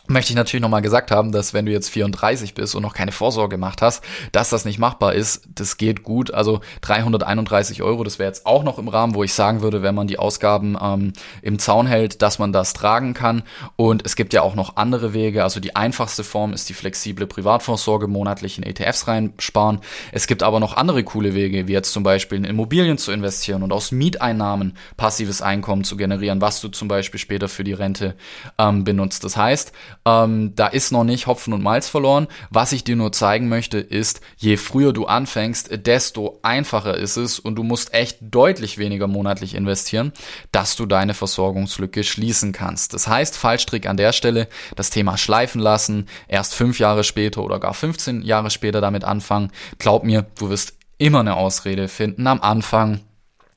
möchte 0.08 0.32
ich 0.32 0.36
natürlich 0.36 0.62
nochmal 0.62 0.82
gesagt 0.82 1.10
haben, 1.10 1.32
dass 1.32 1.54
wenn 1.54 1.66
du 1.66 1.72
jetzt 1.72 1.90
34 1.90 2.54
bist 2.54 2.74
und 2.74 2.82
noch 2.82 2.94
keine 2.94 3.12
Vorsorge 3.12 3.56
gemacht 3.56 3.82
hast, 3.82 4.02
dass 4.32 4.50
das 4.50 4.64
nicht 4.64 4.78
machbar 4.78 5.14
ist. 5.14 5.42
Das 5.54 5.76
geht 5.76 6.02
gut. 6.02 6.32
Also 6.32 6.60
331 6.82 7.82
Euro, 7.82 8.04
das 8.04 8.18
wäre 8.18 8.28
jetzt 8.28 8.46
auch 8.46 8.62
noch 8.62 8.78
im 8.78 8.88
Rahmen, 8.88 9.14
wo 9.14 9.24
ich 9.24 9.34
sagen 9.34 9.62
würde, 9.62 9.82
wenn 9.82 9.94
man 9.94 10.06
die 10.06 10.18
Ausgaben 10.18 10.76
ähm, 10.80 11.12
im 11.42 11.58
Zaun 11.58 11.86
hält, 11.86 12.22
dass 12.22 12.38
man 12.38 12.52
das 12.52 12.72
tragen 12.72 13.14
kann. 13.14 13.42
Und 13.76 14.04
es 14.04 14.16
gibt 14.16 14.32
ja 14.32 14.42
auch 14.42 14.54
noch 14.54 14.76
andere 14.76 15.12
Wege. 15.12 15.42
Also 15.42 15.60
die 15.60 15.76
einfachste 15.76 16.24
Form 16.24 16.52
ist 16.52 16.68
die 16.68 16.74
flexible 16.74 17.26
Privatvorsorge, 17.26 18.06
monatlich 18.08 18.58
in 18.58 18.64
ETFs 18.64 19.08
reinsparen. 19.08 19.80
Es 20.12 20.26
gibt 20.26 20.42
aber 20.42 20.60
noch 20.60 20.76
andere 20.76 21.04
coole 21.04 21.34
Wege, 21.34 21.68
wie 21.68 21.72
jetzt 21.72 21.92
zum 21.92 22.02
Beispiel 22.02 22.38
in 22.38 22.44
Immobilien 22.44 22.98
zu 22.98 23.12
investieren 23.12 23.62
und 23.62 23.72
aus 23.72 23.92
Mieteinnahmen 23.92 24.76
passives 24.96 25.42
Einkommen 25.42 25.84
zu 25.84 25.96
generieren, 25.96 26.40
was 26.40 26.60
du 26.60 26.68
zum 26.68 26.88
Beispiel 26.88 27.20
später 27.20 27.48
für 27.48 27.64
die 27.64 27.72
Rente 27.72 28.14
ähm, 28.58 28.84
benutzt. 28.84 29.24
Das 29.24 29.36
heißt, 29.36 29.72
ähm, 30.04 30.54
da 30.54 30.66
ist 30.66 30.92
noch 30.92 31.04
nicht 31.04 31.26
Hopfen 31.26 31.52
und 31.52 31.62
Malz 31.62 31.88
verloren. 31.88 32.28
Was 32.50 32.72
ich 32.72 32.84
dir 32.84 32.96
nur 32.96 33.12
zeigen 33.12 33.48
möchte, 33.48 33.78
ist, 33.78 34.20
je 34.36 34.56
früher 34.56 34.92
du 34.92 35.06
anfängst, 35.06 35.86
desto 35.86 36.38
einfacher 36.42 36.96
ist 36.96 37.16
es 37.16 37.38
und 37.38 37.56
du 37.56 37.62
musst 37.62 37.94
echt 37.94 38.18
deutlich 38.20 38.78
weniger 38.78 39.06
monatlich 39.06 39.54
investieren, 39.54 40.12
dass 40.52 40.76
du 40.76 40.86
deine 40.86 41.14
Versorgungslücke 41.14 42.04
schließen 42.04 42.52
kannst. 42.52 42.94
Das 42.94 43.08
heißt, 43.08 43.36
Fallstrick 43.36 43.86
an 43.86 43.96
der 43.96 44.12
Stelle, 44.12 44.48
das 44.76 44.90
Thema 44.90 45.16
schleifen 45.16 45.60
lassen, 45.60 46.06
erst 46.28 46.54
fünf 46.54 46.78
Jahre 46.78 47.04
später 47.04 47.42
oder 47.42 47.60
gar 47.60 47.74
15 47.74 48.22
Jahre 48.22 48.50
später 48.50 48.80
damit 48.80 49.04
anfangen. 49.04 49.52
Glaub 49.78 50.04
mir, 50.04 50.26
du 50.38 50.50
wirst 50.50 50.74
immer 50.98 51.20
eine 51.20 51.36
Ausrede 51.36 51.88
finden 51.88 52.26
am 52.26 52.40
Anfang 52.40 53.00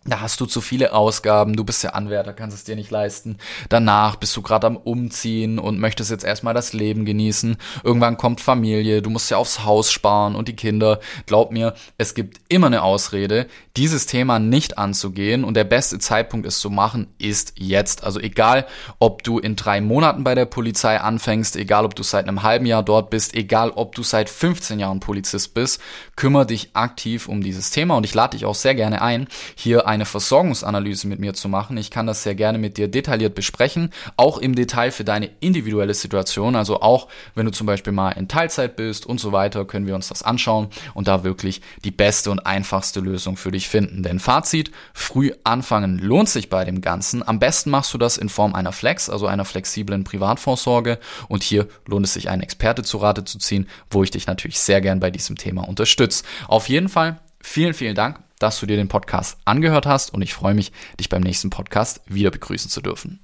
da 0.03 0.19
hast 0.19 0.41
du 0.41 0.47
zu 0.47 0.61
viele 0.61 0.93
Ausgaben, 0.93 1.55
du 1.55 1.63
bist 1.63 1.83
ja 1.83 1.91
Anwärter, 1.91 2.33
kannst 2.33 2.57
es 2.57 2.63
dir 2.63 2.75
nicht 2.75 2.89
leisten. 2.89 3.37
Danach 3.69 4.15
bist 4.15 4.35
du 4.35 4.41
gerade 4.41 4.65
am 4.65 4.75
Umziehen 4.75 5.59
und 5.59 5.77
möchtest 5.79 6.09
jetzt 6.09 6.23
erstmal 6.23 6.55
das 6.55 6.73
Leben 6.73 7.05
genießen. 7.05 7.55
Irgendwann 7.83 8.17
kommt 8.17 8.41
Familie, 8.41 9.03
du 9.03 9.11
musst 9.11 9.29
ja 9.29 9.37
aufs 9.37 9.63
Haus 9.63 9.91
sparen 9.91 10.33
und 10.33 10.47
die 10.47 10.55
Kinder. 10.55 10.99
Glaub 11.27 11.51
mir, 11.51 11.75
es 11.99 12.15
gibt 12.15 12.41
immer 12.47 12.65
eine 12.67 12.81
Ausrede, 12.81 13.45
dieses 13.77 14.07
Thema 14.07 14.39
nicht 14.39 14.79
anzugehen 14.79 15.43
und 15.43 15.53
der 15.53 15.65
beste 15.65 15.99
Zeitpunkt 15.99 16.47
es 16.47 16.57
zu 16.57 16.71
machen 16.71 17.13
ist 17.19 17.53
jetzt. 17.57 18.03
Also 18.03 18.19
egal, 18.19 18.65
ob 18.97 19.21
du 19.21 19.37
in 19.37 19.55
drei 19.55 19.81
Monaten 19.81 20.23
bei 20.23 20.33
der 20.33 20.45
Polizei 20.45 20.99
anfängst, 20.99 21.55
egal 21.55 21.85
ob 21.85 21.93
du 21.93 22.01
seit 22.01 22.27
einem 22.27 22.41
halben 22.41 22.65
Jahr 22.65 22.81
dort 22.81 23.11
bist, 23.11 23.35
egal 23.35 23.69
ob 23.69 23.93
du 23.93 24.01
seit 24.01 24.29
15 24.29 24.79
Jahren 24.79 24.99
Polizist 24.99 25.53
bist, 25.53 25.79
kümmere 26.15 26.47
dich 26.47 26.71
aktiv 26.73 27.27
um 27.27 27.43
dieses 27.43 27.69
Thema 27.69 27.95
und 27.97 28.03
ich 28.03 28.15
lade 28.15 28.35
dich 28.35 28.45
auch 28.47 28.55
sehr 28.55 28.73
gerne 28.73 29.03
ein, 29.03 29.27
hier 29.55 29.90
eine 29.91 30.05
Versorgungsanalyse 30.05 31.07
mit 31.07 31.19
mir 31.19 31.33
zu 31.33 31.49
machen. 31.49 31.75
Ich 31.77 31.91
kann 31.91 32.07
das 32.07 32.23
sehr 32.23 32.33
gerne 32.33 32.57
mit 32.57 32.77
dir 32.77 32.87
detailliert 32.87 33.35
besprechen, 33.35 33.91
auch 34.15 34.37
im 34.37 34.55
Detail 34.55 34.91
für 34.91 35.03
deine 35.03 35.29
individuelle 35.41 35.93
Situation. 35.93 36.55
Also 36.55 36.81
auch 36.81 37.09
wenn 37.35 37.45
du 37.45 37.51
zum 37.51 37.67
Beispiel 37.67 37.91
mal 37.91 38.11
in 38.11 38.29
Teilzeit 38.29 38.77
bist 38.77 39.05
und 39.05 39.19
so 39.19 39.31
weiter, 39.33 39.65
können 39.65 39.87
wir 39.87 39.95
uns 39.95 40.07
das 40.07 40.23
anschauen 40.23 40.69
und 40.93 41.07
da 41.07 41.23
wirklich 41.23 41.61
die 41.83 41.91
beste 41.91 42.31
und 42.31 42.39
einfachste 42.39 43.01
Lösung 43.01 43.35
für 43.35 43.51
dich 43.51 43.67
finden. 43.67 44.01
Denn 44.01 44.19
Fazit, 44.19 44.71
früh 44.93 45.31
anfangen 45.43 45.99
lohnt 45.99 46.29
sich 46.29 46.49
bei 46.49 46.63
dem 46.63 46.79
Ganzen. 46.79 47.27
Am 47.27 47.39
besten 47.39 47.69
machst 47.69 47.93
du 47.93 47.97
das 47.97 48.17
in 48.17 48.29
Form 48.29 48.55
einer 48.55 48.71
Flex, 48.71 49.09
also 49.09 49.27
einer 49.27 49.45
flexiblen 49.45 50.05
Privatvorsorge. 50.05 50.99
Und 51.27 51.43
hier 51.43 51.67
lohnt 51.85 52.05
es 52.05 52.13
sich, 52.13 52.29
einen 52.29 52.41
Experte 52.41 52.83
zu 52.83 52.97
Rate 52.97 53.25
zu 53.25 53.37
ziehen, 53.39 53.67
wo 53.89 54.03
ich 54.03 54.11
dich 54.11 54.27
natürlich 54.27 54.59
sehr 54.59 54.79
gern 54.79 55.01
bei 55.01 55.11
diesem 55.11 55.35
Thema 55.35 55.67
unterstütze. 55.67 56.23
Auf 56.47 56.69
jeden 56.69 56.87
Fall 56.87 57.19
vielen, 57.41 57.73
vielen 57.73 57.95
Dank 57.95 58.19
dass 58.43 58.59
du 58.59 58.65
dir 58.65 58.77
den 58.77 58.87
Podcast 58.87 59.37
angehört 59.45 59.85
hast 59.85 60.13
und 60.13 60.21
ich 60.21 60.33
freue 60.33 60.53
mich, 60.53 60.71
dich 60.99 61.09
beim 61.09 61.21
nächsten 61.21 61.49
Podcast 61.49 62.01
wieder 62.07 62.31
begrüßen 62.31 62.69
zu 62.69 62.81
dürfen. 62.81 63.19